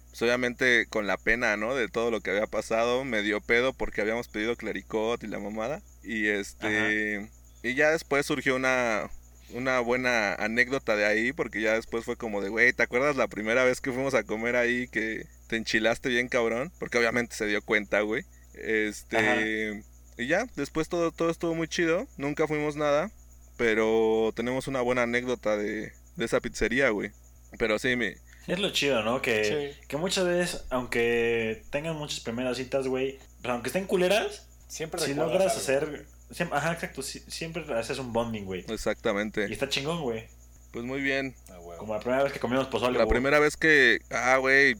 pues 0.10 0.22
obviamente 0.24 0.88
con 0.88 1.08
la 1.08 1.18
pena, 1.18 1.56
¿no? 1.58 1.74
De 1.74 1.88
todo 1.88 2.12
lo 2.12 2.22
que 2.22 2.32
había 2.32 2.48
pasado, 2.48 3.06
me 3.06 3.22
dio 3.22 3.40
pedo 3.40 3.74
porque 3.74 4.02
habíamos 4.02 4.28
pedido 4.28 4.56
clericot 4.58 5.24
y 5.24 5.28
la 5.28 5.40
mamada. 5.40 5.82
Y 6.04 6.28
este, 6.28 7.30
y 7.64 7.76
ya 7.76 7.92
después 7.92 8.26
surgió 8.26 8.56
una, 8.56 9.10
una 9.54 9.80
buena 9.80 10.34
anécdota 10.36 10.96
de 10.98 11.06
ahí, 11.06 11.32
porque 11.32 11.62
ya 11.62 11.74
después 11.74 12.04
fue 12.04 12.18
como 12.18 12.42
de, 12.42 12.50
güey, 12.50 12.74
¿te 12.74 12.84
acuerdas 12.84 13.16
la 13.16 13.28
primera 13.28 13.64
vez 13.64 13.80
que 13.80 13.92
fuimos 13.94 14.14
a 14.14 14.24
comer 14.24 14.58
ahí 14.58 14.88
que 14.90 15.26
te 15.48 15.56
enchilaste 15.56 16.10
bien 16.10 16.28
cabrón? 16.28 16.74
Porque 16.78 16.98
obviamente 16.98 17.36
se 17.36 17.46
dio 17.46 17.62
cuenta, 17.62 18.02
güey. 18.02 18.26
Este, 18.54 19.18
Ajá. 19.18 19.42
y 20.18 20.28
ya, 20.28 20.46
después 20.58 20.90
todo, 20.90 21.12
todo 21.12 21.30
estuvo 21.30 21.56
muy 21.56 21.70
chido, 21.70 22.06
nunca 22.18 22.48
fuimos 22.48 22.76
nada, 22.76 23.12
pero 23.56 24.34
tenemos 24.36 24.68
una 24.68 24.82
buena 24.82 25.04
anécdota 25.04 25.56
de, 25.56 25.94
de 26.22 26.26
esa 26.28 26.40
pizzería, 26.40 26.90
güey. 26.90 27.12
Pero 27.58 27.78
sí, 27.80 27.96
mi, 27.98 28.14
Es 28.48 28.60
lo 28.60 28.70
chido, 28.72 29.04
¿no? 29.04 29.22
Que, 29.22 29.74
Sí. 29.76 29.88
que 29.88 29.98
muchas 29.98 30.26
veces, 30.26 30.64
aunque 30.70 31.64
tengan 31.70 31.96
muchas 31.98 32.22
primeras 32.22 32.58
citas, 32.58 32.88
güey, 32.88 33.20
pero 33.42 33.54
aunque 33.56 33.68
estén 33.70 33.86
culeras, 33.86 34.48
Siempre 34.68 35.02
si 35.02 35.14
logras 35.14 35.42
algo. 35.42 35.58
hacer... 35.58 36.06
ajá, 36.52 36.72
exacto. 36.74 37.02
si- 37.02 37.20
siempre 37.28 37.66
haces 37.78 38.00
un 38.00 38.14
bonding, 38.14 38.44
güey. 38.46 38.64
Y 38.68 38.72
exactamente. 38.72 39.52
está 39.52 39.68
chingón, 39.68 40.02
güey. 40.02 40.28
Pues 40.72 40.86
muy 40.86 41.02
bien. 41.02 41.36
Ah. 41.50 41.58
Como 41.78 41.94
la 41.94 42.00
primera 42.00 42.24
vez 42.24 42.32
que 42.32 42.40
comimos 42.40 42.68
pozole, 42.68 42.98
La 42.98 43.04
güey. 43.04 43.16
primera 43.16 43.40
vez 43.40 43.58
que, 43.58 44.00
ah, 44.12 44.38
güey, 44.38 44.76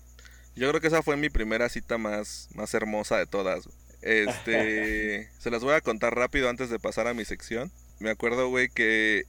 yo 0.56 0.70
creo 0.70 0.80
que 0.80 0.88
esa 0.88 1.04
fue 1.04 1.18
mi 1.18 1.30
primera 1.30 1.68
cita 1.68 1.98
más, 1.98 2.48
más 2.54 2.74
hermosa 2.74 3.18
de 3.18 3.26
todas. 3.28 3.68
Este, 4.02 5.30
se 5.40 5.52
las 5.52 5.62
voy 5.64 5.74
a 5.74 5.82
contar 5.82 6.16
rápido 6.16 6.50
antes 6.50 6.70
de 6.70 6.80
pasar 6.80 7.08
a 7.08 7.14
mi 7.14 7.26
sección. 7.26 7.72
Me 8.00 8.10
acuerdo, 8.10 8.50
güey, 8.50 8.70
que 8.70 9.26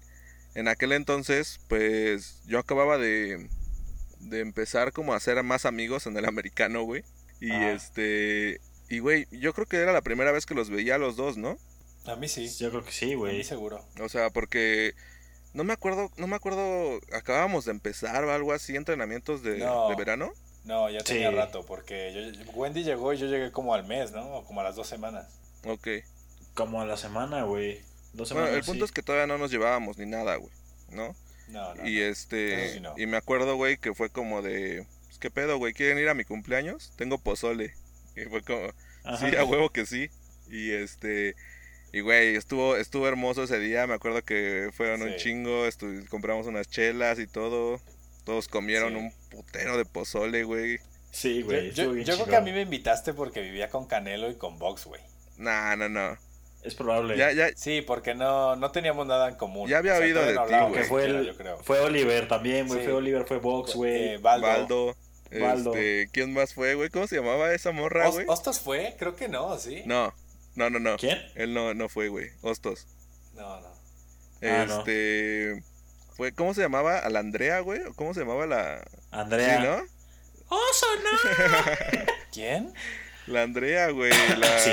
en 0.55 0.69
aquel 0.69 0.93
entonces, 0.93 1.61
pues, 1.69 2.41
yo 2.47 2.59
acababa 2.59 2.99
de, 2.99 3.49
de 4.21 4.41
empezar 4.41 4.93
como 4.93 5.13
a 5.13 5.17
hacer 5.17 5.43
más 5.43 5.67
amigos 5.67 6.07
en 6.07 6.17
el 6.17 6.25
americano, 6.27 6.83
güey. 6.85 7.05
Y 7.41 7.51
Ajá. 7.51 7.73
este, 7.73 8.61
y 8.89 8.99
güey, 9.01 9.27
yo 9.33 9.53
creo 9.55 9.67
que 9.67 9.77
era 9.79 9.93
la 9.93 10.03
primera 10.03 10.31
vez 10.33 10.47
que 10.47 10.55
los 10.55 10.71
veía 10.71 10.95
a 10.97 10.99
los 10.99 11.17
dos, 11.17 11.37
¿no? 11.37 11.57
A 12.07 12.17
mí 12.17 12.29
sí. 12.29 12.49
Yo 12.59 12.71
creo 12.71 12.85
que 12.85 12.93
sí, 12.93 13.07
A 13.07 13.09
mí 13.09 13.15
güey. 13.17 13.45
seguro. 13.45 13.85
O 14.01 14.09
sea, 14.09 14.31
porque 14.31 14.95
no 15.55 15.65
me 15.65 15.73
acuerdo, 15.73 16.11
no 16.17 16.27
me 16.27 16.37
acuerdo, 16.37 17.01
acabábamos 17.13 17.65
de 17.65 17.71
empezar 17.73 18.25
o 18.25 18.33
algo 18.33 18.53
así, 18.53 18.77
entrenamientos 18.77 19.43
de, 19.43 19.59
No. 19.59 19.89
de 19.89 19.97
verano. 19.97 20.33
No, 20.65 20.89
ya 20.91 21.01
tenía 21.01 21.31
Sí. 21.31 21.37
rato, 21.37 21.65
porque 21.67 22.13
yo, 22.15 22.53
Wendy 22.53 22.85
llegó 22.85 23.13
y 23.13 23.19
yo 23.19 23.27
llegué 23.27 23.51
como 23.51 23.75
al 23.75 23.85
mes, 23.85 24.13
¿no? 24.13 24.25
O 24.37 24.45
como 24.45 24.61
a 24.61 24.65
las 24.65 24.77
dos 24.77 24.87
semanas. 24.87 25.27
Ok. 25.65 25.89
Como 26.55 26.81
a 26.81 26.87
la 26.87 26.97
semana, 26.97 27.43
güey. 27.43 27.81
Dos 28.13 28.33
Bueno, 28.33 28.49
el 28.49 28.63
punto 28.63 28.85
sí. 28.87 28.91
es 28.91 28.93
que 28.93 29.03
todavía 29.03 29.27
no 29.27 29.39
nos 29.39 29.51
llevábamos 29.51 29.97
ni 29.99 30.07
nada, 30.07 30.37
güey, 30.37 30.53
¿no? 30.91 31.15
No, 31.49 31.75
no. 31.75 31.89
y 31.89 31.97
no. 31.97 32.03
este, 32.03 32.73
sí 32.75 32.81
no. 32.81 32.95
y 32.97 33.07
me 33.07 33.17
acuerdo, 33.17 33.57
güey, 33.57 33.77
que 33.79 33.95
fue 33.95 34.11
como 34.11 34.43
de, 34.43 34.87
pues, 35.07 35.19
¿qué 35.19 35.31
pedo, 35.31 35.59
güey? 35.59 35.73
¿Quieren 35.75 35.99
ir 35.99 36.09
a 36.09 36.15
mi 36.15 36.25
cumpleaños? 36.25 36.93
Tengo 36.97 37.19
pozole. 37.19 37.75
Y 38.15 38.25
fue 38.27 38.43
como, 38.43 38.69
Ajá. 39.05 39.31
sí, 39.31 39.35
a 39.37 39.45
huevo 39.45 39.71
que 39.71 39.87
sí. 39.87 40.11
Y 40.51 40.73
este, 40.73 41.35
y 41.95 42.01
güey, 42.01 42.37
estuvo, 42.37 42.77
estuvo 42.77 43.09
hermoso 43.09 43.45
ese 43.45 43.59
día. 43.59 43.87
Me 43.87 43.95
acuerdo 43.95 44.23
que 44.23 44.69
fueron 44.75 45.01
un 45.01 45.17
chingo, 45.17 45.65
compramos 46.11 46.47
unas 46.47 46.69
chelas 46.69 47.19
y 47.19 47.27
todo. 47.27 47.81
Todos 48.25 48.49
comieron 48.49 48.93
Sí. 48.93 48.99
un 48.99 49.13
putero 49.31 49.79
de 49.79 49.87
pozole, 49.87 50.45
güey. 50.45 50.79
Sí, 51.11 51.41
güey. 51.41 51.73
yo- 51.73 51.93
creo 51.93 52.27
que 52.27 52.37
a 52.37 52.43
mí 52.43 52.53
me 52.53 52.61
invitaste 52.61 53.15
porque 53.15 53.41
vivía 53.41 53.71
con 53.71 53.87
Canelo 53.87 54.31
y 54.31 54.35
con 54.35 54.59
Vox, 54.59 54.85
güey. 54.85 55.01
Nah, 55.39 55.75
no, 55.77 55.89
no. 55.89 56.19
Es 56.63 56.75
probable. 56.75 57.17
Ya, 57.17 57.33
ya, 57.33 57.51
Sí, 57.57 57.83
porque 57.83 58.15
no, 58.15 58.55
no 58.57 58.71
teníamos 58.71 59.07
nada 59.07 59.29
en 59.29 59.35
común. 59.35 59.69
Ya 59.69 59.79
había 59.79 59.95
todavía 59.95 60.15
de 60.27 60.35
no 60.35 60.47
ti, 60.47 60.55
güey. 60.55 60.73
Que 60.75 60.85
fue, 60.85 61.05
el- 61.07 61.35
fue 61.63 61.81
Oliver 61.81 62.29
también, 62.29 62.69
güey. 62.69 62.81
Sí. 62.81 62.85
Fue 62.87 62.95
Oliver, 62.95 63.25
fue 63.27 63.39
Vox, 63.39 63.75
güey. 63.75 64.15
Eh, 64.15 64.19
Baldo. 64.19 64.47
Baldo. 64.47 64.97
Baldo. 65.41 65.75
Este, 65.75 66.09
¿quién 66.13 66.33
más 66.33 66.55
fue, 66.55 66.75
güey? 66.75 66.91
¿Cómo 66.91 67.07
se 67.07 67.17
llamaba 67.17 67.53
esa 67.55 67.73
morra, 67.73 68.09
Os- 68.09 68.15
güey? 68.15 68.27
¿Hostos 68.29 68.61
fue? 68.61 68.95
Creo 68.99 69.17
que 69.17 69.29
no, 69.29 69.59
¿sí? 69.59 69.83
No, 69.87 70.15
no, 70.55 70.71
no, 70.71 70.79
no. 70.79 70.97
¿Quién? 70.99 71.19
Él 71.35 71.53
no, 71.55 71.73
no 71.75 71.89
fue, 71.89 72.09
güey. 72.09 72.29
Hostos. 72.43 72.87
No, 73.35 73.61
no. 73.61 73.69
Ah, 74.43 74.65
no. 74.69 74.79
este. 74.81 75.63
Fue, 76.17 76.33
¿Cómo 76.33 76.53
se 76.53 76.61
llamaba? 76.61 76.99
¿A 76.99 77.09
la 77.09 77.21
Andrea, 77.21 77.61
güey? 77.61 77.81
¿O 77.83 77.95
¿Cómo 77.95 78.13
se 78.13 78.21
llamaba 78.21 78.47
la.? 78.47 78.85
Andrea. 79.11 79.57
Sí, 79.57 79.63
¿no? 79.67 80.55
¡Oso, 80.55 80.87
no! 81.03 82.05
¿Quién? 82.33 82.75
La 83.27 83.43
Andrea, 83.43 83.89
güey. 83.91 84.13
La. 84.37 84.59
Sí. 84.59 84.71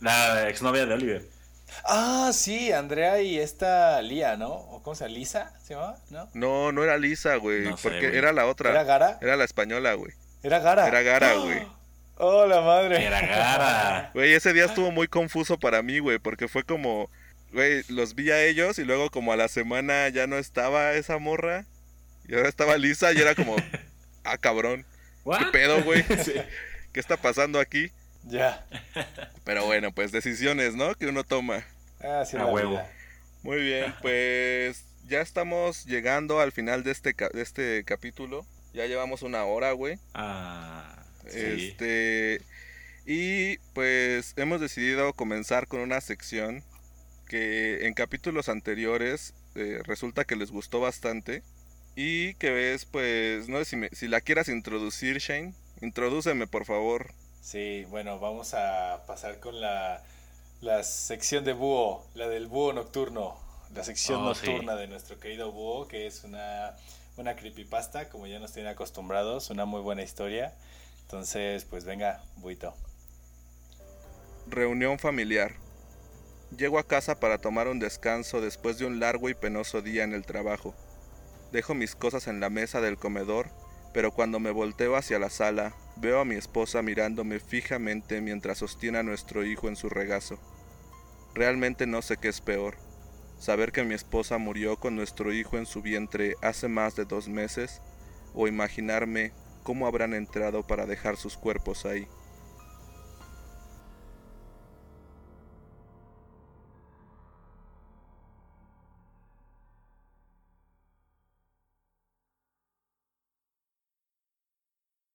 La 0.00 0.48
exnovia 0.48 0.86
de 0.86 0.94
Oliver. 0.94 1.38
Ah, 1.84 2.30
sí, 2.32 2.72
Andrea 2.72 3.20
y 3.20 3.38
esta 3.38 4.00
Lía, 4.02 4.36
¿no? 4.36 4.52
¿O 4.52 4.82
cómo 4.82 4.94
se 4.94 5.04
llama? 5.04 5.14
¿Lisa? 5.18 5.52
¿Se 5.62 5.74
llamaba? 5.74 5.98
¿No? 6.10 6.30
No, 6.34 6.72
no 6.72 6.84
era 6.84 6.98
Lisa, 6.98 7.36
güey. 7.36 7.62
No 7.62 7.76
sé, 7.76 7.82
porque 7.88 8.08
güey. 8.08 8.18
era 8.18 8.32
la 8.32 8.46
otra. 8.46 8.70
¿Era 8.70 8.84
Gara? 8.84 9.18
Era 9.20 9.36
la 9.36 9.44
española, 9.44 9.94
güey. 9.94 10.12
Era 10.42 10.58
Gara. 10.60 10.86
Era 10.86 11.02
Gara, 11.02 11.34
güey. 11.34 11.66
Oh, 12.16 12.46
la 12.46 12.60
madre. 12.60 13.04
Era 13.04 13.20
Gara. 13.20 14.10
Güey, 14.14 14.32
ese 14.32 14.52
día 14.52 14.64
estuvo 14.64 14.90
muy 14.90 15.06
confuso 15.06 15.58
para 15.58 15.82
mí, 15.82 16.00
güey, 16.00 16.18
porque 16.18 16.48
fue 16.48 16.64
como, 16.64 17.10
güey, 17.52 17.82
los 17.88 18.16
vi 18.16 18.30
a 18.32 18.42
ellos 18.42 18.78
y 18.78 18.84
luego 18.84 19.08
como 19.10 19.32
a 19.32 19.36
la 19.36 19.46
semana 19.46 20.08
ya 20.08 20.26
no 20.26 20.36
estaba 20.36 20.94
esa 20.94 21.18
morra 21.18 21.64
y 22.26 22.34
ahora 22.34 22.48
estaba 22.48 22.76
Lisa 22.76 23.12
y 23.12 23.18
era 23.18 23.36
como, 23.36 23.54
ah, 24.24 24.36
cabrón, 24.38 24.84
¿qué 25.24 25.44
pedo, 25.52 25.82
güey? 25.84 26.02
Sí. 26.24 26.34
¿Qué 26.92 26.98
está 26.98 27.16
pasando 27.16 27.60
aquí? 27.60 27.92
Ya. 28.28 28.66
Pero 29.44 29.64
bueno, 29.66 29.92
pues 29.92 30.12
decisiones, 30.12 30.74
¿no? 30.74 30.94
Que 30.94 31.06
uno 31.06 31.24
toma. 31.24 31.64
Ah, 32.00 32.24
sí, 32.24 32.36
A 32.36 32.46
huevo. 32.46 32.70
vida. 32.72 32.92
Muy 33.42 33.60
bien, 33.62 33.94
pues 34.02 34.84
ya 35.06 35.20
estamos 35.20 35.84
llegando 35.86 36.40
al 36.40 36.52
final 36.52 36.84
de 36.84 36.90
este, 36.92 37.14
ca- 37.14 37.30
de 37.32 37.42
este 37.42 37.84
capítulo. 37.84 38.46
Ya 38.74 38.86
llevamos 38.86 39.22
una 39.22 39.44
hora, 39.44 39.72
güey. 39.72 39.98
Ah, 40.14 41.04
sí. 41.28 41.70
Este. 41.70 42.42
Y 43.06 43.56
pues 43.72 44.34
hemos 44.36 44.60
decidido 44.60 45.14
comenzar 45.14 45.66
con 45.66 45.80
una 45.80 46.00
sección 46.02 46.62
que 47.26 47.86
en 47.86 47.94
capítulos 47.94 48.48
anteriores 48.50 49.32
eh, 49.54 49.80
resulta 49.84 50.24
que 50.24 50.36
les 50.36 50.50
gustó 50.50 50.80
bastante. 50.80 51.42
Y 51.96 52.34
que 52.34 52.74
es, 52.74 52.84
pues, 52.84 53.48
no 53.48 53.58
sé 53.58 53.64
si, 53.64 53.76
me- 53.76 53.88
si 53.92 54.06
la 54.08 54.20
quieras 54.20 54.48
introducir, 54.48 55.18
Shane. 55.18 55.54
Introdúceme, 55.80 56.46
por 56.46 56.64
favor. 56.64 57.12
Sí, 57.48 57.86
bueno, 57.88 58.18
vamos 58.18 58.52
a 58.52 59.04
pasar 59.06 59.40
con 59.40 59.58
la, 59.58 60.02
la 60.60 60.82
sección 60.82 61.44
de 61.44 61.54
búho, 61.54 62.04
la 62.14 62.28
del 62.28 62.46
búho 62.46 62.74
nocturno, 62.74 63.38
la 63.74 63.84
sección 63.84 64.22
Oh, 64.22 64.34
sí. 64.34 64.44
nocturna 64.48 64.76
de 64.76 64.86
nuestro 64.86 65.18
querido 65.18 65.50
búho, 65.50 65.88
que 65.88 66.06
es 66.06 66.24
una, 66.24 66.76
una 67.16 67.36
creepypasta, 67.36 68.10
como 68.10 68.26
ya 68.26 68.38
nos 68.38 68.52
tienen 68.52 68.70
acostumbrados, 68.70 69.48
una 69.48 69.64
muy 69.64 69.80
buena 69.80 70.02
historia. 70.02 70.52
Entonces, 71.04 71.64
pues 71.64 71.86
venga, 71.86 72.22
buito. 72.36 72.74
Reunión 74.46 74.98
familiar. 74.98 75.54
Llego 76.54 76.78
a 76.78 76.86
casa 76.86 77.18
para 77.18 77.38
tomar 77.38 77.66
un 77.66 77.78
descanso 77.78 78.42
después 78.42 78.76
de 78.76 78.84
un 78.84 79.00
largo 79.00 79.30
y 79.30 79.34
penoso 79.34 79.80
día 79.80 80.04
en 80.04 80.12
el 80.12 80.26
trabajo. 80.26 80.74
Dejo 81.50 81.72
mis 81.72 81.96
cosas 81.96 82.26
en 82.26 82.40
la 82.40 82.50
mesa 82.50 82.82
del 82.82 82.98
comedor, 82.98 83.48
pero 83.98 84.12
cuando 84.12 84.38
me 84.38 84.52
volteo 84.52 84.94
hacia 84.94 85.18
la 85.18 85.28
sala, 85.28 85.74
veo 85.96 86.20
a 86.20 86.24
mi 86.24 86.36
esposa 86.36 86.82
mirándome 86.82 87.40
fijamente 87.40 88.20
mientras 88.20 88.58
sostiene 88.58 88.98
a 88.98 89.02
nuestro 89.02 89.44
hijo 89.44 89.66
en 89.66 89.74
su 89.74 89.88
regazo. 89.88 90.38
Realmente 91.34 91.84
no 91.84 92.00
sé 92.00 92.16
qué 92.16 92.28
es 92.28 92.40
peor, 92.40 92.76
saber 93.40 93.72
que 93.72 93.82
mi 93.82 93.96
esposa 93.96 94.38
murió 94.38 94.76
con 94.76 94.94
nuestro 94.94 95.32
hijo 95.32 95.58
en 95.58 95.66
su 95.66 95.82
vientre 95.82 96.36
hace 96.42 96.68
más 96.68 96.94
de 96.94 97.06
dos 97.06 97.28
meses, 97.28 97.82
o 98.34 98.46
imaginarme 98.46 99.32
cómo 99.64 99.88
habrán 99.88 100.14
entrado 100.14 100.64
para 100.64 100.86
dejar 100.86 101.16
sus 101.16 101.36
cuerpos 101.36 101.84
ahí. 101.84 102.06